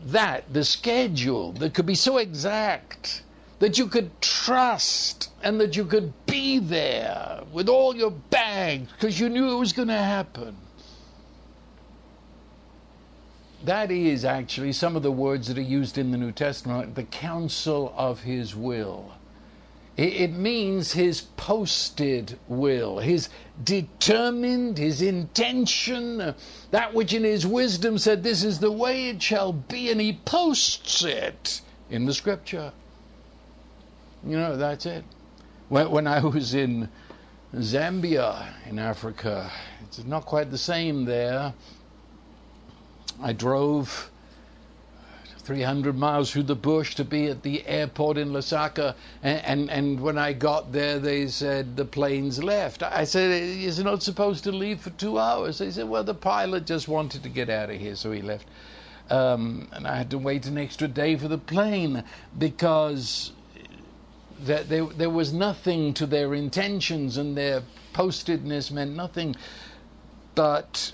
that, 0.05 0.51
the 0.51 0.63
schedule 0.63 1.51
that 1.53 1.73
could 1.73 1.85
be 1.85 1.95
so 1.95 2.17
exact 2.17 3.23
that 3.59 3.77
you 3.77 3.87
could 3.87 4.21
trust 4.21 5.31
and 5.43 5.59
that 5.59 5.75
you 5.75 5.85
could 5.85 6.13
be 6.25 6.59
there 6.59 7.41
with 7.51 7.69
all 7.69 7.95
your 7.95 8.11
bags 8.11 8.91
because 8.91 9.19
you 9.19 9.29
knew 9.29 9.51
it 9.51 9.59
was 9.59 9.73
going 9.73 9.87
to 9.87 9.93
happen. 9.93 10.55
That 13.63 13.89
is 13.89 14.25
actually 14.25 14.73
some 14.73 14.95
of 14.95 15.01
the 15.01 15.11
words 15.11 15.47
that 15.47 15.57
are 15.57 15.61
used 15.61 15.97
in 15.97 16.11
the 16.11 16.17
New 16.17 16.31
Testament, 16.31 16.93
the 16.93 17.03
counsel 17.03 17.93
of 17.97 18.21
his 18.21 18.55
will. 18.55 19.13
It 19.97 20.33
means 20.33 20.91
his 20.91 21.21
posted 21.21 22.37
will, 22.49 22.99
his 22.99 23.29
determined, 23.63 24.77
his 24.77 25.01
intention, 25.01 26.35
that 26.71 26.93
which 26.93 27.13
in 27.13 27.23
his 27.23 27.47
wisdom 27.47 27.97
said, 27.97 28.21
This 28.21 28.43
is 28.43 28.59
the 28.59 28.73
way 28.73 29.07
it 29.07 29.23
shall 29.23 29.53
be, 29.53 29.89
and 29.89 30.01
he 30.01 30.19
posts 30.25 31.03
it 31.05 31.61
in 31.89 32.05
the 32.05 32.13
scripture. 32.13 32.73
You 34.25 34.37
know, 34.37 34.57
that's 34.57 34.87
it. 34.87 35.03
When, 35.69 35.91
when 35.91 36.07
I 36.07 36.19
was 36.19 36.55
in 36.55 36.89
Zambia 37.53 38.47
in 38.67 38.79
Africa, 38.79 39.51
it's 39.83 40.03
not 40.03 40.25
quite 40.25 40.49
the 40.49 40.57
same 40.57 41.05
there. 41.05 41.53
I 43.21 43.33
drove 43.33 44.09
300 45.37 45.95
miles 45.95 46.31
through 46.31 46.43
the 46.43 46.55
bush 46.55 46.95
to 46.95 47.05
be 47.05 47.27
at 47.27 47.43
the 47.43 47.65
airport 47.67 48.17
in 48.17 48.31
Lusaka. 48.31 48.95
And, 49.21 49.45
and, 49.45 49.69
and, 49.69 49.99
when 49.99 50.17
I 50.17 50.33
got 50.33 50.71
there, 50.71 50.97
they 50.97 51.27
said 51.27 51.77
the 51.77 51.85
plane's 51.85 52.43
left. 52.43 52.81
I 52.81 53.03
said, 53.03 53.29
Is 53.29 53.77
it 53.77 53.83
not 53.83 54.01
supposed 54.01 54.43
to 54.45 54.51
leave 54.51 54.81
for 54.81 54.89
two 54.89 55.19
hours? 55.19 55.59
They 55.59 55.69
said, 55.69 55.87
Well, 55.87 56.03
the 56.03 56.15
pilot 56.15 56.65
just 56.65 56.87
wanted 56.87 57.21
to 57.23 57.29
get 57.29 57.51
out 57.51 57.69
of 57.69 57.79
here, 57.79 57.95
so 57.95 58.11
he 58.11 58.23
left. 58.23 58.47
Um, 59.11 59.67
and 59.71 59.85
I 59.87 59.95
had 59.95 60.09
to 60.09 60.17
wait 60.17 60.47
an 60.47 60.57
extra 60.57 60.87
day 60.87 61.15
for 61.15 61.27
the 61.27 61.37
plane 61.37 62.03
because 62.39 63.31
that 64.43 64.69
there, 64.69 64.85
there 64.85 65.09
was 65.09 65.33
nothing 65.33 65.93
to 65.95 66.05
their 66.05 66.33
intentions 66.33 67.17
and 67.17 67.37
their 67.37 67.63
postedness 67.93 68.71
meant 68.71 68.95
nothing. 68.95 69.35
But 70.35 70.91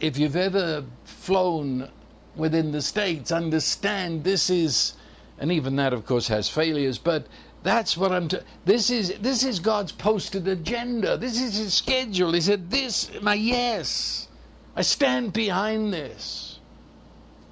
if 0.00 0.18
you've 0.18 0.36
ever 0.36 0.84
flown 1.04 1.90
within 2.36 2.72
the 2.72 2.82
states 2.82 3.30
understand 3.30 4.24
this 4.24 4.50
is, 4.50 4.94
and 5.38 5.52
even 5.52 5.76
that, 5.76 5.92
of 5.92 6.06
course, 6.06 6.28
has 6.28 6.48
failures, 6.48 6.98
but 6.98 7.26
that's 7.62 7.96
what 7.96 8.10
I'm. 8.10 8.28
T- 8.28 8.38
this 8.64 8.90
is 8.90 9.18
this 9.20 9.44
is 9.44 9.60
God's 9.60 9.92
posted 9.92 10.48
agenda. 10.48 11.16
This 11.16 11.40
is 11.40 11.56
His 11.56 11.74
schedule. 11.74 12.32
He 12.32 12.40
said, 12.40 12.70
"This, 12.70 13.10
my 13.20 13.34
yes, 13.34 14.28
I 14.74 14.82
stand 14.82 15.32
behind 15.34 15.92
this. 15.92 16.49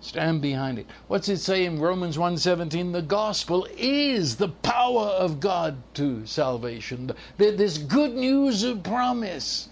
Stand 0.00 0.40
behind 0.40 0.78
it." 0.78 0.86
What's 1.08 1.28
it 1.28 1.38
say 1.38 1.64
in 1.64 1.80
Romans 1.80 2.16
1:17? 2.16 2.92
The 2.92 3.02
gospel 3.02 3.66
is 3.76 4.36
the 4.36 4.48
power 4.48 5.06
of 5.06 5.40
God 5.40 5.78
to 5.94 6.24
salvation. 6.24 7.10
This 7.36 7.78
good 7.78 8.14
news 8.14 8.62
of 8.62 8.82
promise 8.82 9.68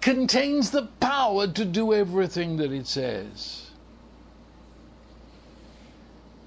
contains 0.00 0.70
the 0.70 0.88
power 1.00 1.48
to 1.48 1.64
do 1.64 1.92
everything 1.92 2.58
that 2.58 2.70
it 2.70 2.86
says. 2.86 3.62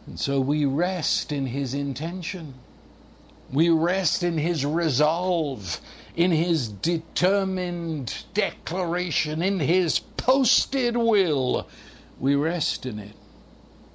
And 0.07 0.17
so 0.17 0.39
we 0.39 0.63
rest 0.63 1.31
in 1.33 1.47
His 1.47 1.73
intention. 1.73 2.53
We 3.51 3.69
rest 3.69 4.23
in 4.23 4.37
His 4.37 4.65
resolve, 4.65 5.81
in 6.15 6.31
His 6.31 6.69
determined 6.69 8.23
declaration, 8.33 9.41
in 9.41 9.59
His 9.59 9.99
posted 9.99 10.95
will. 10.95 11.67
We 12.19 12.35
rest 12.35 12.85
in 12.85 12.99
it. 12.99 13.15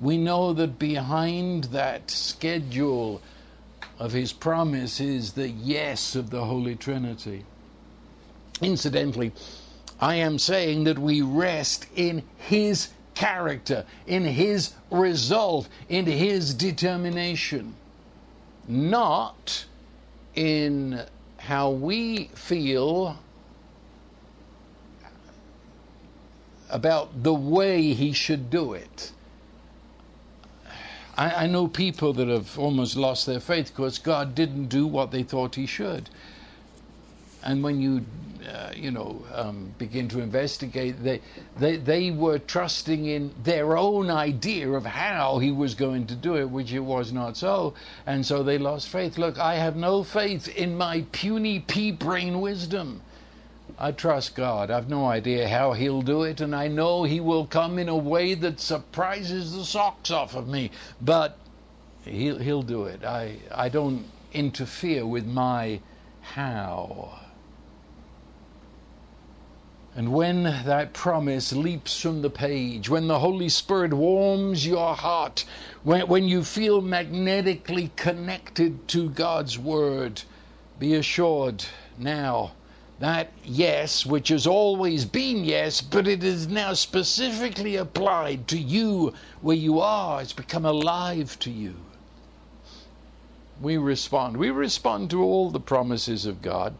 We 0.00 0.16
know 0.16 0.52
that 0.54 0.78
behind 0.78 1.64
that 1.64 2.10
schedule 2.10 3.20
of 3.98 4.12
His 4.12 4.32
promise 4.32 5.00
is 5.00 5.32
the 5.32 5.48
yes 5.48 6.16
of 6.16 6.30
the 6.30 6.44
Holy 6.44 6.74
Trinity. 6.74 7.44
Incidentally, 8.60 9.32
I 10.00 10.16
am 10.16 10.38
saying 10.38 10.84
that 10.84 10.98
we 10.98 11.22
rest 11.22 11.86
in 11.94 12.22
His 12.36 12.88
character, 13.14 13.84
in 14.06 14.24
his 14.24 14.74
resolve, 14.90 15.68
in 15.88 16.06
his 16.06 16.54
determination, 16.54 17.74
not 18.66 19.64
in 20.34 21.00
how 21.38 21.70
we 21.70 22.24
feel 22.34 23.16
about 26.70 27.22
the 27.22 27.34
way 27.34 27.92
he 27.92 28.12
should 28.12 28.50
do 28.50 28.72
it. 28.72 29.12
I, 31.16 31.44
I, 31.44 31.46
know 31.46 31.68
people 31.68 32.12
that 32.14 32.26
have 32.26 32.58
almost 32.58 32.96
lost 32.96 33.26
their 33.26 33.38
faith 33.38 33.68
because 33.68 33.98
God 33.98 34.34
didn't 34.34 34.66
do 34.66 34.86
what 34.86 35.12
they 35.12 35.22
thought 35.22 35.54
he 35.54 35.66
should. 35.66 36.10
And 37.44 37.62
when 37.62 37.80
you 37.80 38.04
uh, 38.46 38.70
you 38.76 38.90
know, 38.90 39.24
um, 39.32 39.74
begin 39.78 40.06
to 40.08 40.20
investigate, 40.20 41.02
they, 41.02 41.20
they, 41.58 41.76
they 41.76 42.10
were 42.10 42.38
trusting 42.38 43.06
in 43.06 43.32
their 43.42 43.76
own 43.76 44.10
idea 44.10 44.70
of 44.70 44.84
how 44.84 45.38
he 45.38 45.50
was 45.50 45.74
going 45.74 46.06
to 46.06 46.14
do 46.14 46.36
it, 46.36 46.44
which 46.44 46.72
it 46.72 46.80
was 46.80 47.12
not 47.12 47.36
so. 47.36 47.74
And 48.06 48.24
so 48.24 48.42
they 48.42 48.58
lost 48.58 48.88
faith. 48.88 49.16
Look, 49.16 49.38
I 49.38 49.54
have 49.54 49.76
no 49.76 50.02
faith 50.02 50.48
in 50.48 50.76
my 50.76 51.06
puny 51.12 51.60
pea 51.60 51.92
brain 51.92 52.40
wisdom. 52.40 53.00
I 53.76 53.90
trust 53.90 54.36
God. 54.36 54.70
I've 54.70 54.88
no 54.88 55.06
idea 55.06 55.48
how 55.48 55.72
He'll 55.72 56.02
do 56.02 56.22
it, 56.22 56.40
and 56.40 56.54
I 56.54 56.68
know 56.68 57.02
He 57.02 57.18
will 57.18 57.44
come 57.46 57.78
in 57.78 57.88
a 57.88 57.96
way 57.96 58.34
that 58.34 58.60
surprises 58.60 59.52
the 59.52 59.64
socks 59.64 60.10
off 60.12 60.36
of 60.36 60.46
me. 60.46 60.70
But 61.00 61.36
He'll, 62.04 62.38
he'll 62.38 62.62
do 62.62 62.84
it. 62.84 63.04
I, 63.04 63.38
I 63.50 63.68
don't 63.68 64.06
interfere 64.32 65.06
with 65.06 65.26
my 65.26 65.80
how. 66.20 67.18
And 69.96 70.12
when 70.12 70.42
that 70.42 70.92
promise 70.92 71.52
leaps 71.52 72.00
from 72.00 72.22
the 72.22 72.30
page, 72.30 72.88
when 72.88 73.08
the 73.08 73.18
Holy 73.18 73.48
Spirit 73.48 73.92
warms 73.94 74.66
your 74.66 74.94
heart, 74.94 75.44
when, 75.82 76.06
when 76.08 76.24
you 76.24 76.44
feel 76.44 76.80
magnetically 76.80 77.90
connected 77.96 78.86
to 78.88 79.08
God's 79.10 79.58
Word, 79.58 80.22
be 80.78 80.94
assured 80.94 81.64
now 81.98 82.52
that 83.00 83.32
yes, 83.42 84.06
which 84.06 84.28
has 84.28 84.46
always 84.46 85.04
been 85.04 85.44
yes, 85.44 85.80
but 85.80 86.06
it 86.06 86.22
is 86.22 86.46
now 86.46 86.72
specifically 86.74 87.76
applied 87.76 88.46
to 88.48 88.58
you 88.58 89.12
where 89.40 89.56
you 89.56 89.80
are, 89.80 90.22
it's 90.22 90.32
become 90.32 90.64
alive 90.64 91.38
to 91.40 91.50
you. 91.50 91.74
We 93.60 93.76
respond. 93.76 94.36
We 94.36 94.50
respond 94.50 95.10
to 95.10 95.22
all 95.22 95.50
the 95.50 95.60
promises 95.60 96.26
of 96.26 96.42
God 96.42 96.74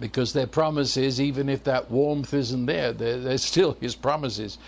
because 0.00 0.32
their 0.32 0.46
promises, 0.46 1.20
even 1.20 1.48
if 1.48 1.62
that 1.64 1.90
warmth 1.90 2.34
isn't 2.34 2.66
there, 2.66 2.92
they're, 2.92 3.20
they're 3.20 3.38
still 3.38 3.72
His 3.80 3.94
promises. 3.94 4.58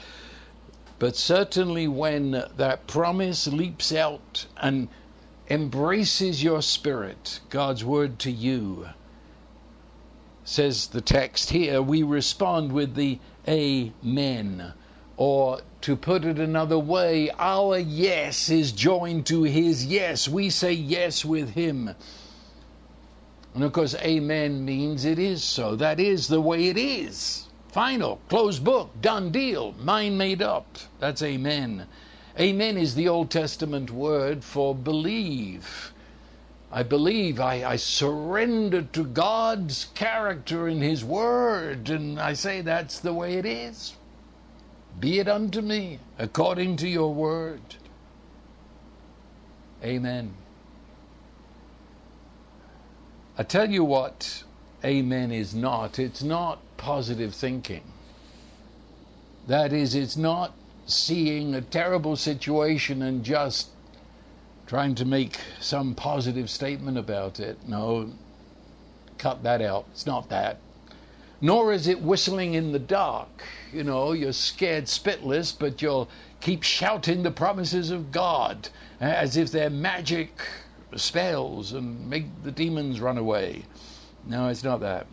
But 0.98 1.16
certainly 1.16 1.88
when 1.88 2.44
that 2.56 2.86
promise 2.86 3.46
leaps 3.46 3.92
out 3.92 4.46
and 4.56 4.88
embraces 5.48 6.42
your 6.42 6.62
spirit, 6.62 7.40
God's 7.50 7.84
word 7.84 8.18
to 8.20 8.30
you, 8.30 8.88
says 10.44 10.86
the 10.88 11.00
text 11.00 11.50
here, 11.50 11.82
we 11.82 12.02
respond 12.02 12.72
with 12.72 12.94
the 12.94 13.18
Amen. 13.48 14.72
Or 15.16 15.60
to 15.82 15.96
put 15.96 16.24
it 16.24 16.38
another 16.38 16.78
way, 16.78 17.30
our 17.38 17.78
yes 17.78 18.48
is 18.48 18.72
joined 18.72 19.26
to 19.26 19.42
his 19.42 19.84
yes. 19.84 20.28
We 20.28 20.50
say 20.50 20.72
yes 20.72 21.24
with 21.24 21.50
him. 21.50 21.94
And 23.54 23.62
of 23.62 23.72
course, 23.72 23.94
amen 23.96 24.64
means 24.64 25.04
it 25.04 25.18
is 25.18 25.44
so. 25.44 25.76
That 25.76 26.00
is 26.00 26.26
the 26.26 26.40
way 26.40 26.68
it 26.68 26.76
is. 26.76 27.46
Final, 27.68 28.20
closed 28.28 28.64
book, 28.64 28.90
done 29.00 29.30
deal, 29.30 29.72
mind 29.80 30.18
made 30.18 30.42
up. 30.42 30.78
That's 30.98 31.22
amen. 31.22 31.86
Amen 32.40 32.76
is 32.76 32.94
the 32.94 33.08
Old 33.08 33.30
Testament 33.30 33.90
word 33.90 34.42
for 34.42 34.74
believe. 34.74 35.92
I 36.74 36.82
believe, 36.82 37.38
I, 37.38 37.64
I 37.64 37.76
surrender 37.76 38.82
to 38.82 39.04
God's 39.04 39.86
character 39.94 40.66
in 40.66 40.80
His 40.82 41.04
Word, 41.04 41.88
and 41.88 42.18
I 42.18 42.32
say 42.32 42.62
that's 42.62 42.98
the 42.98 43.14
way 43.14 43.34
it 43.34 43.46
is. 43.46 43.94
Be 44.98 45.20
it 45.20 45.28
unto 45.28 45.60
me 45.60 46.00
according 46.18 46.76
to 46.78 46.88
your 46.88 47.14
word. 47.14 47.60
Amen. 49.84 50.34
I 53.38 53.44
tell 53.44 53.70
you 53.70 53.84
what, 53.84 54.42
amen 54.84 55.30
is 55.30 55.54
not. 55.54 56.00
It's 56.00 56.24
not 56.24 56.58
positive 56.76 57.34
thinking. 57.34 57.82
That 59.46 59.72
is, 59.72 59.94
it's 59.94 60.16
not 60.16 60.54
seeing 60.86 61.54
a 61.54 61.60
terrible 61.60 62.16
situation 62.16 63.02
and 63.02 63.24
just 63.24 63.68
trying 64.66 64.94
to 64.94 65.04
make 65.04 65.38
some 65.60 65.94
positive 65.94 66.48
statement 66.48 66.98
about 66.98 67.40
it. 67.40 67.58
No, 67.68 68.10
cut 69.18 69.42
that 69.42 69.60
out. 69.60 69.86
It's 69.92 70.06
not 70.06 70.28
that. 70.30 70.58
Nor 71.40 71.72
is 71.72 71.88
it 71.88 72.00
whistling 72.00 72.54
in 72.54 72.72
the 72.72 72.78
dark. 72.78 73.44
You 73.72 73.84
know, 73.84 74.12
you're 74.12 74.32
scared 74.32 74.84
spitless, 74.84 75.56
but 75.56 75.82
you'll 75.82 76.08
keep 76.40 76.62
shouting 76.62 77.22
the 77.22 77.30
promises 77.30 77.90
of 77.90 78.12
God 78.12 78.68
eh, 79.00 79.10
as 79.10 79.36
if 79.36 79.50
they're 79.50 79.70
magic 79.70 80.30
spells 80.96 81.72
and 81.72 82.08
make 82.08 82.26
the 82.42 82.52
demons 82.52 83.00
run 83.00 83.18
away. 83.18 83.64
No, 84.26 84.48
it's 84.48 84.64
not 84.64 84.80
that. 84.80 85.06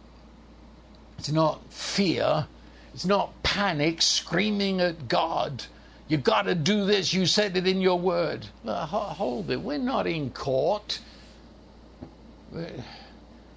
It's 1.18 1.32
not 1.32 1.62
fear. 1.72 2.47
It's 2.93 3.06
not 3.06 3.41
panic 3.43 4.02
screaming 4.02 4.80
at 4.80 5.08
God. 5.08 5.66
You 6.12 6.18
got 6.18 6.41
to 6.41 6.55
do 6.55 6.84
this. 6.84 7.14
You 7.14 7.26
said 7.26 7.55
it 7.55 7.66
in 7.66 7.80
your 7.80 7.97
word. 7.97 8.45
Hold 8.66 9.49
it. 9.49 9.62
We're 9.62 9.78
not 9.78 10.07
in 10.07 10.30
court. 10.32 10.99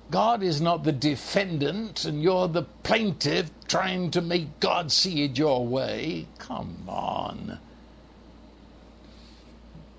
God 0.09 0.41
is 0.45 0.61
not 0.61 0.85
the 0.85 0.93
defendant 0.93 2.05
and 2.05 2.23
you're 2.23 2.47
the 2.47 2.63
plaintiff 2.85 3.51
trying 3.67 4.13
to 4.13 4.21
make 4.21 4.61
God 4.61 4.93
see 4.93 5.25
it 5.25 5.37
your 5.37 5.67
way. 5.67 6.29
Come 6.39 6.77
on. 6.87 7.59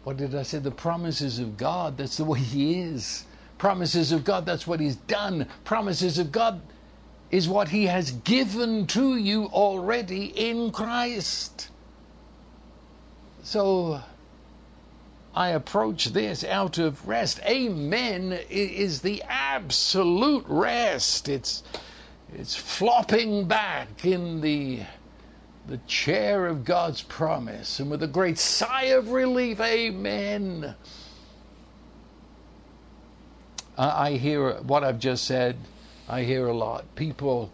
What 0.05 0.15
did 0.15 0.33
I 0.33 0.43
say? 0.43 0.59
The 0.59 0.71
promises 0.71 1.39
of 1.39 1.57
God, 1.57 1.97
that's 1.97 2.15
the 2.15 2.23
way 2.23 2.39
He 2.39 2.79
is. 2.79 3.25
Promises 3.57 4.13
of 4.13 4.23
God, 4.23 4.45
that's 4.45 4.65
what 4.65 4.79
He's 4.79 4.95
done. 4.95 5.45
Promises 5.65 6.17
of 6.19 6.31
God 6.31 6.61
is 7.31 7.49
what 7.49 7.67
He 7.67 7.87
has 7.87 8.11
given 8.11 8.87
to 8.87 9.17
you 9.17 9.47
already 9.47 10.27
in 10.27 10.71
Christ. 10.71 11.71
So 13.45 14.01
I 15.35 15.49
approach 15.49 16.05
this 16.05 16.43
out 16.43 16.79
of 16.79 17.07
rest. 17.07 17.39
Amen 17.45 18.39
is 18.49 19.01
the 19.01 19.21
absolute 19.29 20.45
rest. 20.47 21.29
It's 21.29 21.61
it's 22.33 22.55
flopping 22.55 23.47
back 23.47 24.03
in 24.03 24.41
the 24.41 24.79
the 25.67 25.77
chair 25.85 26.47
of 26.47 26.65
God's 26.65 27.03
promise, 27.03 27.79
and 27.79 27.91
with 27.91 28.01
a 28.01 28.07
great 28.07 28.39
sigh 28.39 28.85
of 28.85 29.11
relief, 29.11 29.59
Amen. 29.61 30.73
I 33.77 34.13
hear 34.13 34.53
what 34.63 34.83
I've 34.83 34.99
just 34.99 35.23
said. 35.25 35.57
I 36.09 36.23
hear 36.23 36.47
a 36.47 36.57
lot. 36.57 36.83
People, 36.95 37.51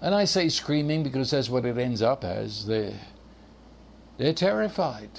and 0.00 0.14
I 0.14 0.24
say 0.24 0.48
screaming 0.48 1.02
because 1.02 1.32
that's 1.32 1.50
what 1.50 1.66
it 1.66 1.76
ends 1.76 2.00
up 2.00 2.24
as. 2.24 2.64
They, 2.64 2.94
they're 4.22 4.32
terrified. 4.32 5.10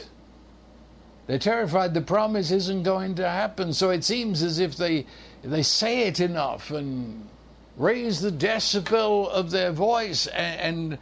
They're 1.28 1.38
terrified 1.38 1.94
the 1.94 2.00
promise 2.00 2.52
isn't 2.52 2.84
going 2.84 3.16
to 3.16 3.28
happen. 3.28 3.74
So 3.74 3.90
it 3.90 4.06
seems 4.06 4.42
as 4.42 4.60
if 4.60 4.78
they, 4.78 5.06
they 5.44 5.62
say 5.62 6.08
it 6.08 6.22
enough 6.22 6.72
and 6.72 7.28
raise 7.76 8.22
the 8.22 8.32
decibel 8.32 9.28
of 9.28 9.52
their 9.52 9.74
voice 9.74 10.28
and, 10.28 10.62
and 10.62 10.98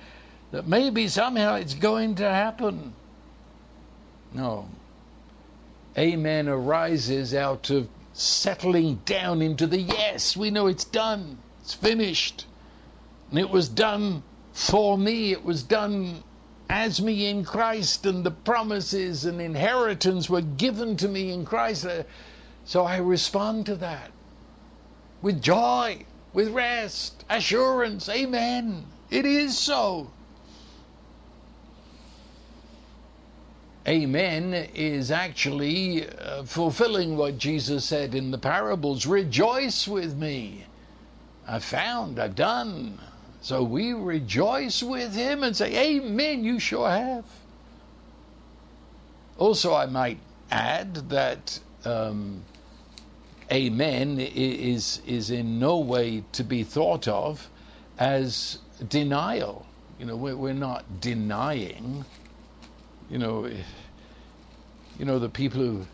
that 0.49 0.67
maybe 0.67 1.07
somehow 1.07 1.53
it's 1.53 1.75
going 1.75 2.15
to 2.15 2.27
happen. 2.27 2.95
No. 4.33 4.67
Amen 5.95 6.47
arises 6.47 7.35
out 7.35 7.69
of 7.69 7.87
settling 8.13 8.95
down 9.05 9.43
into 9.43 9.67
the 9.67 9.79
yes, 9.79 10.35
we 10.35 10.49
know 10.49 10.65
it's 10.65 10.85
done, 10.85 11.37
it's 11.61 11.75
finished. 11.75 12.47
And 13.29 13.37
it 13.37 13.51
was 13.51 13.69
done 13.69 14.23
for 14.53 14.97
me, 14.97 15.31
it 15.31 15.45
was 15.45 15.61
done 15.61 16.23
as 16.71 17.01
me 17.01 17.27
in 17.27 17.43
Christ, 17.43 18.05
and 18.05 18.23
the 18.23 18.31
promises 18.31 19.25
and 19.25 19.41
inheritance 19.41 20.29
were 20.29 20.41
given 20.41 20.95
to 20.95 21.09
me 21.09 21.33
in 21.33 21.43
Christ. 21.43 21.85
Uh, 21.85 22.03
so 22.63 22.85
I 22.85 22.97
respond 22.97 23.65
to 23.65 23.75
that 23.75 24.09
with 25.21 25.41
joy, 25.41 26.05
with 26.31 26.47
rest, 26.47 27.25
assurance. 27.29 28.07
Amen. 28.07 28.85
It 29.09 29.25
is 29.25 29.59
so. 29.59 30.09
Amen 33.85 34.53
is 34.73 35.11
actually 35.11 36.07
uh, 36.07 36.43
fulfilling 36.43 37.17
what 37.17 37.37
Jesus 37.37 37.83
said 37.83 38.15
in 38.15 38.31
the 38.31 38.37
parables 38.37 39.05
Rejoice 39.05 39.89
with 39.89 40.15
me. 40.15 40.65
I've 41.45 41.65
found, 41.65 42.17
I've 42.17 42.35
done. 42.35 42.97
So 43.41 43.63
we 43.63 43.93
rejoice 43.93 44.83
with 44.83 45.13
him 45.13 45.43
and 45.43 45.55
say, 45.55 45.97
Amen, 45.97 46.43
you 46.43 46.59
sure 46.59 46.89
have. 46.89 47.25
Also, 49.37 49.73
I 49.73 49.87
might 49.87 50.19
add 50.51 51.09
that 51.09 51.59
um, 51.83 52.43
Amen 53.51 54.19
is, 54.19 55.01
is 55.05 55.31
in 55.31 55.59
no 55.59 55.79
way 55.79 56.23
to 56.33 56.43
be 56.43 56.63
thought 56.63 57.07
of 57.07 57.49
as 57.97 58.59
denial. 58.87 59.65
You 59.99 60.05
know, 60.05 60.15
we're, 60.15 60.53
not 60.53 61.01
denying 61.01 62.05
you 63.11 63.17
know, 63.17 63.51
you 64.97 65.05
know 65.05 65.19
the 65.19 65.27
people 65.27 65.59
who 65.59 65.85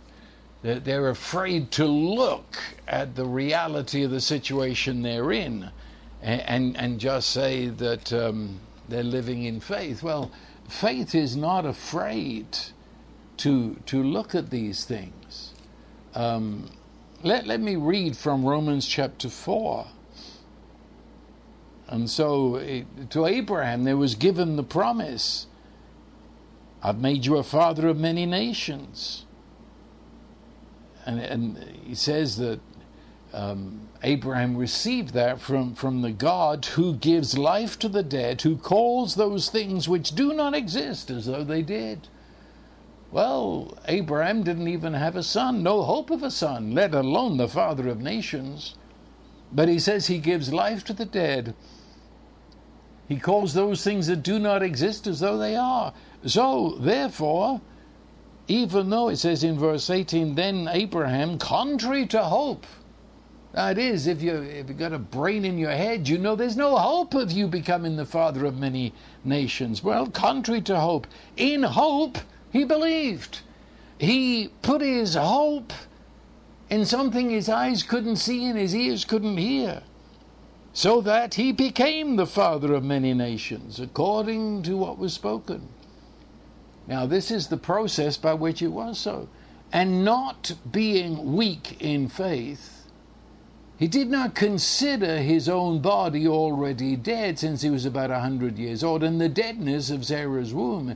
they're 0.61 1.09
afraid 1.09 1.71
to 1.71 1.85
look 1.85 2.57
at 2.87 3.15
the 3.15 3.25
reality 3.25 4.03
of 4.03 4.11
the 4.11 4.21
situation 4.21 5.01
they're 5.01 5.31
in, 5.31 5.69
and 6.21 6.41
and, 6.41 6.77
and 6.77 6.99
just 6.99 7.29
say 7.29 7.67
that 7.67 8.11
um, 8.13 8.59
they're 8.89 9.03
living 9.03 9.43
in 9.43 9.59
faith. 9.59 10.03
Well, 10.03 10.31
faith 10.67 11.15
is 11.15 11.35
not 11.35 11.65
afraid 11.65 12.57
to 13.37 13.75
to 13.85 14.03
look 14.03 14.35
at 14.35 14.49
these 14.49 14.85
things. 14.85 15.53
Um, 16.15 16.71
let 17.23 17.45
let 17.47 17.61
me 17.61 17.75
read 17.75 18.17
from 18.17 18.45
Romans 18.45 18.87
chapter 18.87 19.29
four. 19.29 19.87
And 21.89 22.09
so, 22.09 22.57
it, 22.57 22.85
to 23.11 23.25
Abraham, 23.25 23.85
there 23.85 23.95
was 23.95 24.15
given 24.15 24.57
the 24.57 24.63
promise 24.63 25.47
I've 26.83 26.99
made 26.99 27.25
you 27.25 27.37
a 27.37 27.43
father 27.43 27.87
of 27.87 27.97
many 27.97 28.25
nations. 28.25 29.25
And, 31.05 31.19
and 31.19 31.57
he 31.85 31.95
says 31.95 32.37
that 32.37 32.59
um, 33.33 33.89
Abraham 34.03 34.55
received 34.55 35.13
that 35.13 35.39
from, 35.41 35.75
from 35.75 36.01
the 36.01 36.11
God 36.11 36.65
who 36.65 36.95
gives 36.95 37.37
life 37.37 37.77
to 37.79 37.89
the 37.89 38.03
dead, 38.03 38.41
who 38.41 38.57
calls 38.57 39.15
those 39.15 39.49
things 39.49 39.89
which 39.89 40.15
do 40.15 40.33
not 40.33 40.55
exist 40.55 41.09
as 41.09 41.25
though 41.25 41.43
they 41.43 41.61
did. 41.61 42.07
Well, 43.11 43.77
Abraham 43.87 44.43
didn't 44.43 44.67
even 44.67 44.93
have 44.93 45.15
a 45.15 45.23
son, 45.23 45.63
no 45.63 45.83
hope 45.83 46.09
of 46.09 46.23
a 46.23 46.31
son, 46.31 46.73
let 46.73 46.93
alone 46.93 47.37
the 47.37 47.47
father 47.47 47.87
of 47.87 48.01
nations. 48.01 48.75
But 49.51 49.69
he 49.69 49.79
says 49.79 50.07
he 50.07 50.19
gives 50.19 50.53
life 50.53 50.83
to 50.85 50.93
the 50.93 51.05
dead. 51.05 51.55
He 53.07 53.17
calls 53.17 53.53
those 53.53 53.83
things 53.83 54.07
that 54.07 54.23
do 54.23 54.37
not 54.39 54.61
exist 54.61 55.07
as 55.07 55.21
though 55.21 55.37
they 55.37 55.55
are. 55.55 55.93
So, 56.25 56.77
therefore, 56.79 57.61
even 58.49 58.89
though 58.89 59.09
it 59.09 59.17
says 59.17 59.43
in 59.43 59.57
verse 59.57 59.89
18, 59.89 60.35
then 60.35 60.67
Abraham, 60.69 61.37
contrary 61.37 62.05
to 62.07 62.23
hope, 62.23 62.65
that 63.57 63.79
is, 63.79 64.05
if, 64.05 64.21
you, 64.21 64.35
if 64.35 64.69
you've 64.69 64.77
got 64.77 64.93
a 64.93 64.99
brain 64.99 65.43
in 65.43 65.57
your 65.57 65.71
head, 65.71 66.07
you 66.07 66.19
know 66.19 66.35
there's 66.35 66.55
no 66.55 66.77
hope 66.77 67.15
of 67.15 67.31
you 67.31 67.47
becoming 67.47 67.95
the 67.95 68.05
father 68.05 68.45
of 68.45 68.55
many 68.55 68.93
nations. 69.25 69.83
Well, 69.83 70.05
contrary 70.05 70.61
to 70.61 70.79
hope, 70.79 71.07
in 71.37 71.63
hope, 71.63 72.19
he 72.51 72.63
believed. 72.65 73.39
He 73.97 74.49
put 74.61 74.81
his 74.81 75.15
hope 75.15 75.73
in 76.69 76.85
something 76.85 77.31
his 77.31 77.49
eyes 77.49 77.81
couldn't 77.81 78.17
see 78.17 78.45
and 78.45 78.59
his 78.59 78.75
ears 78.75 79.03
couldn't 79.05 79.37
hear, 79.37 79.81
so 80.71 81.01
that 81.01 81.33
he 81.33 81.51
became 81.51 82.15
the 82.15 82.27
father 82.27 82.75
of 82.75 82.83
many 82.83 83.15
nations, 83.15 83.79
according 83.79 84.61
to 84.61 84.77
what 84.77 84.99
was 84.99 85.15
spoken. 85.15 85.67
Now, 86.85 87.07
this 87.07 87.31
is 87.31 87.47
the 87.47 87.57
process 87.57 88.17
by 88.17 88.35
which 88.35 88.61
it 88.61 88.67
was 88.67 88.99
so. 88.99 89.29
And 89.73 90.05
not 90.05 90.53
being 90.71 91.33
weak 91.35 91.81
in 91.81 92.07
faith, 92.07 92.76
He 93.77 93.87
did 93.87 94.09
not 94.09 94.33
consider 94.33 95.19
his 95.19 95.47
own 95.47 95.79
body 95.79 96.27
already 96.27 96.95
dead 96.95 97.37
since 97.37 97.61
he 97.61 97.69
was 97.69 97.85
about 97.85 98.09
a 98.09 98.19
hundred 98.19 98.57
years 98.57 98.83
old, 98.83 99.03
and 99.03 99.21
the 99.21 99.29
deadness 99.29 99.91
of 99.91 100.03
Sarah's 100.03 100.51
womb. 100.51 100.95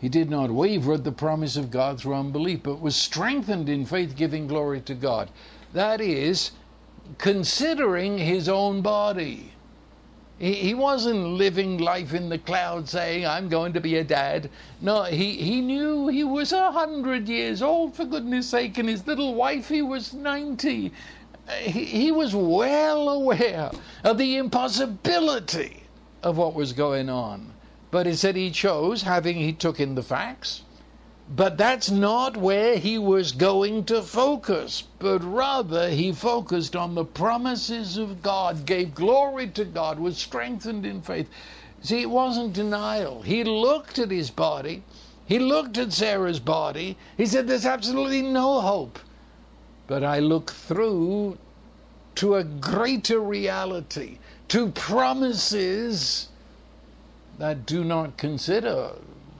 He 0.00 0.08
did 0.08 0.28
not 0.28 0.50
waver 0.50 0.94
at 0.94 1.04
the 1.04 1.12
promise 1.12 1.56
of 1.56 1.70
God 1.70 2.00
through 2.00 2.14
unbelief, 2.14 2.64
but 2.64 2.80
was 2.80 2.96
strengthened 2.96 3.68
in 3.68 3.86
faith, 3.86 4.16
giving 4.16 4.48
glory 4.48 4.80
to 4.80 4.94
God. 4.94 5.30
That 5.72 6.00
is, 6.00 6.50
considering 7.18 8.18
his 8.18 8.48
own 8.48 8.80
body. 8.80 9.52
He, 10.40 10.72
wasn't 10.72 11.34
living 11.34 11.78
life 11.78 12.14
in 12.14 12.28
the 12.28 12.38
clouds 12.38 12.92
saying, 12.92 13.26
I'm 13.26 13.48
going 13.48 13.72
to 13.72 13.80
be 13.80 13.96
a 13.96 14.04
dad. 14.04 14.48
No, 14.80 15.02
he, 15.02 15.32
he 15.32 15.60
knew 15.60 16.06
he 16.06 16.22
was 16.22 16.52
a 16.52 16.70
hundred 16.70 17.28
years 17.28 17.60
old, 17.60 17.96
for 17.96 18.04
goodness 18.04 18.48
sake, 18.48 18.78
and 18.78 18.88
his 18.88 19.04
little 19.04 19.34
wife, 19.34 19.68
he 19.68 19.82
was 19.82 20.14
90 20.14 20.92
he, 21.60 21.84
he 21.84 22.12
was 22.12 22.34
well 22.34 23.08
aware 23.08 23.70
of 24.04 24.18
the 24.18 24.36
impossibility 24.36 25.84
of 26.22 26.36
what 26.36 26.54
was 26.54 26.72
going 26.72 27.08
on. 27.08 27.52
But 27.90 28.06
he 28.06 28.14
said 28.14 28.36
he 28.36 28.50
chose, 28.50 29.02
having 29.02 29.36
he 29.36 29.52
took 29.52 29.80
in 29.80 29.94
the 29.94 30.02
facts. 30.02 30.62
But 31.34 31.58
that's 31.58 31.90
not 31.90 32.36
where 32.36 32.78
he 32.78 32.98
was 32.98 33.32
going 33.32 33.84
to 33.84 34.02
focus, 34.02 34.84
but 34.98 35.22
rather 35.22 35.90
he 35.90 36.12
focused 36.12 36.74
on 36.74 36.94
the 36.94 37.04
promises 37.04 37.98
of 37.98 38.22
God, 38.22 38.64
gave 38.64 38.94
glory 38.94 39.46
to 39.48 39.64
God, 39.64 39.98
was 39.98 40.16
strengthened 40.16 40.86
in 40.86 41.02
faith. 41.02 41.28
See, 41.82 42.00
it 42.00 42.10
wasn't 42.10 42.54
denial. 42.54 43.22
He 43.22 43.44
looked 43.44 43.98
at 43.98 44.10
his 44.10 44.30
body, 44.30 44.82
he 45.26 45.38
looked 45.38 45.76
at 45.76 45.92
Sarah's 45.92 46.40
body, 46.40 46.96
he 47.16 47.26
said, 47.26 47.46
There's 47.46 47.66
absolutely 47.66 48.22
no 48.22 48.60
hope 48.60 48.98
but 49.88 50.04
I 50.04 50.20
look 50.20 50.52
through 50.52 51.38
to 52.16 52.36
a 52.36 52.44
greater 52.44 53.18
reality, 53.18 54.18
to 54.48 54.70
promises 54.70 56.28
that 57.38 57.66
do 57.66 57.82
not 57.82 58.16
consider 58.16 58.92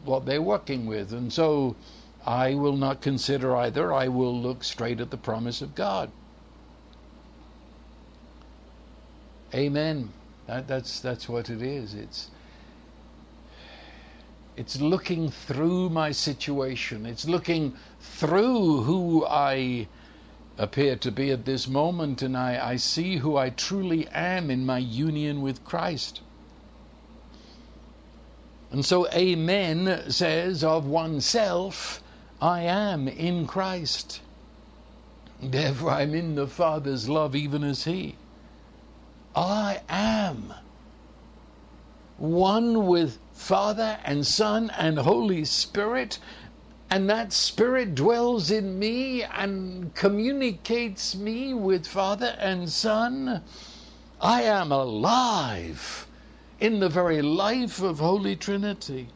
what 0.05 0.27
they're 0.27 0.43
working 0.43 0.87
with. 0.87 1.13
And 1.13 1.33
so 1.33 1.77
I 2.25 2.55
will 2.55 2.77
not 2.77 3.01
consider 3.03 3.55
either. 3.57 3.93
I 3.93 4.09
will 4.09 4.37
look 4.37 4.65
straight 4.65 5.01
at 5.01 5.11
the 5.11 5.17
promise 5.17 5.61
of 5.61 5.75
God. 5.75 6.11
Amen. 9.55 10.11
That, 10.47 10.67
that's 10.67 11.01
that's 11.01 11.29
what 11.29 11.51
it 11.51 11.63
is. 11.63 11.95
It's 11.95 12.31
it's 14.57 14.81
looking 14.81 15.31
through 15.31 15.91
my 15.91 16.11
situation. 16.11 17.07
It's 17.07 17.27
looking 17.27 17.75
through 18.01 18.83
who 18.83 19.27
I 19.27 19.89
appear 20.59 20.97
to 20.97 21.11
be 21.13 21.31
at 21.31 21.45
this 21.45 21.69
moment, 21.69 22.21
and 22.21 22.37
I, 22.37 22.71
I 22.73 22.77
see 22.77 23.17
who 23.19 23.37
I 23.37 23.51
truly 23.51 24.09
am 24.09 24.51
in 24.51 24.67
my 24.67 24.79
union 24.79 25.41
with 25.41 25.65
Christ. 25.65 26.21
And 28.71 28.85
so, 28.85 29.09
Amen 29.13 30.11
says 30.11 30.63
of 30.63 30.85
oneself, 30.85 32.03
I 32.43 32.63
am 32.63 33.09
in 33.09 33.47
Christ. 33.47 34.21
Therefore, 35.41 35.93
I'm 35.93 36.15
in 36.15 36.35
the 36.35 36.47
Father's 36.47 37.09
love, 37.09 37.35
even 37.35 37.65
as 37.65 37.85
He. 37.85 38.17
I 39.35 39.81
am 39.89 40.53
one 42.19 42.87
with 42.87 43.19
Father 43.33 43.99
and 44.05 44.27
Son 44.27 44.71
and 44.77 44.99
Holy 44.99 45.45
Spirit, 45.45 46.19
and 46.91 47.09
that 47.11 47.33
Spirit 47.33 47.95
dwells 47.95 48.51
in 48.51 48.79
me 48.79 49.23
and 49.23 49.95
communicates 49.95 51.15
me 51.15 51.53
with 51.53 51.87
Father 51.87 52.35
and 52.39 52.69
Son, 52.69 53.43
I 54.21 54.43
am 54.43 54.73
alive 54.73 56.07
in 56.61 56.81
the 56.81 56.89
very 56.89 57.23
life 57.23 57.83
of 57.83 57.99
Holy 57.99 58.37
Trinity. 58.37 59.09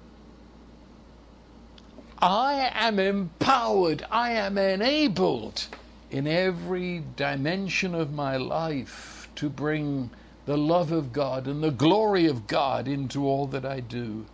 I 2.18 2.70
am 2.74 2.98
empowered, 2.98 4.06
I 4.10 4.32
am 4.32 4.58
enabled 4.58 5.66
in 6.10 6.26
every 6.26 7.02
dimension 7.16 7.94
of 7.94 8.12
my 8.12 8.36
life 8.36 9.28
to 9.36 9.48
bring 9.48 10.10
the 10.44 10.58
love 10.58 10.92
of 10.92 11.12
God 11.12 11.46
and 11.46 11.64
the 11.64 11.70
glory 11.70 12.26
of 12.26 12.46
God 12.46 12.86
into 12.86 13.26
all 13.26 13.46
that 13.48 13.64
I 13.64 13.80
do. 13.80 14.26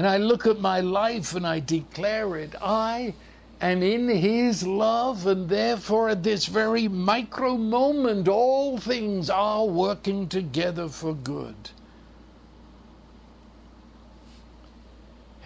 And 0.00 0.08
I 0.08 0.16
look 0.16 0.46
at 0.46 0.58
my 0.60 0.80
life 0.80 1.34
and 1.34 1.46
I 1.46 1.60
declare 1.60 2.34
it. 2.38 2.54
I 2.62 3.12
am 3.60 3.82
in 3.82 4.08
His 4.08 4.66
love, 4.66 5.26
and 5.26 5.46
therefore 5.46 6.08
at 6.08 6.22
this 6.22 6.46
very 6.46 6.88
micro 6.88 7.58
moment, 7.58 8.26
all 8.26 8.78
things 8.78 9.28
are 9.28 9.66
working 9.66 10.26
together 10.26 10.88
for 10.88 11.12
good. 11.12 11.54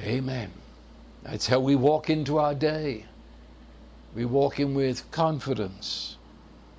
Amen. 0.01 0.53
That's 1.25 1.49
how 1.49 1.59
we 1.59 1.75
walk 1.75 2.09
into 2.09 2.39
our 2.39 2.55
day. 2.55 3.07
We 4.15 4.25
walk 4.25 4.61
in 4.61 4.73
with 4.73 5.11
confidence 5.11 6.17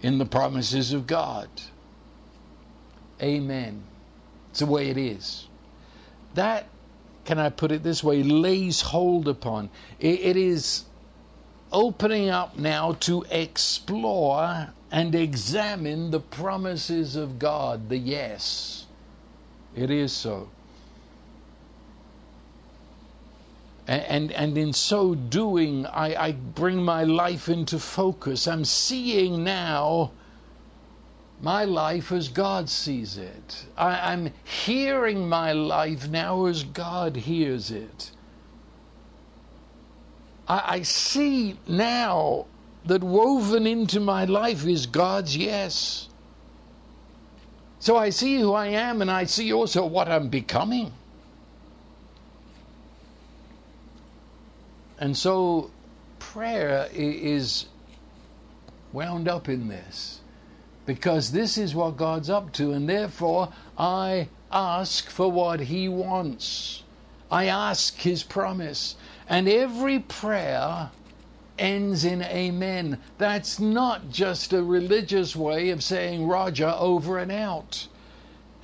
in 0.02 0.18
the 0.18 0.26
promises 0.26 0.94
of 0.94 1.08
God. 1.08 1.50
Amen. 3.22 3.84
It's 4.52 4.62
the 4.62 4.66
way 4.66 4.90
it 4.90 4.98
is. 4.98 5.50
That 6.36 6.70
can 7.26 7.40
I 7.40 7.50
put 7.50 7.72
it 7.72 7.84
this 7.84 8.04
way, 8.04 8.24
lays 8.24 8.82
hold 8.82 9.28
upon. 9.28 9.70
it, 10.00 10.20
it 10.22 10.38
is 10.38 10.86
opening 11.72 12.30
up 12.30 12.58
now 12.58 12.94
to 13.02 13.26
explore 13.30 14.68
and 14.92 15.14
examine 15.14 16.12
the 16.12 16.20
promises 16.20 17.16
of 17.16 17.38
God, 17.38 17.90
the 17.90 17.98
yes. 17.98 18.86
It 19.76 19.90
is 19.90 20.14
so. 20.14 20.50
And, 23.88 24.32
and, 24.32 24.58
in 24.58 24.74
so 24.74 25.14
doing, 25.14 25.86
I, 25.86 26.16
I 26.16 26.32
bring 26.32 26.82
my 26.82 27.04
life 27.04 27.50
into 27.50 27.78
focus. 27.78 28.48
I'm 28.48 28.66
seeing 28.66 29.44
now 29.44 30.12
my 31.42 31.66
life 31.66 32.12
as 32.12 32.30
God 32.30 32.70
sees 32.70 33.18
it. 33.18 33.66
I, 33.78 34.14
am 34.14 34.32
hearing 34.44 35.28
my 35.28 35.54
life 35.54 36.08
now 36.08 36.46
as 36.46 36.64
God 36.64 37.16
hears 37.16 37.72
it. 37.72 38.12
I, 40.48 40.64
I 40.66 40.82
see 40.84 41.58
now 41.68 42.46
that 42.86 43.04
woven 43.04 43.68
into 43.68 44.00
my 44.00 44.26
life 44.26 44.66
is 44.66 44.86
God's 44.86 45.36
yes. 45.36 46.10
So 47.80 47.98
I 47.98 48.10
see 48.10 48.40
who 48.40 48.54
I 48.54 48.68
am 48.68 49.02
and 49.02 49.12
I 49.12 49.26
see 49.26 49.52
also 49.52 49.86
what 49.86 50.08
I'm 50.08 50.30
becoming. 50.30 50.94
And 54.98 55.16
so 55.16 55.70
prayer 56.20 56.88
is 56.94 57.66
wound 58.94 59.28
up 59.28 59.50
in 59.50 59.68
this 59.68 60.15
because 60.86 61.32
this 61.32 61.58
is 61.58 61.76
what 61.76 61.98
God's 61.98 62.30
up 62.30 62.52
to, 62.54 62.72
and 62.72 62.88
therefore 62.88 63.52
I 63.78 64.30
ask 64.52 65.10
for 65.10 65.32
what 65.32 65.60
He 65.62 65.90
wants. 65.90 66.84
I 67.32 67.46
ask 67.46 67.98
His 67.98 68.24
promise. 68.24 68.96
And 69.28 69.50
every 69.50 70.00
prayer 70.00 70.92
ends 71.58 72.06
in 72.06 72.22
amen. 72.22 73.00
That's 73.18 73.60
not 73.60 74.10
just 74.10 74.54
a 74.54 74.64
religious 74.64 75.36
way 75.36 75.70
of 75.72 75.84
saying 75.84 76.28
Roger 76.28 76.74
over 76.78 77.18
and 77.18 77.32
out. 77.32 77.88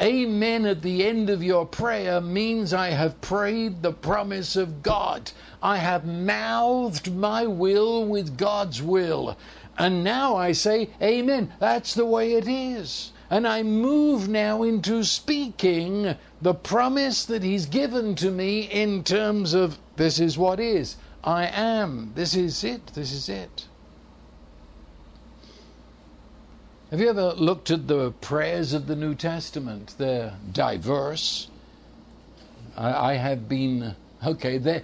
Amen 0.02 0.66
at 0.66 0.82
the 0.82 1.06
end 1.06 1.30
of 1.30 1.44
your 1.44 1.64
prayer 1.66 2.20
means 2.20 2.74
I 2.74 2.90
have 2.90 3.22
prayed 3.22 3.84
the 3.84 3.92
promise 3.92 4.56
of 4.56 4.82
God. 4.82 5.32
I 5.62 5.78
have 5.78 6.08
mouthed 6.08 7.14
my 7.14 7.46
will 7.46 8.06
with 8.06 8.36
God's 8.36 8.82
will. 8.82 9.38
And 9.78 10.04
now 10.04 10.36
I 10.36 10.52
say, 10.52 10.90
Amen. 11.02 11.54
That's 11.60 11.94
the 11.94 12.06
way 12.06 12.34
it 12.34 12.48
is. 12.48 13.12
And 13.30 13.48
I 13.48 13.64
move 13.64 14.28
now 14.28 14.64
into 14.64 15.04
speaking 15.04 16.16
the 16.42 16.54
promise 16.54 17.26
that 17.26 17.44
He's 17.44 17.66
given 17.66 18.16
to 18.16 18.30
me 18.30 18.62
in 18.62 19.04
terms 19.04 19.54
of 19.54 19.80
this 19.96 20.20
is 20.20 20.38
what 20.38 20.60
is. 20.60 20.98
I 21.24 21.46
am. 21.46 22.12
This 22.16 22.36
is 22.36 22.64
it. 22.64 22.88
This 22.88 23.14
is 23.14 23.30
it. 23.30 23.68
Have 26.90 27.00
you 27.00 27.10
ever 27.10 27.32
looked 27.34 27.72
at 27.72 27.88
the 27.88 28.12
prayers 28.12 28.74
of 28.74 28.88
the 28.88 28.98
New 28.98 29.16
Testament? 29.16 29.96
They're 29.98 30.34
diverse. 30.52 31.48
I, 32.76 33.12
I 33.12 33.14
have 33.14 33.48
been, 33.48 33.96
okay, 34.26 34.58
they 34.58 34.84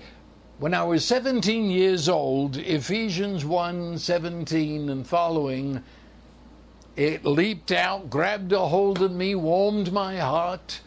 when 0.59 0.73
I 0.73 0.83
was 0.83 1.05
17 1.05 1.69
years 1.69 2.09
old, 2.09 2.57
Ephesians 2.57 3.45
1 3.45 3.99
17 3.99 4.89
and 4.89 5.05
following, 5.05 5.83
it 6.95 7.23
leaped 7.23 7.71
out, 7.71 8.09
grabbed 8.09 8.51
a 8.51 8.59
hold 8.59 9.03
of 9.03 9.11
me, 9.11 9.35
warmed 9.35 9.93
my 9.93 10.17
heart. 10.17 10.81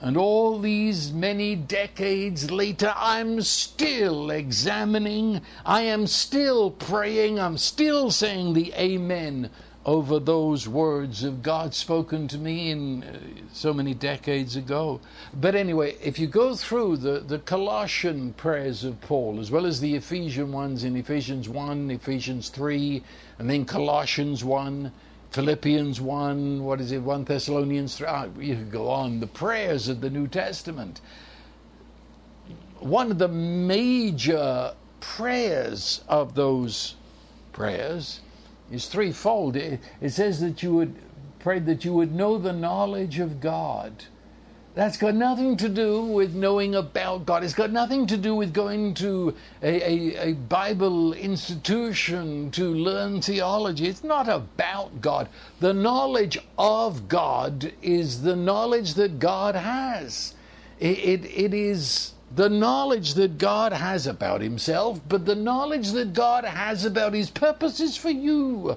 And 0.00 0.16
all 0.16 0.58
these 0.58 1.12
many 1.12 1.54
decades 1.54 2.50
later, 2.50 2.94
I'm 2.96 3.42
still 3.42 4.30
examining, 4.30 5.42
I 5.66 5.82
am 5.82 6.06
still 6.06 6.70
praying, 6.70 7.38
I'm 7.38 7.58
still 7.58 8.10
saying 8.10 8.54
the 8.54 8.72
Amen 8.74 9.50
over 9.86 10.18
those 10.18 10.66
words 10.66 11.24
of 11.24 11.42
God 11.42 11.74
spoken 11.74 12.26
to 12.28 12.38
me 12.38 12.70
in 12.70 13.04
uh, 13.04 13.18
so 13.52 13.74
many 13.74 13.92
decades 13.92 14.56
ago. 14.56 15.00
But 15.34 15.54
anyway, 15.54 15.96
if 16.02 16.18
you 16.18 16.26
go 16.26 16.54
through 16.54 16.98
the, 16.98 17.20
the 17.20 17.38
Colossian 17.40 18.32
prayers 18.32 18.84
of 18.84 18.98
Paul, 19.02 19.40
as 19.40 19.50
well 19.50 19.66
as 19.66 19.80
the 19.80 19.94
Ephesian 19.94 20.52
ones 20.52 20.84
in 20.84 20.96
Ephesians 20.96 21.48
1, 21.50 21.90
Ephesians 21.90 22.48
3, 22.48 23.02
and 23.38 23.50
then 23.50 23.66
Colossians 23.66 24.42
1, 24.42 24.90
Philippians 25.32 26.00
1, 26.00 26.64
what 26.64 26.80
is 26.80 26.92
it, 26.92 27.02
1 27.02 27.24
Thessalonians 27.24 27.96
3, 27.96 28.06
ah, 28.06 28.26
you 28.38 28.54
could 28.54 28.70
go 28.70 28.88
on, 28.88 29.20
the 29.20 29.26
prayers 29.26 29.88
of 29.88 30.00
the 30.00 30.08
New 30.08 30.28
Testament. 30.28 31.02
One 32.78 33.10
of 33.10 33.18
the 33.18 33.28
major 33.28 34.72
prayers 35.00 36.02
of 36.08 36.34
those 36.34 36.94
prayers 37.52 38.20
is 38.70 38.86
threefold. 38.86 39.56
It, 39.56 39.80
it 40.00 40.10
says 40.10 40.40
that 40.40 40.62
you 40.62 40.74
would 40.74 40.94
pray 41.38 41.58
that 41.58 41.84
you 41.84 41.92
would 41.92 42.14
know 42.14 42.38
the 42.38 42.52
knowledge 42.52 43.18
of 43.18 43.40
God. 43.40 44.04
That's 44.74 44.96
got 44.96 45.14
nothing 45.14 45.56
to 45.58 45.68
do 45.68 46.02
with 46.02 46.34
knowing 46.34 46.74
about 46.74 47.26
God. 47.26 47.44
It's 47.44 47.54
got 47.54 47.70
nothing 47.70 48.08
to 48.08 48.16
do 48.16 48.34
with 48.34 48.52
going 48.52 48.94
to 48.94 49.32
a, 49.62 49.68
a, 49.68 50.30
a, 50.30 50.32
Bible 50.32 51.12
institution 51.12 52.50
to 52.52 52.74
learn 52.74 53.22
theology. 53.22 53.86
It's 53.86 54.02
not 54.02 54.28
about 54.28 55.00
God. 55.00 55.28
The 55.60 55.72
knowledge 55.72 56.38
of 56.58 57.06
God 57.08 57.72
is 57.82 58.22
the 58.22 58.34
knowledge 58.34 58.94
that 58.94 59.20
God 59.20 59.54
has. 59.54 60.34
It, 60.80 60.98
it, 60.98 61.24
it 61.26 61.54
is 61.54 62.13
the 62.34 62.48
knowledge 62.48 63.14
that 63.14 63.38
God 63.38 63.72
has 63.72 64.06
about 64.06 64.40
Himself, 64.40 65.00
but 65.08 65.24
the 65.24 65.34
knowledge 65.34 65.92
that 65.92 66.12
God 66.12 66.44
has 66.44 66.84
about 66.84 67.14
His 67.14 67.30
purposes 67.30 67.96
for 67.96 68.10
you. 68.10 68.76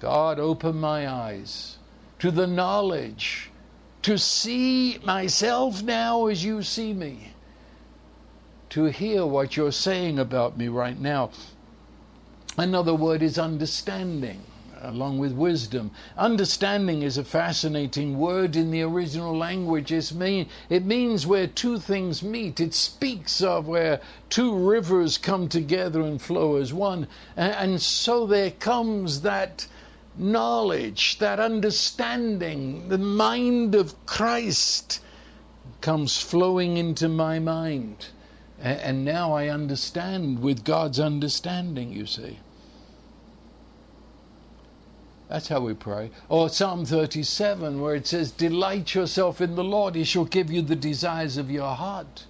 God, 0.00 0.38
open 0.38 0.76
my 0.80 1.08
eyes 1.08 1.76
to 2.18 2.30
the 2.30 2.46
knowledge, 2.46 3.50
to 4.02 4.18
see 4.18 4.98
myself 5.04 5.82
now 5.82 6.26
as 6.26 6.44
you 6.44 6.62
see 6.62 6.92
me, 6.92 7.32
to 8.70 8.84
hear 8.84 9.26
what 9.26 9.56
you're 9.56 9.72
saying 9.72 10.18
about 10.18 10.56
me 10.56 10.68
right 10.68 10.98
now. 10.98 11.30
Another 12.56 12.94
word 12.94 13.22
is 13.22 13.38
understanding 13.38 14.42
along 14.82 15.18
with 15.18 15.32
wisdom. 15.32 15.90
Understanding 16.16 17.02
is 17.02 17.18
a 17.18 17.24
fascinating 17.24 18.18
word 18.18 18.56
in 18.56 18.70
the 18.70 18.82
original 18.82 19.36
language. 19.36 19.92
It's 19.92 20.12
mean, 20.12 20.48
it 20.68 20.84
means 20.84 21.26
where 21.26 21.46
two 21.46 21.78
things 21.78 22.22
meet. 22.22 22.60
It 22.60 22.74
speaks 22.74 23.42
of 23.42 23.68
where 23.68 24.00
two 24.28 24.54
rivers 24.56 25.18
come 25.18 25.48
together 25.48 26.00
and 26.00 26.20
flow 26.20 26.56
as 26.56 26.72
one. 26.72 27.06
And, 27.36 27.52
and 27.52 27.82
so 27.82 28.26
there 28.26 28.50
comes 28.50 29.20
that 29.22 29.66
knowledge, 30.16 31.18
that 31.18 31.40
understanding, 31.40 32.88
the 32.88 32.98
mind 32.98 33.74
of 33.74 33.94
Christ 34.06 35.00
comes 35.80 36.20
flowing 36.20 36.76
into 36.76 37.08
my 37.08 37.38
mind. 37.38 38.06
And 38.62 39.04
now 39.04 39.32
I 39.32 39.48
understand 39.48 40.40
with 40.40 40.64
God's 40.64 41.00
understanding, 41.00 41.92
you 41.92 42.04
see. 42.04 42.38
That's 45.30 45.46
how 45.46 45.60
we 45.60 45.74
pray. 45.74 46.10
Or 46.28 46.48
Psalm 46.48 46.84
37, 46.84 47.80
where 47.80 47.94
it 47.94 48.08
says, 48.08 48.32
Delight 48.32 48.96
yourself 48.96 49.40
in 49.40 49.54
the 49.54 49.62
Lord, 49.62 49.94
He 49.94 50.02
shall 50.02 50.24
give 50.24 50.50
you 50.50 50.60
the 50.60 50.74
desires 50.74 51.36
of 51.36 51.48
your 51.48 51.76
heart. 51.76 52.26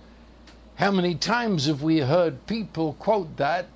How 0.75 0.91
many 0.91 1.15
times 1.15 1.65
have 1.65 1.83
we 1.83 2.01
heard 2.01 2.47
people 2.47 2.93
quote 2.99 3.39
that 3.39 3.69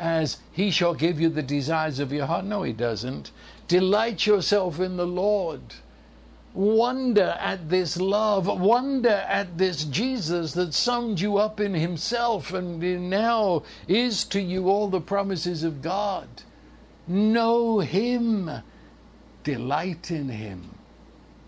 as, 0.00 0.38
He 0.50 0.72
shall 0.72 0.94
give 0.94 1.20
you 1.20 1.28
the 1.28 1.44
desires 1.44 2.00
of 2.00 2.12
your 2.12 2.26
heart? 2.26 2.44
No, 2.44 2.64
He 2.64 2.72
doesn't. 2.72 3.30
Delight 3.68 4.26
yourself 4.26 4.80
in 4.80 4.96
the 4.96 5.06
Lord. 5.06 5.60
Wonder 6.52 7.36
at 7.38 7.70
this 7.70 7.96
love. 7.96 8.48
Wonder 8.48 9.10
at 9.10 9.58
this 9.58 9.84
Jesus 9.84 10.54
that 10.54 10.74
summed 10.74 11.20
you 11.20 11.38
up 11.38 11.60
in 11.60 11.74
Himself 11.74 12.52
and 12.52 12.80
now 13.08 13.62
is 13.86 14.24
to 14.24 14.40
you 14.42 14.68
all 14.68 14.88
the 14.88 15.00
promises 15.00 15.62
of 15.62 15.82
God. 15.82 16.26
Know 17.06 17.78
Him 17.78 18.50
delight 19.44 20.10
in 20.10 20.28
Him, 20.28 20.76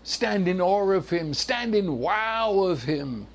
stand 0.03 0.47
in 0.47 0.61
awe 0.61 0.91
of 0.91 1.09
Him, 1.09 1.33
stand 1.33 1.75
in 1.75 1.99
wow 1.99 2.59
of 2.59 2.83
Him. 2.83 3.27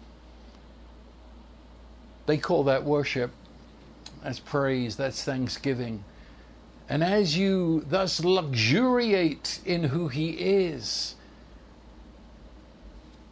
They 2.26 2.38
call 2.38 2.64
that 2.64 2.84
worship. 2.84 3.30
That's 4.22 4.38
praise, 4.38 4.96
that's 4.96 5.24
thanksgiving. 5.24 6.04
And 6.88 7.04
as 7.04 7.36
you 7.36 7.84
thus 7.88 8.22
luxuriate 8.22 9.60
in 9.64 9.84
who 9.84 10.08
He 10.08 10.30
is, 10.30 11.14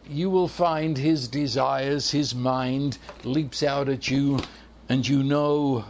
you 0.07 0.29
will 0.29 0.47
find 0.47 0.97
His 0.97 1.27
desires, 1.27 2.11
His 2.11 2.33
mind 2.33 2.97
leaps 3.23 3.61
out 3.61 3.89
at 3.89 4.09
you, 4.09 4.39
and 4.87 5.07
you 5.07 5.23
know 5.23 5.85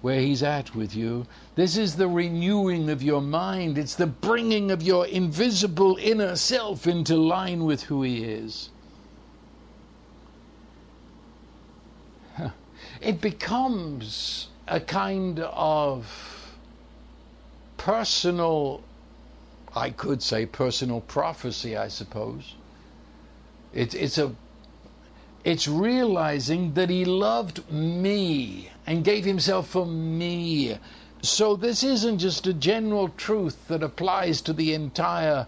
where 0.00 0.20
He's 0.20 0.42
at 0.42 0.74
with 0.74 0.96
you. 0.96 1.26
This 1.60 1.76
is 1.76 1.96
the 1.96 2.08
renewing 2.08 2.88
of 2.88 3.02
your 3.02 3.20
mind. 3.20 3.76
It's 3.76 3.94
the 3.94 4.06
bringing 4.06 4.70
of 4.70 4.80
your 4.80 5.06
invisible 5.06 5.98
inner 6.00 6.34
self 6.34 6.86
into 6.86 7.16
line 7.18 7.66
with 7.66 7.82
who 7.82 8.00
He 8.00 8.24
is. 8.24 8.70
It 13.02 13.20
becomes 13.20 14.48
a 14.66 14.80
kind 14.80 15.40
of 15.40 16.56
personal, 17.76 18.82
I 19.76 19.90
could 19.90 20.22
say 20.22 20.46
personal 20.46 21.02
prophecy, 21.02 21.76
I 21.76 21.88
suppose. 21.88 22.54
It, 23.74 23.94
it's 23.94 24.16
a 24.16 24.34
it's 25.44 25.68
realizing 25.68 26.72
that 26.74 26.88
he 26.90 27.04
loved 27.04 27.70
me 27.70 28.70
and 28.86 29.04
gave 29.04 29.24
himself 29.26 29.68
for 29.68 29.86
me. 29.86 30.78
So 31.22 31.56
this 31.56 31.82
isn't 31.82 32.18
just 32.18 32.46
a 32.46 32.54
general 32.54 33.08
truth 33.08 33.68
that 33.68 33.82
applies 33.82 34.40
to 34.42 34.52
the 34.52 34.74
entire 34.74 35.46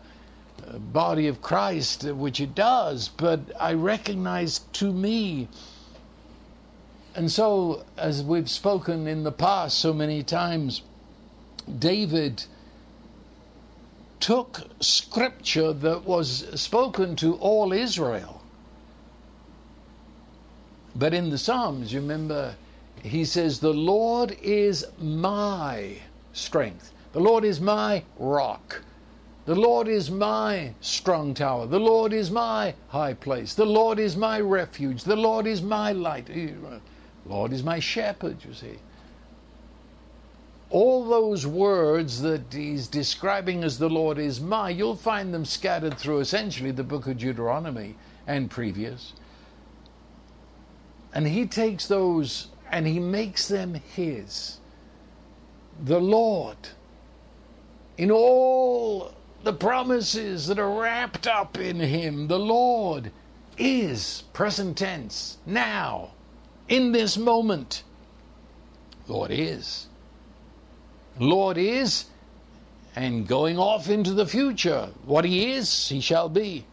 uh, 0.67 0.79
body 0.79 1.27
of 1.29 1.41
Christ, 1.41 2.05
which 2.05 2.41
it 2.41 2.55
does, 2.55 3.09
but 3.09 3.41
I 3.59 3.73
recognize 3.73 4.61
to 4.75 4.93
me. 4.93 5.49
And 7.15 7.31
so, 7.31 7.85
as 7.97 8.23
we've 8.23 8.51
spoken 8.51 9.07
in 9.07 9.23
the 9.23 9.33
past 9.33 9.79
so 9.79 9.93
many 9.93 10.23
times, 10.23 10.83
David 11.79 12.45
took 14.21 14.61
scripture 14.81 15.73
that 15.73 16.05
was 16.05 16.47
spoken 16.61 17.17
to 17.17 17.35
all 17.35 17.73
Israel 17.73 18.43
but 20.95 21.15
in 21.15 21.31
the 21.31 21.39
Psalms, 21.39 21.93
you 21.93 22.01
remember, 22.01 22.55
he 23.03 23.25
says, 23.25 23.59
The 23.59 23.73
Lord 23.73 24.37
is 24.43 24.87
my 25.01 25.97
strength. 26.33 26.93
The 27.13 27.21
Lord 27.21 27.45
is 27.45 27.61
my 27.61 28.03
rock. 28.19 28.83
The 29.45 29.55
Lord 29.57 29.89
is 29.89 30.11
my 30.11 30.73
strong 30.81 31.35
tower. 31.35 31.67
The 31.67 31.81
Lord 31.81 32.13
is 32.13 32.31
my 32.31 32.75
high 32.89 33.15
place. 33.15 33.55
The 33.55 33.67
Lord 33.67 33.99
is 33.99 34.17
my 34.17 34.41
refuge. 34.41 35.03
The 35.03 35.17
Lord 35.17 35.49
is 35.49 35.61
my 35.61 35.91
light. 35.93 36.27
The 36.27 36.51
uh, 36.51 36.79
Lord 37.27 37.53
is 37.53 37.65
my 37.65 37.81
shepherd, 37.81 38.37
you 38.45 38.55
see. 38.55 38.79
All 40.71 41.05
those 41.05 41.47
words 41.47 42.23
that 42.23 42.53
he's 42.53 42.87
describing 42.87 43.65
as 43.65 43.79
the 43.79 43.91
Lord 43.91 44.17
is 44.17 44.41
my, 44.41 44.71
you'll 44.71 44.97
find 44.97 45.35
them 45.35 45.45
scattered 45.45 45.99
through 45.99 46.21
essentially 46.21 46.71
the 46.71 46.85
book 46.85 47.07
of 47.09 47.19
Deuteronomy 47.19 47.97
and 48.27 48.51
previous. 48.51 49.13
And 51.13 51.27
he 51.27 51.47
takes 51.47 51.87
those 51.89 52.47
and 52.73 52.87
he 52.87 52.99
makes 52.99 53.47
them 53.47 53.75
his. 53.75 54.59
The 55.85 56.01
Lord, 56.01 56.57
in 57.97 58.11
all 58.11 59.13
the 59.45 59.53
promises 59.53 60.47
that 60.47 60.59
are 60.59 60.81
wrapped 60.81 61.27
up 61.27 61.59
in 61.59 61.79
him, 61.79 62.29
the 62.29 62.39
Lord 62.39 63.13
is 63.59 64.25
present 64.33 64.79
tense, 64.79 65.39
now, 65.47 66.13
in 66.69 66.93
this 66.93 67.19
moment. 67.19 67.83
Lord 69.07 69.31
is. 69.31 69.89
Lord 71.19 71.59
is, 71.59 72.07
and 72.97 73.29
going 73.29 73.59
off 73.59 73.91
into 73.91 74.15
the 74.15 74.27
future, 74.27 74.89
what 75.05 75.25
he 75.27 75.53
is, 75.53 75.89
he 75.89 76.01
shall 76.01 76.29
be. 76.29 76.65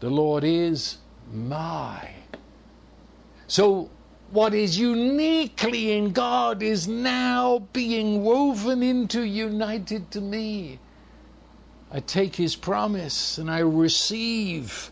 The 0.00 0.10
Lord 0.10 0.44
is 0.44 0.98
my 1.32 2.10
so, 3.48 3.88
what 4.30 4.52
is 4.52 4.78
uniquely 4.78 5.92
in 5.92 6.12
God 6.12 6.62
is 6.62 6.86
now 6.86 7.60
being 7.72 8.22
woven 8.22 8.82
into, 8.82 9.22
united 9.22 10.10
to 10.10 10.20
me. 10.20 10.78
I 11.90 12.00
take 12.00 12.36
His 12.36 12.54
promise 12.54 13.38
and 13.38 13.50
I 13.50 13.60
receive. 13.60 14.90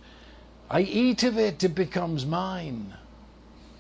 I 0.71 0.81
eat 0.81 1.23
of 1.23 1.39
it, 1.39 1.63
it 1.63 1.75
becomes 1.75 2.25
mine. 2.25 2.95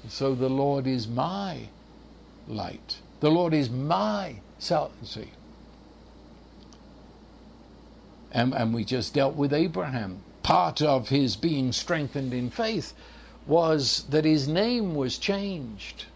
So 0.08 0.34
the 0.34 0.50
Lord 0.50 0.86
is 0.86 1.08
my 1.08 1.68
light. 2.46 2.98
The 3.20 3.30
Lord 3.30 3.54
is 3.54 3.70
my 3.70 4.36
salvation. 4.58 5.30
And, 8.30 8.54
and 8.54 8.74
we 8.74 8.84
just 8.84 9.14
dealt 9.14 9.34
with 9.34 9.52
Abraham. 9.54 10.20
Part 10.42 10.82
of 10.82 11.08
his 11.08 11.34
being 11.34 11.72
strengthened 11.72 12.34
in 12.34 12.50
faith 12.50 12.92
was 13.46 14.04
that 14.10 14.24
his 14.24 14.48
name 14.48 14.94
was 14.94 15.18
changed. 15.18 16.06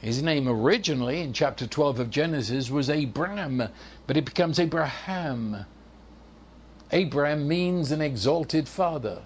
His 0.00 0.22
name 0.22 0.48
originally 0.48 1.20
in 1.20 1.32
chapter 1.32 1.66
12 1.66 2.00
of 2.00 2.10
Genesis 2.10 2.70
was 2.70 2.88
Abram, 2.88 3.62
but 4.06 4.16
it 4.16 4.24
becomes 4.24 4.58
Abraham. 4.58 5.66
Abram 6.90 7.46
means 7.46 7.90
an 7.90 8.00
exalted 8.00 8.66
father. 8.66 9.22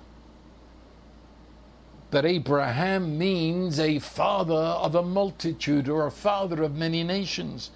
But 2.11 2.25
Abraham 2.25 3.19
means 3.19 3.79
a 3.79 3.99
father 3.99 4.55
of 4.55 4.95
a 4.95 5.03
multitude 5.03 5.89
or 5.89 6.07
a 6.07 6.11
father 6.11 6.63
of 6.63 6.75
many 6.75 7.05
nations. 7.05 7.71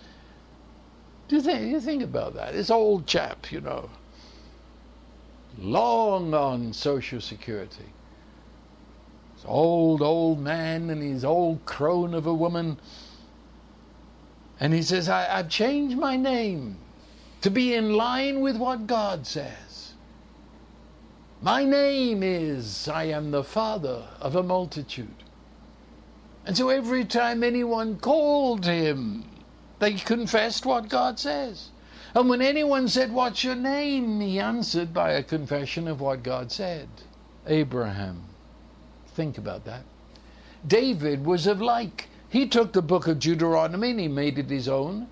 Do 1.28 1.36
you 1.36 1.42
think, 1.42 1.70
you 1.70 1.80
think 1.80 2.02
about 2.02 2.34
that? 2.34 2.52
This 2.52 2.70
old 2.70 3.06
chap, 3.06 3.52
you 3.52 3.60
know, 3.60 3.90
long 5.58 6.34
on 6.34 6.72
Social 6.72 7.20
Security. 7.20 7.92
Old, 9.46 10.02
old 10.02 10.40
man 10.40 10.90
and 10.90 11.02
his 11.02 11.24
old 11.24 11.64
crone 11.64 12.14
of 12.14 12.26
a 12.26 12.34
woman. 12.34 12.78
And 14.60 14.74
he 14.74 14.82
says, 14.82 15.08
I, 15.08 15.22
have 15.24 15.48
changed 15.48 15.96
my 15.96 16.16
name 16.16 16.78
to 17.40 17.50
be 17.50 17.74
in 17.74 17.92
line 17.92 18.40
with 18.40 18.56
what 18.56 18.86
God 18.86 19.26
says. 19.26 19.92
My 21.40 21.64
name 21.64 22.22
is, 22.22 22.88
I 22.88 23.04
am 23.04 23.30
the 23.30 23.44
father 23.44 24.08
of 24.20 24.34
a 24.34 24.42
multitude. 24.42 25.22
And 26.44 26.56
so 26.56 26.68
every 26.70 27.04
time 27.04 27.44
anyone 27.44 27.98
called 27.98 28.64
him, 28.64 29.24
they 29.78 29.94
confessed 29.94 30.66
what 30.66 30.88
God 30.88 31.20
says. 31.20 31.68
And 32.14 32.28
when 32.28 32.42
anyone 32.42 32.88
said, 32.88 33.12
What's 33.12 33.44
your 33.44 33.54
name? 33.54 34.20
he 34.20 34.40
answered 34.40 34.92
by 34.92 35.12
a 35.12 35.22
confession 35.22 35.86
of 35.86 36.00
what 36.00 36.22
God 36.22 36.50
said 36.50 36.88
Abraham. 37.46 38.24
Think 39.18 39.36
about 39.36 39.64
that. 39.64 39.82
David 40.64 41.26
was 41.26 41.48
of 41.48 41.60
like. 41.60 42.08
He 42.28 42.46
took 42.46 42.72
the 42.72 42.82
book 42.82 43.08
of 43.08 43.18
Deuteronomy 43.18 43.90
and 43.90 43.98
he 43.98 44.06
made 44.06 44.38
it 44.38 44.48
his 44.48 44.68
own. 44.68 45.08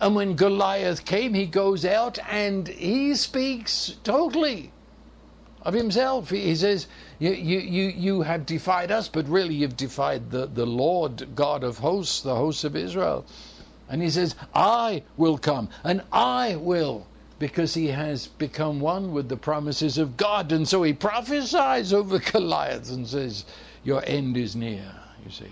And 0.00 0.16
when 0.16 0.34
Goliath 0.34 1.04
came, 1.04 1.34
he 1.34 1.44
goes 1.44 1.84
out 1.84 2.18
and 2.30 2.66
he 2.66 3.14
speaks 3.14 3.96
totally 4.02 4.72
of 5.60 5.74
himself. 5.74 6.30
He 6.30 6.54
says, 6.54 6.86
you, 7.18 7.32
you, 7.32 7.58
you, 7.58 7.88
you 7.88 8.22
have 8.22 8.46
defied 8.46 8.90
us, 8.90 9.10
but 9.10 9.28
really 9.28 9.56
you've 9.56 9.76
defied 9.76 10.30
the, 10.30 10.46
the 10.46 10.64
Lord 10.64 11.36
God 11.36 11.62
of 11.62 11.76
hosts, 11.76 12.22
the 12.22 12.36
hosts 12.36 12.64
of 12.64 12.74
Israel. 12.74 13.26
And 13.90 14.00
he 14.00 14.08
says, 14.08 14.36
I 14.54 15.02
will 15.18 15.36
come 15.36 15.68
and 15.84 16.00
I 16.10 16.56
will, 16.56 17.06
because 17.40 17.72
he 17.72 17.88
has 17.88 18.28
become 18.28 18.78
one 18.78 19.12
with 19.12 19.28
the 19.28 19.36
promises 19.36 19.98
of 19.98 20.16
God. 20.16 20.52
And 20.52 20.68
so 20.68 20.84
he 20.84 20.92
prophesies 20.92 21.92
over 21.92 22.18
Goliath 22.32 22.92
and 22.92 23.08
says, 23.08 23.46
Your 23.82 24.04
end 24.06 24.36
is 24.36 24.54
near, 24.54 24.94
you 25.24 25.32
see. 25.32 25.50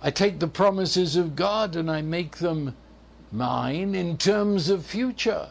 I 0.00 0.10
take 0.10 0.38
the 0.38 0.48
promises 0.48 1.16
of 1.16 1.36
God 1.36 1.76
and 1.76 1.90
I 1.90 2.02
make 2.02 2.38
them 2.38 2.74
mine 3.30 3.94
in 3.94 4.16
terms 4.16 4.70
of 4.70 4.86
future. 4.86 5.50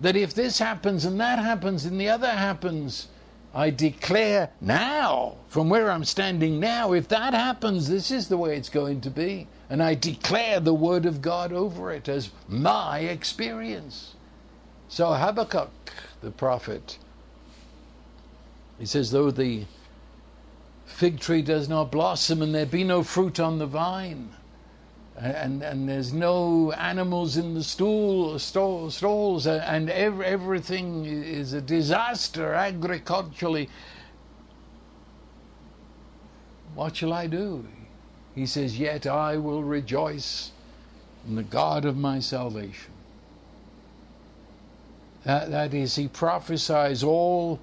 That 0.00 0.14
if 0.14 0.34
this 0.34 0.60
happens 0.60 1.04
and 1.04 1.20
that 1.20 1.40
happens 1.40 1.84
and 1.84 2.00
the 2.00 2.08
other 2.08 2.30
happens, 2.30 3.08
I 3.52 3.70
declare 3.70 4.50
now, 4.60 5.38
from 5.48 5.68
where 5.68 5.90
I'm 5.90 6.04
standing 6.04 6.60
now, 6.60 6.92
if 6.92 7.08
that 7.08 7.34
happens, 7.34 7.88
this 7.88 8.12
is 8.12 8.28
the 8.28 8.36
way 8.36 8.56
it's 8.56 8.68
going 8.68 9.00
to 9.00 9.10
be. 9.10 9.48
And 9.70 9.82
I 9.82 9.94
declare 9.94 10.60
the 10.60 10.74
word 10.74 11.04
of 11.04 11.20
God 11.20 11.52
over 11.52 11.92
it 11.92 12.08
as 12.08 12.30
my 12.48 13.00
experience. 13.00 14.14
So 14.88 15.12
Habakkuk, 15.12 15.70
the 16.22 16.30
prophet, 16.30 16.98
he 18.78 18.86
says, 18.86 19.10
though 19.10 19.30
the 19.30 19.64
fig 20.86 21.20
tree 21.20 21.42
does 21.42 21.68
not 21.68 21.92
blossom 21.92 22.40
and 22.40 22.54
there 22.54 22.64
be 22.66 22.84
no 22.84 23.02
fruit 23.02 23.38
on 23.38 23.58
the 23.58 23.66
vine, 23.66 24.30
and, 25.16 25.62
and 25.62 25.88
there's 25.88 26.12
no 26.12 26.72
animals 26.72 27.36
in 27.36 27.54
the 27.54 27.62
stool, 27.62 28.38
stall, 28.38 28.90
stalls, 28.90 29.46
and 29.46 29.90
every, 29.90 30.24
everything 30.24 31.04
is 31.04 31.52
a 31.52 31.60
disaster 31.60 32.54
agriculturally. 32.54 33.68
What 36.74 36.96
shall 36.96 37.12
I 37.12 37.26
do? 37.26 37.66
He 38.38 38.46
says, 38.46 38.78
Yet 38.78 39.04
I 39.04 39.36
will 39.36 39.64
rejoice 39.64 40.52
in 41.26 41.34
the 41.34 41.42
God 41.42 41.84
of 41.84 41.96
my 41.96 42.20
salvation. 42.20 42.92
That, 45.24 45.50
that 45.50 45.74
is, 45.74 45.96
he 45.96 46.06
prophesies 46.06 47.02
all 47.02 47.58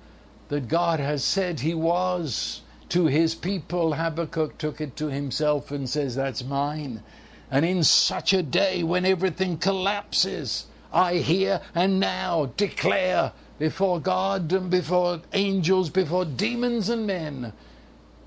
that 0.49 0.67
God 0.67 0.99
has 0.99 1.23
said 1.23 1.61
he 1.61 1.73
was 1.73 2.61
to 2.89 3.05
his 3.05 3.35
people. 3.35 3.93
Habakkuk 3.93 4.57
took 4.57 4.81
it 4.81 4.97
to 4.97 5.07
himself 5.07 5.71
and 5.71 5.89
says, 5.89 6.13
That's 6.13 6.43
mine. 6.43 7.01
And 7.49 7.63
in 7.63 7.81
such 7.81 8.33
a 8.33 8.43
day 8.43 8.83
when 8.83 9.05
everything 9.05 9.57
collapses, 9.57 10.65
I 10.91 11.19
hear 11.19 11.61
and 11.73 12.01
now 12.01 12.51
declare 12.57 13.31
before 13.59 14.01
God 14.01 14.51
and 14.51 14.69
before 14.69 15.21
angels, 15.31 15.89
before 15.89 16.25
demons 16.25 16.89
and 16.89 17.07
men, 17.07 17.53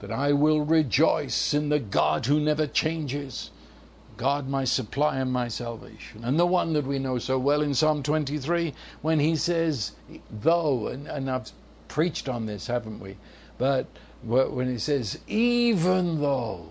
that 0.01 0.13
I 0.13 0.33
will 0.33 0.61
rejoice 0.61 1.55
in 1.55 1.69
the 1.69 1.79
God 1.79 2.27
who 2.27 2.41
never 2.41 2.67
changes. 2.67 3.51
God, 4.17 4.49
my 4.49 4.65
supply 4.65 5.19
and 5.19 5.33
my 5.33 5.49
salvation. 5.49 6.25
And 6.25 6.39
the 6.39 6.47
one 6.47 6.73
that 6.73 6.87
we 6.87 6.99
know 6.99 7.19
so 7.19 7.39
well 7.39 7.63
in 7.63 7.73
Psalm 7.73 8.03
23, 8.03 8.75
when 9.03 9.21
he 9.21 9.37
says, 9.37 9.93
though, 10.31 10.89
and, 10.89 11.07
and 11.07 11.31
I've 11.31 11.51
preached 11.87 12.29
on 12.29 12.47
this, 12.47 12.67
haven't 12.67 13.01
we? 13.01 13.17
But 13.59 13.87
when 14.23 14.69
he 14.69 14.79
says, 14.79 15.19
even 15.29 16.21
though, 16.21 16.71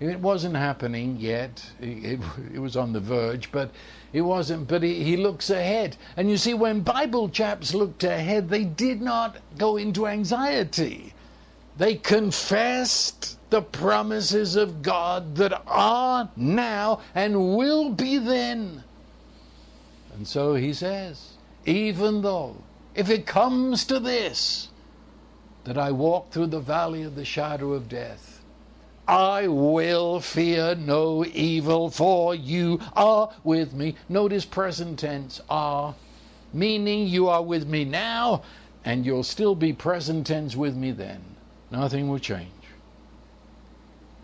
it 0.00 0.18
wasn't 0.18 0.56
happening 0.56 1.18
yet. 1.20 1.62
It, 1.78 2.04
it, 2.04 2.20
it, 2.54 2.58
was 2.58 2.76
on 2.76 2.94
the 2.94 3.00
verge, 3.00 3.52
but 3.52 3.70
it 4.14 4.22
wasn't. 4.22 4.66
But 4.66 4.82
he, 4.82 5.04
he 5.04 5.16
looks 5.18 5.50
ahead. 5.50 5.96
And 6.16 6.30
you 6.30 6.38
see, 6.38 6.54
when 6.54 6.80
Bible 6.80 7.28
chaps 7.28 7.74
looked 7.74 8.02
ahead, 8.04 8.48
they 8.48 8.64
did 8.64 9.02
not 9.02 9.36
go 9.58 9.76
into 9.76 10.06
anxiety. 10.06 11.12
They 11.80 11.94
confessed 11.94 13.38
the 13.48 13.62
promises 13.62 14.54
of 14.54 14.82
God 14.82 15.36
that 15.36 15.62
are 15.66 16.28
now 16.36 17.00
and 17.14 17.56
will 17.56 17.88
be 17.88 18.18
then. 18.18 18.84
And 20.12 20.28
so 20.28 20.56
he 20.56 20.74
says, 20.74 21.38
even 21.64 22.20
though, 22.20 22.56
if 22.94 23.08
it 23.08 23.24
comes 23.24 23.86
to 23.86 23.98
this, 23.98 24.68
that 25.64 25.78
I 25.78 25.90
walk 25.90 26.30
through 26.30 26.48
the 26.48 26.60
valley 26.60 27.02
of 27.02 27.14
the 27.14 27.24
shadow 27.24 27.72
of 27.72 27.88
death, 27.88 28.44
I 29.08 29.48
will 29.48 30.20
fear 30.20 30.74
no 30.74 31.24
evil, 31.24 31.88
for 31.88 32.34
you 32.34 32.78
are 32.94 33.32
with 33.42 33.72
me. 33.72 33.94
Notice 34.06 34.44
present 34.44 34.98
tense 34.98 35.40
are, 35.48 35.94
meaning 36.52 37.06
you 37.06 37.28
are 37.28 37.42
with 37.42 37.66
me 37.66 37.86
now, 37.86 38.42
and 38.84 39.06
you'll 39.06 39.24
still 39.24 39.54
be 39.54 39.72
present 39.72 40.26
tense 40.26 40.54
with 40.54 40.76
me 40.76 40.90
then. 40.90 41.29
Nothing 41.70 42.08
will 42.08 42.18
change. 42.18 42.50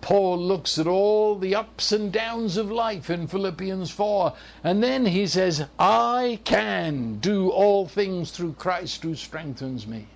Paul 0.01 0.39
looks 0.39 0.79
at 0.79 0.87
all 0.87 1.37
the 1.37 1.57
ups 1.57 1.91
and 1.91 2.13
downs 2.13 2.57
of 2.57 2.71
life 2.71 3.11
in 3.11 3.27
Philippians 3.27 3.91
4, 3.91 4.33
and 4.63 4.81
then 4.81 5.05
he 5.07 5.27
says, 5.27 5.67
I 5.81 6.39
can 6.45 7.19
do 7.19 7.51
all 7.51 7.89
things 7.89 8.31
through 8.31 8.53
Christ 8.53 9.03
who 9.03 9.17
strengthens 9.17 9.85
me. 9.85 10.07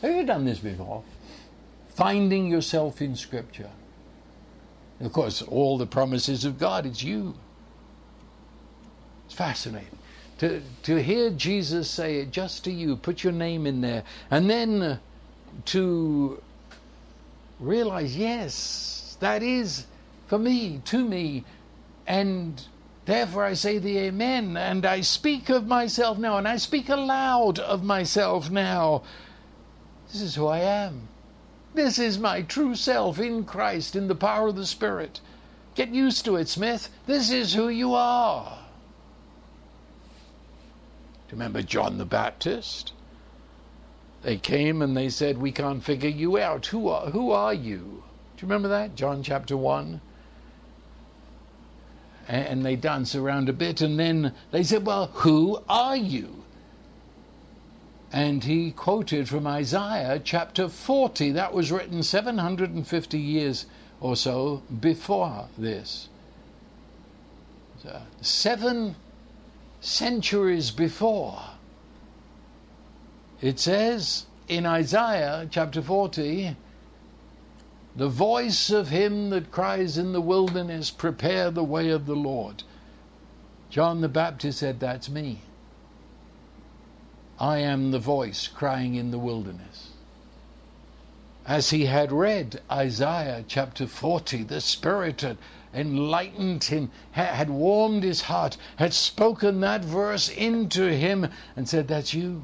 Have 0.00 0.14
you 0.14 0.24
done 0.24 0.44
this 0.44 0.60
before? 0.60 1.02
Finding 1.88 2.46
yourself 2.46 3.02
in 3.02 3.16
Scripture. 3.16 3.70
of 5.00 5.12
course, 5.12 5.42
all 5.42 5.76
the 5.76 5.86
promises 5.86 6.44
of 6.44 6.56
God, 6.56 6.86
it's 6.86 7.02
you. 7.02 7.34
It's 9.26 9.34
fascinating. 9.34 9.98
To, 10.38 10.62
to 10.84 11.02
hear 11.02 11.30
Jesus 11.30 11.90
say 11.90 12.18
it 12.18 12.30
just 12.30 12.64
to 12.64 12.70
you, 12.70 12.96
put 12.96 13.24
your 13.24 13.32
name 13.32 13.66
in 13.66 13.80
there, 13.80 14.04
and 14.30 14.48
then 14.48 14.82
uh, 14.82 14.98
to 15.66 16.40
realize, 17.58 18.16
yes, 18.16 19.16
that 19.20 19.42
is 19.42 19.86
for 20.28 20.38
me, 20.38 20.80
to 20.84 21.04
me, 21.04 21.44
and 22.06 22.62
Therefore, 23.08 23.44
I 23.44 23.54
say 23.54 23.78
the 23.78 23.96
Amen, 24.00 24.54
and 24.58 24.84
I 24.84 25.00
speak 25.00 25.48
of 25.48 25.66
myself 25.66 26.18
now, 26.18 26.36
and 26.36 26.46
I 26.46 26.58
speak 26.58 26.90
aloud 26.90 27.58
of 27.58 27.82
myself 27.82 28.50
now. 28.50 29.02
This 30.12 30.20
is 30.20 30.34
who 30.34 30.46
I 30.46 30.58
am. 30.58 31.08
This 31.72 31.98
is 31.98 32.18
my 32.18 32.42
true 32.42 32.74
self 32.74 33.18
in 33.18 33.44
Christ, 33.44 33.96
in 33.96 34.08
the 34.08 34.14
power 34.14 34.48
of 34.48 34.56
the 34.56 34.66
Spirit. 34.66 35.22
Get 35.74 35.88
used 35.88 36.26
to 36.26 36.36
it, 36.36 36.48
Smith. 36.48 36.90
This 37.06 37.30
is 37.30 37.54
who 37.54 37.70
you 37.70 37.94
are. 37.94 38.57
You 41.28 41.32
remember 41.32 41.62
John 41.62 41.98
the 41.98 42.06
Baptist? 42.06 42.92
They 44.22 44.38
came 44.38 44.80
and 44.80 44.96
they 44.96 45.10
said, 45.10 45.38
We 45.38 45.52
can't 45.52 45.84
figure 45.84 46.08
you 46.08 46.38
out. 46.38 46.66
Who 46.66 46.88
are, 46.88 47.10
who 47.10 47.30
are 47.30 47.52
you? 47.52 48.02
Do 48.36 48.46
you 48.46 48.48
remember 48.48 48.68
that? 48.68 48.94
John 48.94 49.22
chapter 49.22 49.56
1. 49.56 50.00
and 52.28 52.64
they 52.64 52.76
dance 52.76 53.14
around 53.14 53.48
a 53.48 53.52
bit, 53.52 53.80
and 53.80 53.98
then 53.98 54.34
they 54.50 54.62
said, 54.62 54.86
Well, 54.86 55.06
who 55.06 55.62
are 55.68 55.96
you? 55.96 56.44
And 58.10 58.42
he 58.42 58.70
quoted 58.70 59.28
from 59.28 59.46
Isaiah 59.46 60.20
chapter 60.22 60.68
40. 60.68 61.32
That 61.32 61.52
was 61.52 61.70
written 61.70 62.02
750 62.02 63.18
years 63.18 63.66
or 64.00 64.16
so 64.16 64.62
before 64.80 65.48
this. 65.58 66.08
So 67.82 68.00
seven 68.22 68.96
centuries 69.80 70.70
before. 70.70 71.40
It 73.40 73.58
says 73.60 74.26
in 74.48 74.66
Isaiah 74.66 75.46
chapter 75.50 75.80
40, 75.82 76.56
the 77.94 78.08
voice 78.08 78.70
of 78.70 78.88
him 78.88 79.30
that 79.30 79.50
cries 79.50 79.98
in 79.98 80.12
the 80.12 80.20
wilderness, 80.20 80.90
Prepare 80.90 81.50
the 81.50 81.64
way 81.64 81.88
of 81.90 82.06
the 82.06 82.16
Lord. 82.16 82.62
John 83.70 84.00
the 84.00 84.08
Baptist 84.08 84.60
said, 84.60 84.80
That's 84.80 85.08
me. 85.08 85.40
I 87.40 87.58
am 87.58 87.90
the 87.90 87.98
voice 87.98 88.48
crying 88.48 88.94
in 88.94 89.10
the 89.10 89.18
wilderness. 89.18 89.90
As 91.46 91.70
he 91.70 91.86
had 91.86 92.12
read 92.12 92.60
Isaiah 92.70 93.44
chapter 93.46 93.86
40, 93.86 94.42
the 94.44 94.60
Spirit 94.60 95.20
had 95.22 95.38
enlightened 95.78 96.64
him, 96.64 96.90
had 97.12 97.48
warmed 97.48 98.02
his 98.02 98.22
heart, 98.22 98.56
had 98.76 98.92
spoken 98.92 99.60
that 99.60 99.84
verse 99.84 100.28
into 100.28 100.92
him, 100.92 101.28
and 101.56 101.68
said, 101.68 101.88
That's 101.88 102.12
you. 102.12 102.42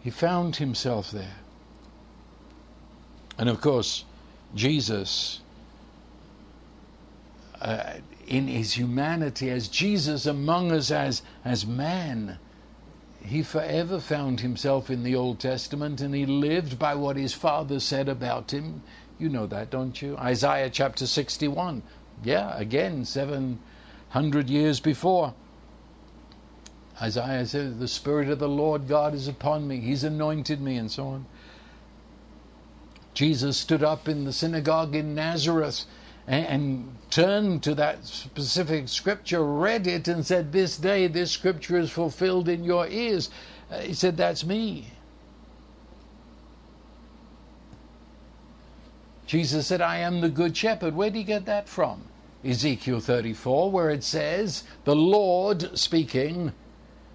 He 0.00 0.10
found 0.10 0.56
himself 0.56 1.10
there. 1.10 1.36
And 3.36 3.48
of 3.48 3.60
course, 3.60 4.04
Jesus, 4.54 5.40
uh, 7.60 7.94
in 8.26 8.48
his 8.48 8.72
humanity, 8.72 9.50
as 9.50 9.68
Jesus 9.68 10.26
among 10.26 10.72
us 10.72 10.90
as, 10.90 11.22
as 11.44 11.66
man, 11.66 12.38
he 13.24 13.42
forever 13.42 14.00
found 14.00 14.40
himself 14.40 14.90
in 14.90 15.02
the 15.02 15.14
Old 15.14 15.38
Testament 15.38 16.00
and 16.00 16.14
he 16.14 16.24
lived 16.24 16.78
by 16.78 16.94
what 16.94 17.16
his 17.16 17.34
father 17.34 17.80
said 17.80 18.08
about 18.08 18.52
him. 18.52 18.82
You 19.18 19.28
know 19.28 19.46
that, 19.46 19.70
don't 19.70 20.00
you? 20.00 20.16
Isaiah 20.16 20.70
chapter 20.70 21.06
61. 21.06 21.82
Yeah, 22.22 22.56
again, 22.56 23.04
700 23.04 24.48
years 24.48 24.80
before. 24.80 25.34
Isaiah 27.00 27.46
says, 27.46 27.78
The 27.78 27.88
Spirit 27.88 28.28
of 28.28 28.38
the 28.38 28.48
Lord 28.48 28.88
God 28.88 29.14
is 29.14 29.28
upon 29.28 29.66
me. 29.66 29.80
He's 29.80 30.04
anointed 30.04 30.60
me, 30.60 30.76
and 30.76 30.90
so 30.90 31.08
on. 31.08 31.26
Jesus 33.14 33.56
stood 33.56 33.82
up 33.82 34.08
in 34.08 34.24
the 34.24 34.32
synagogue 34.32 34.94
in 34.94 35.14
Nazareth 35.14 35.84
and, 36.28 36.46
and, 36.46 36.94
turned 37.10 37.62
to 37.62 37.74
that 37.74 38.04
specific 38.04 38.86
scripture, 38.86 39.42
read 39.42 39.86
it, 39.86 40.06
and 40.08 40.26
said, 40.26 40.52
This 40.52 40.76
day 40.76 41.06
this 41.06 41.32
scripture 41.32 41.78
is 41.78 41.90
fulfilled 41.90 42.48
in 42.48 42.62
your 42.62 42.86
ears. 42.86 43.30
Uh, 43.70 43.78
he 43.78 43.94
said, 43.94 44.16
That's 44.16 44.44
me. 44.44 44.92
Jesus 49.28 49.66
said, 49.66 49.82
I 49.82 49.98
am 49.98 50.22
the 50.22 50.30
good 50.30 50.56
shepherd. 50.56 50.96
Where 50.96 51.10
did 51.10 51.18
he 51.18 51.24
get 51.24 51.44
that 51.44 51.68
from? 51.68 52.02
Ezekiel 52.42 53.00
34, 53.00 53.70
where 53.70 53.90
it 53.90 54.02
says, 54.02 54.64
The 54.84 54.96
Lord 54.96 55.78
speaking, 55.78 56.54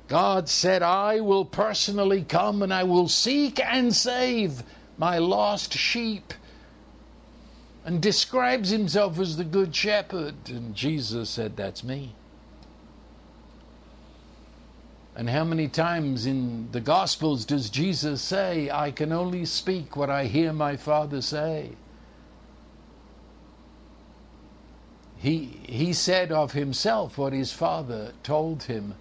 God 0.08 0.48
said, 0.48 0.84
I 0.84 1.22
will 1.22 1.44
personally 1.44 2.22
come 2.22 2.62
and 2.62 2.72
I 2.72 2.84
will 2.84 3.08
seek 3.08 3.60
and 3.60 3.96
save 3.96 4.62
my 4.96 5.18
lost 5.18 5.74
sheep, 5.74 6.36
and 7.84 8.00
describes 8.00 8.70
himself 8.70 9.18
as 9.18 9.36
the 9.36 9.44
Good 9.44 9.76
Shepherd. 9.76 10.36
And 10.50 10.76
Jesus 10.76 11.32
said, 11.32 11.58
That's 11.58 11.84
me. 11.84 12.14
And 15.16 15.32
how 15.32 15.44
many 15.46 15.68
times 15.68 16.28
in 16.28 16.72
the 16.72 16.80
Gospels 16.80 17.44
does 17.44 17.72
Jesus 17.72 18.22
say, 18.22 18.70
I 18.70 18.92
can 18.92 19.12
only 19.12 19.46
speak 19.46 19.96
what 19.96 20.12
I 20.12 20.26
hear 20.26 20.54
my 20.54 20.78
Father 20.78 21.20
say? 21.20 21.72
He, 25.24 25.58
he 25.64 25.94
said 25.94 26.34
of 26.34 26.52
himself 26.52 27.18
what 27.18 27.32
his 27.32 27.54
Father 27.54 28.12
told 28.24 28.64
him. 28.64 28.96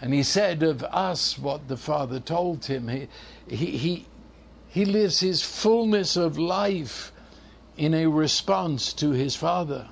And 0.00 0.12
he 0.12 0.24
said 0.24 0.64
of 0.64 0.82
us 0.82 1.38
what 1.38 1.68
the 1.68 1.76
Father 1.76 2.18
told 2.18 2.64
him. 2.64 2.88
He, 2.88 3.06
he, 3.46 3.66
he, 3.66 4.06
he 4.70 4.84
lives 4.84 5.20
his 5.20 5.40
fullness 5.40 6.16
of 6.16 6.36
life 6.36 7.12
in 7.76 7.94
a 7.94 8.08
response 8.08 8.92
to 8.94 9.12
his 9.12 9.36
Father. 9.36 9.86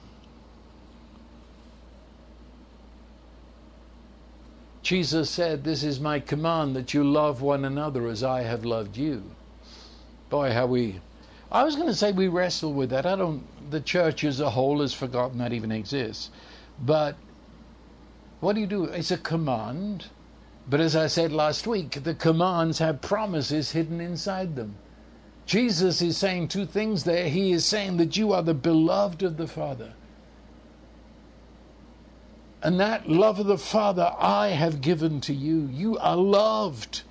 Jesus 4.82 5.30
said, 5.30 5.62
This 5.62 5.84
is 5.84 6.00
my 6.00 6.18
command 6.18 6.74
that 6.74 6.92
you 6.92 7.04
love 7.04 7.42
one 7.42 7.64
another 7.64 8.08
as 8.08 8.24
I 8.24 8.42
have 8.42 8.64
loved 8.64 8.96
you. 8.96 9.22
Boy, 10.30 10.50
how 10.52 10.66
we. 10.66 11.00
I 11.50 11.64
was 11.64 11.76
going 11.76 11.88
to 11.88 11.94
say 11.94 12.12
we 12.12 12.28
wrestle 12.28 12.72
with 12.72 12.90
that. 12.90 13.06
I 13.06 13.16
don't. 13.16 13.42
The 13.70 13.80
church 13.80 14.24
as 14.24 14.40
a 14.40 14.50
whole 14.50 14.80
has 14.80 14.92
forgotten 14.92 15.38
that 15.38 15.52
even 15.52 15.72
exists. 15.72 16.30
But 16.80 17.16
what 18.40 18.54
do 18.54 18.60
you 18.60 18.66
do? 18.66 18.84
It's 18.84 19.10
a 19.10 19.18
command. 19.18 20.06
But 20.68 20.80
as 20.80 20.94
I 20.94 21.06
said 21.06 21.32
last 21.32 21.66
week, 21.66 22.02
the 22.04 22.14
commands 22.14 22.78
have 22.78 23.00
promises 23.00 23.72
hidden 23.72 24.00
inside 24.00 24.54
them. 24.54 24.76
Jesus 25.46 26.02
is 26.02 26.18
saying 26.18 26.48
two 26.48 26.66
things 26.66 27.04
there. 27.04 27.30
He 27.30 27.52
is 27.52 27.64
saying 27.64 27.96
that 27.96 28.18
you 28.18 28.32
are 28.34 28.42
the 28.42 28.52
beloved 28.52 29.22
of 29.22 29.38
the 29.38 29.46
Father. 29.46 29.94
And 32.62 32.78
that 32.80 33.08
love 33.08 33.38
of 33.38 33.46
the 33.46 33.56
Father 33.56 34.12
I 34.18 34.48
have 34.48 34.82
given 34.82 35.22
to 35.22 35.32
you. 35.32 35.70
You 35.72 35.96
are 35.98 36.16
loved. 36.16 37.02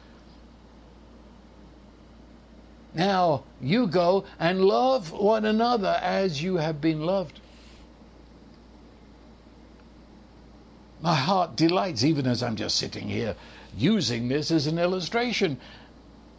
Now 2.98 3.44
you 3.62 3.86
go 3.86 4.26
and 4.40 4.66
love 4.66 5.12
one 5.12 5.46
another 5.46 6.00
as 6.02 6.42
you 6.42 6.56
have 6.56 6.82
been 6.82 7.06
loved. 7.06 7.40
My 11.00 11.14
heart 11.14 11.56
delights, 11.56 12.04
even 12.04 12.26
as 12.26 12.42
I'm 12.42 12.56
just 12.56 12.76
sitting 12.76 13.08
here 13.08 13.36
using 13.78 14.28
this 14.28 14.50
as 14.50 14.66
an 14.66 14.80
illustration, 14.80 15.60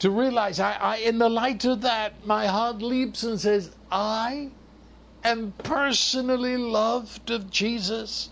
to 0.00 0.10
realize 0.10 0.58
I, 0.58 0.72
I, 0.72 0.96
in 0.96 1.18
the 1.18 1.28
light 1.28 1.64
of 1.64 1.80
that, 1.82 2.26
my 2.26 2.46
heart 2.46 2.82
leaps 2.82 3.22
and 3.22 3.40
says, 3.40 3.70
I 3.92 4.50
am 5.22 5.54
personally 5.58 6.56
loved 6.56 7.30
of 7.30 7.50
Jesus, 7.50 8.30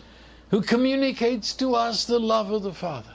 who 0.51 0.63
communicates 0.63 1.55
to 1.55 1.77
us 1.77 2.05
the 2.05 2.19
love 2.19 2.51
of 2.51 2.65
the 2.65 2.75
Father. 2.75 3.15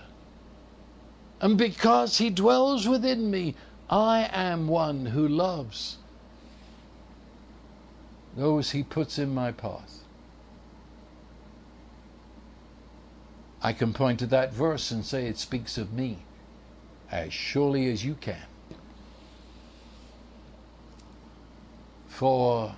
And 1.41 1.57
because 1.57 2.17
he 2.17 2.29
dwells 2.29 2.87
within 2.87 3.29
me, 3.29 3.55
I 3.91 4.29
am 4.31 4.69
one 4.69 5.07
who 5.07 5.27
loves 5.27 5.97
those 8.37 8.71
he 8.71 8.83
puts 8.83 9.19
in 9.19 9.33
my 9.33 9.51
path. 9.51 9.99
I 13.61 13.73
can 13.73 13.91
point 13.93 14.19
to 14.19 14.25
that 14.27 14.53
verse 14.53 14.91
and 14.91 15.05
say 15.05 15.27
it 15.27 15.37
speaks 15.37 15.77
of 15.77 15.91
me 15.91 16.19
as 17.11 17.33
surely 17.33 17.91
as 17.91 18.05
you 18.05 18.15
can. 18.15 18.45
For 22.07 22.75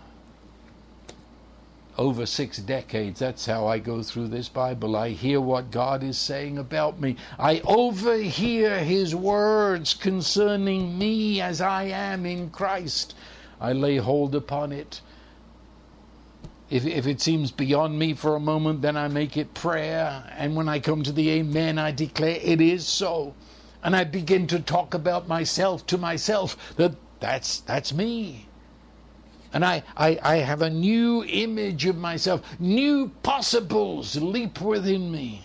over 1.98 2.26
six 2.26 2.58
decades, 2.58 3.20
that's 3.20 3.46
how 3.46 3.68
I 3.68 3.80
go 3.80 4.04
through 4.04 4.30
this 4.30 4.50
Bible. 4.50 4.96
I 4.96 5.10
hear 5.10 5.40
what 5.40 5.72
God 5.72 6.04
is 6.04 6.18
saying 6.18 6.58
about 6.58 7.00
me. 7.00 7.16
I 7.38 7.62
overhear 7.66 8.80
His 8.80 9.16
words 9.16 9.94
concerning 9.94 10.98
me 10.98 11.42
as 11.42 11.62
I 11.62 11.84
am 11.84 12.26
in 12.26 12.50
Christ. 12.50 13.16
I 13.62 13.74
lay 13.74 13.98
hold 13.98 14.36
upon 14.36 14.72
it 14.72 15.02
if, 16.74 16.88
if 16.88 17.06
it 17.06 17.22
seems 17.22 17.52
beyond 17.52 18.00
me 18.00 18.16
for 18.16 18.36
a 18.36 18.40
moment, 18.40 18.82
then 18.82 18.98
I 18.98 19.08
make 19.08 19.38
it 19.38 19.54
prayer. 19.54 20.24
And 20.36 20.56
when 20.56 20.68
I 20.68 20.80
come 20.80 21.04
to 21.04 21.12
the 21.12 21.30
Amen, 21.30 21.78
I 21.78 21.92
declare 21.92 22.40
it 22.42 22.60
is 22.60 22.88
so. 22.88 23.36
And 23.84 23.96
I 23.96 24.06
begin 24.06 24.48
to 24.48 24.60
talk 24.60 24.96
about 24.96 25.28
myself 25.28 25.86
to 25.88 26.00
myself 26.00 26.76
that 26.78 26.96
that's, 27.20 27.60
that's 27.60 27.94
me. 27.94 28.48
And 29.54 29.64
I, 29.64 29.84
I, 29.96 30.20
I 30.24 30.36
have 30.38 30.64
a 30.64 30.70
new 30.70 31.24
image 31.26 31.86
of 31.86 31.96
myself. 31.96 32.42
New 32.60 33.12
possibles 33.22 34.16
leap 34.16 34.60
within 34.60 35.12
me. 35.12 35.44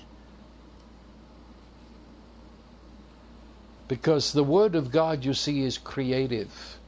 Because 3.86 4.32
the 4.32 4.44
Word 4.44 4.74
of 4.74 4.90
God, 4.90 5.24
you 5.24 5.34
see, 5.34 5.62
is 5.62 5.76
creative. 5.76 6.78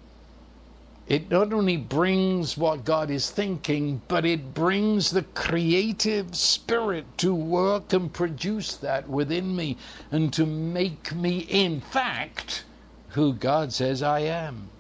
It 1.11 1.31
not 1.31 1.53
only 1.53 1.77
brings 1.77 2.57
what 2.57 2.85
God 2.85 3.11
is 3.11 3.31
thinking, 3.31 4.01
but 4.07 4.25
it 4.25 4.55
brings 4.55 5.11
the 5.11 5.25
creative 5.25 6.37
spirit 6.37 7.05
to 7.19 7.35
work 7.35 7.93
and 7.93 8.13
produce 8.13 8.77
that 8.77 9.09
within 9.09 9.57
me 9.57 9.77
and 10.13 10.33
to 10.35 10.47
make 10.47 11.13
me, 11.15 11.41
in 11.41 11.81
fact, 11.81 12.65
who 13.09 13.33
God 13.33 13.73
says 13.73 14.03
I 14.03 14.21
am. 14.21 14.71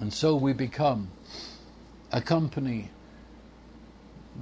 And 0.00 0.12
so 0.12 0.36
we 0.36 0.52
become 0.52 1.10
a 2.12 2.20
company 2.20 2.90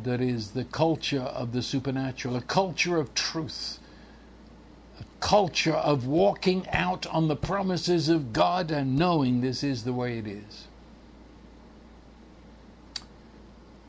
that 0.03 0.21
is 0.21 0.51
the 0.51 0.65
culture 0.65 1.23
of 1.23 1.53
the 1.53 1.63
supernatural, 1.63 2.37
a 2.37 2.43
culture 2.43 2.99
of 2.99 3.15
truth, 3.15 3.79
a 5.01 5.05
culture 5.21 5.75
of 5.75 6.07
walking 6.07 6.69
out 6.69 7.07
on 7.07 7.29
the 7.29 7.37
promises 7.37 8.09
of 8.09 8.33
God 8.33 8.71
and 8.71 8.97
knowing 8.97 9.41
this 9.41 9.65
is 9.65 9.85
the 9.85 9.95
way 9.95 10.19
it 10.19 10.27
is. 10.27 10.69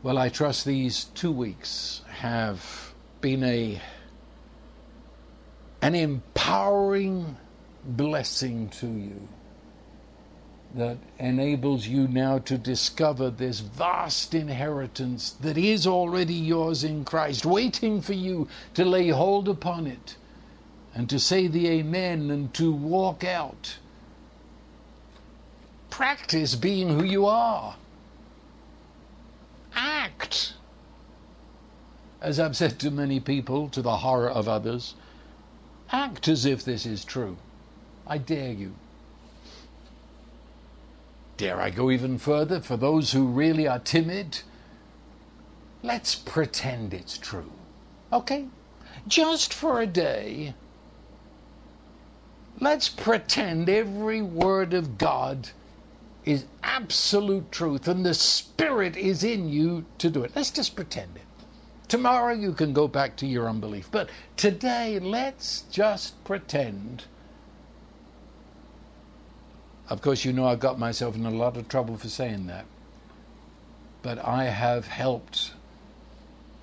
Well, 0.03 0.17
I 0.17 0.29
trust 0.29 0.63
these 0.63 1.05
two 1.05 1.31
weeks 1.31 2.01
have 2.07 2.93
been 3.19 3.43
a 3.43 3.81
an 5.81 5.95
empowering 5.95 7.35
blessing 7.83 8.69
to 8.69 8.87
you 8.87 9.27
that 10.77 10.97
enables 11.17 11.87
you 11.87 12.07
now 12.07 12.37
to 12.37 12.57
discover 12.57 13.31
this 13.31 13.59
vast 13.61 14.35
inheritance 14.35 15.31
that 15.41 15.57
is 15.57 15.87
already 15.87 16.35
yours 16.35 16.83
in 16.83 17.03
Christ, 17.03 17.45
waiting 17.45 17.99
for 17.99 18.13
you 18.13 18.47
to 18.75 18.85
lay 18.85 19.09
hold 19.09 19.49
upon 19.49 19.87
it 19.87 20.15
and 20.93 21.09
to 21.09 21.19
say 21.19 21.47
the 21.47 21.67
Amen 21.67 22.29
and 22.29 22.53
to 22.53 22.71
walk 22.71 23.23
out. 23.23 23.77
Practice 25.89 26.53
being 26.53 26.89
who 26.99 27.03
you 27.03 27.25
are. 27.25 27.75
Act. 29.75 30.53
As 32.21 32.39
I've 32.39 32.55
said 32.55 32.77
to 32.79 32.91
many 32.91 33.19
people, 33.19 33.67
to 33.69 33.81
the 33.81 33.97
horror 33.97 34.29
of 34.29 34.47
others, 34.47 34.93
act 35.91 36.27
as 36.27 36.45
if 36.45 36.63
this 36.63 36.85
is 36.85 37.03
true. 37.03 37.37
I 38.05 38.19
dare 38.19 38.53
you. 38.53 38.73
Dare 41.37 41.61
I 41.61 41.69
go 41.69 41.91
even 41.91 42.17
further? 42.17 42.59
For 42.59 42.77
those 42.77 43.11
who 43.11 43.27
really 43.27 43.67
are 43.67 43.79
timid, 43.79 44.39
let's 45.83 46.15
pretend 46.15 46.93
it's 46.93 47.17
true. 47.17 47.51
Okay? 48.11 48.47
Just 49.07 49.53
for 49.53 49.79
a 49.79 49.87
day, 49.87 50.55
let's 52.59 52.89
pretend 52.89 53.69
every 53.69 54.21
word 54.21 54.73
of 54.73 54.97
God 54.97 55.49
is 56.25 56.45
absolute 56.63 57.51
truth 57.51 57.87
and 57.87 58.05
the 58.05 58.13
Spirit 58.13 58.97
is 58.97 59.23
in 59.23 59.47
you 59.47 59.85
to 59.99 60.09
do 60.09 60.23
it. 60.23 60.31
Let's 60.35 60.51
just 60.51 60.75
pretend 60.75 61.15
it. 61.15 61.21
Tomorrow 61.87 62.33
you 62.33 62.51
can 62.51 62.73
go 62.73 62.87
back 62.87 63.15
to 63.17 63.27
your 63.27 63.47
unbelief. 63.47 63.89
But 63.91 64.09
today, 64.35 64.99
let's 64.99 65.61
just 65.71 66.21
pretend 66.25 67.05
of 69.89 70.01
course, 70.01 70.25
you 70.25 70.33
know 70.33 70.45
I 70.45 70.55
got 70.55 70.77
myself 70.77 71.15
in 71.15 71.25
a 71.25 71.31
lot 71.31 71.55
of 71.57 71.69
trouble 71.69 71.97
for 71.97 72.09
saying 72.09 72.47
that. 72.47 72.65
But 74.01 74.19
I 74.19 74.45
have 74.45 74.87
helped 74.87 75.53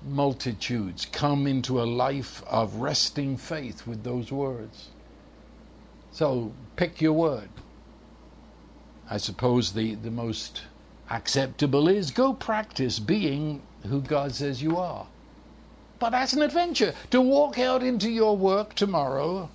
multitudes 0.05 1.05
come 1.05 1.47
into 1.47 1.81
a 1.81 1.85
life 1.85 2.43
of 2.47 2.75
resting 2.75 3.37
faith 3.37 3.87
with 3.87 4.03
those 4.03 4.31
words. 4.31 4.89
So 6.11 6.51
pick 6.75 7.01
your 7.01 7.13
word. 7.13 7.49
I 9.09 9.17
suppose 9.17 9.73
the, 9.73 9.95
the 9.95 10.11
most 10.11 10.63
acceptable 11.09 11.87
is 11.87 12.11
go 12.11 12.33
practice 12.33 12.99
being 12.99 13.61
who 13.87 14.01
God 14.01 14.33
says 14.33 14.61
you 14.61 14.77
are. 14.77 15.07
But 15.99 16.11
that's 16.11 16.33
an 16.33 16.41
adventure. 16.41 16.93
To 17.11 17.21
walk 17.21 17.57
out 17.57 17.83
into 17.83 18.09
your 18.09 18.37
work 18.37 18.75
tomorrow, 18.75 19.49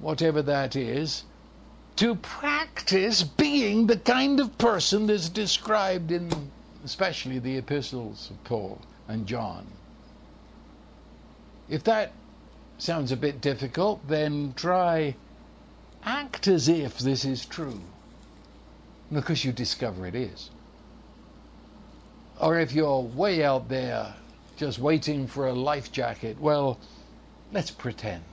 whatever 0.00 0.42
that 0.42 0.74
is, 0.76 1.24
to 1.96 2.14
practice 2.16 3.22
being 3.22 3.86
the 3.86 3.96
kind 3.96 4.40
of 4.40 4.56
person 4.58 5.06
that's 5.06 5.28
described 5.28 6.10
in 6.10 6.30
especially 6.84 7.38
the 7.38 7.56
epistles 7.56 8.30
of 8.30 8.44
Paul 8.44 8.80
and 9.08 9.26
John. 9.26 9.66
If 11.68 11.82
that 11.84 12.12
sounds 12.78 13.10
a 13.10 13.16
bit 13.16 13.40
difficult, 13.40 14.06
then 14.06 14.52
try 14.54 15.16
act 16.04 16.46
as 16.46 16.68
if 16.68 16.98
this 16.98 17.24
is 17.24 17.46
true. 17.46 17.80
Because 19.10 19.44
you 19.44 19.52
discover 19.52 20.06
it 20.06 20.14
is. 20.14 20.50
Or 22.40 22.58
if 22.58 22.72
you're 22.72 23.00
way 23.00 23.44
out 23.44 23.68
there 23.68 24.14
just 24.56 24.78
waiting 24.78 25.26
for 25.26 25.46
a 25.46 25.52
life 25.52 25.90
jacket, 25.92 26.38
well, 26.38 26.78
let's 27.52 27.70
pretend. 27.70 28.24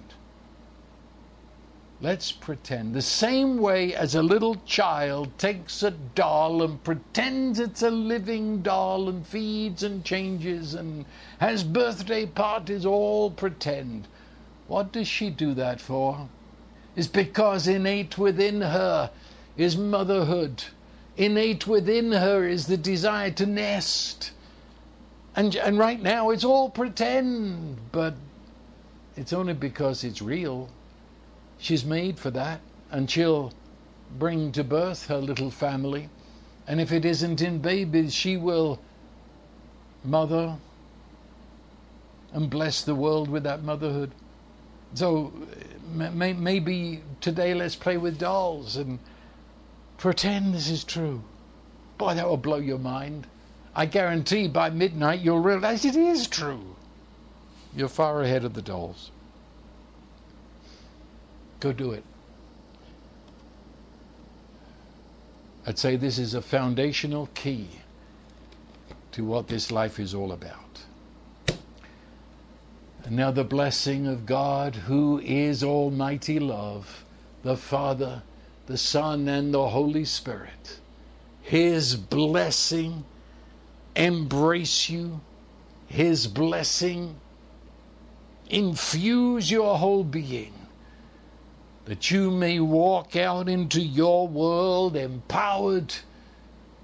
Let's 2.03 2.31
pretend. 2.31 2.95
The 2.95 3.01
same 3.03 3.59
way 3.59 3.93
as 3.93 4.15
a 4.15 4.23
little 4.23 4.55
child 4.65 5.37
takes 5.37 5.83
a 5.83 5.91
doll 5.91 6.63
and 6.63 6.83
pretends 6.83 7.59
it's 7.59 7.83
a 7.83 7.91
living 7.91 8.63
doll 8.63 9.07
and 9.07 9.25
feeds 9.25 9.83
and 9.83 10.03
changes 10.03 10.73
and 10.73 11.05
has 11.39 11.63
birthday 11.63 12.25
parties, 12.25 12.87
all 12.87 13.29
pretend. 13.29 14.07
What 14.67 14.91
does 14.91 15.07
she 15.07 15.29
do 15.29 15.53
that 15.53 15.79
for? 15.79 16.27
It's 16.95 17.07
because 17.07 17.67
innate 17.67 18.17
within 18.17 18.61
her 18.61 19.11
is 19.55 19.77
motherhood. 19.77 20.63
Innate 21.17 21.67
within 21.67 22.13
her 22.13 22.47
is 22.47 22.65
the 22.65 22.77
desire 22.77 23.29
to 23.29 23.45
nest. 23.45 24.31
And, 25.35 25.55
and 25.55 25.77
right 25.77 26.01
now 26.01 26.31
it's 26.31 26.43
all 26.43 26.71
pretend, 26.71 27.77
but 27.91 28.15
it's 29.15 29.33
only 29.33 29.53
because 29.53 30.03
it's 30.03 30.19
real. 30.19 30.67
She's 31.61 31.85
made 31.85 32.17
for 32.17 32.31
that, 32.31 32.59
and 32.89 33.09
she'll 33.09 33.53
bring 34.17 34.51
to 34.53 34.63
birth 34.63 35.05
her 35.05 35.19
little 35.19 35.51
family. 35.51 36.09
And 36.67 36.81
if 36.81 36.91
it 36.91 37.05
isn't 37.05 37.39
in 37.39 37.59
babies, 37.59 38.15
she 38.15 38.35
will 38.35 38.79
mother 40.03 40.57
and 42.33 42.49
bless 42.49 42.81
the 42.81 42.95
world 42.95 43.29
with 43.29 43.43
that 43.43 43.61
motherhood. 43.61 44.11
So 44.95 45.31
may, 45.93 46.33
maybe 46.33 47.03
today 47.21 47.53
let's 47.53 47.75
play 47.75 47.97
with 47.97 48.17
dolls 48.17 48.75
and 48.75 48.97
pretend 49.99 50.55
this 50.55 50.67
is 50.67 50.83
true. 50.83 51.21
Boy, 51.99 52.15
that 52.15 52.27
will 52.27 52.37
blow 52.37 52.57
your 52.57 52.79
mind. 52.79 53.27
I 53.75 53.85
guarantee 53.85 54.47
by 54.47 54.71
midnight 54.71 55.21
you'll 55.21 55.39
realize 55.39 55.85
it 55.85 55.95
is 55.95 56.25
true. 56.25 56.75
You're 57.75 57.87
far 57.87 58.23
ahead 58.23 58.45
of 58.45 58.55
the 58.55 58.63
dolls. 58.63 59.10
Go 61.61 61.71
do 61.71 61.91
it. 61.91 62.03
I'd 65.67 65.77
say 65.77 65.95
this 65.95 66.17
is 66.17 66.33
a 66.33 66.41
foundational 66.41 67.29
key 67.35 67.67
to 69.11 69.23
what 69.23 69.47
this 69.47 69.71
life 69.71 69.99
is 69.99 70.15
all 70.15 70.31
about. 70.31 70.81
And 73.03 73.15
now 73.15 73.29
the 73.29 73.43
blessing 73.43 74.07
of 74.07 74.25
God, 74.25 74.75
who 74.75 75.19
is 75.19 75.63
Almighty 75.63 76.39
Love, 76.39 77.05
the 77.43 77.55
Father, 77.55 78.23
the 78.65 78.77
Son, 78.77 79.27
and 79.27 79.53
the 79.53 79.69
Holy 79.69 80.05
Spirit, 80.05 80.79
His 81.43 81.95
blessing 81.95 83.03
embrace 83.95 84.89
you, 84.89 85.21
His 85.85 86.25
blessing 86.25 87.17
infuse 88.49 89.51
your 89.51 89.77
whole 89.77 90.03
being 90.03 90.53
that 91.85 92.11
you 92.11 92.31
may 92.31 92.59
walk 92.59 93.15
out 93.15 93.49
into 93.49 93.81
your 93.81 94.27
world 94.27 94.95
empowered 94.95 95.93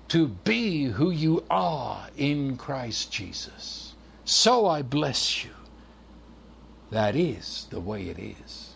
to 0.09 0.27
be 0.27 0.85
who 0.85 1.11
you 1.11 1.43
are 1.49 2.07
in 2.17 2.57
Christ 2.57 3.11
Jesus. 3.11 3.93
So 4.25 4.65
I 4.65 4.81
bless 4.81 5.43
you. 5.43 5.51
That 6.91 7.15
is 7.15 7.67
the 7.69 7.79
way 7.79 8.07
it 8.09 8.17
is. 8.19 8.66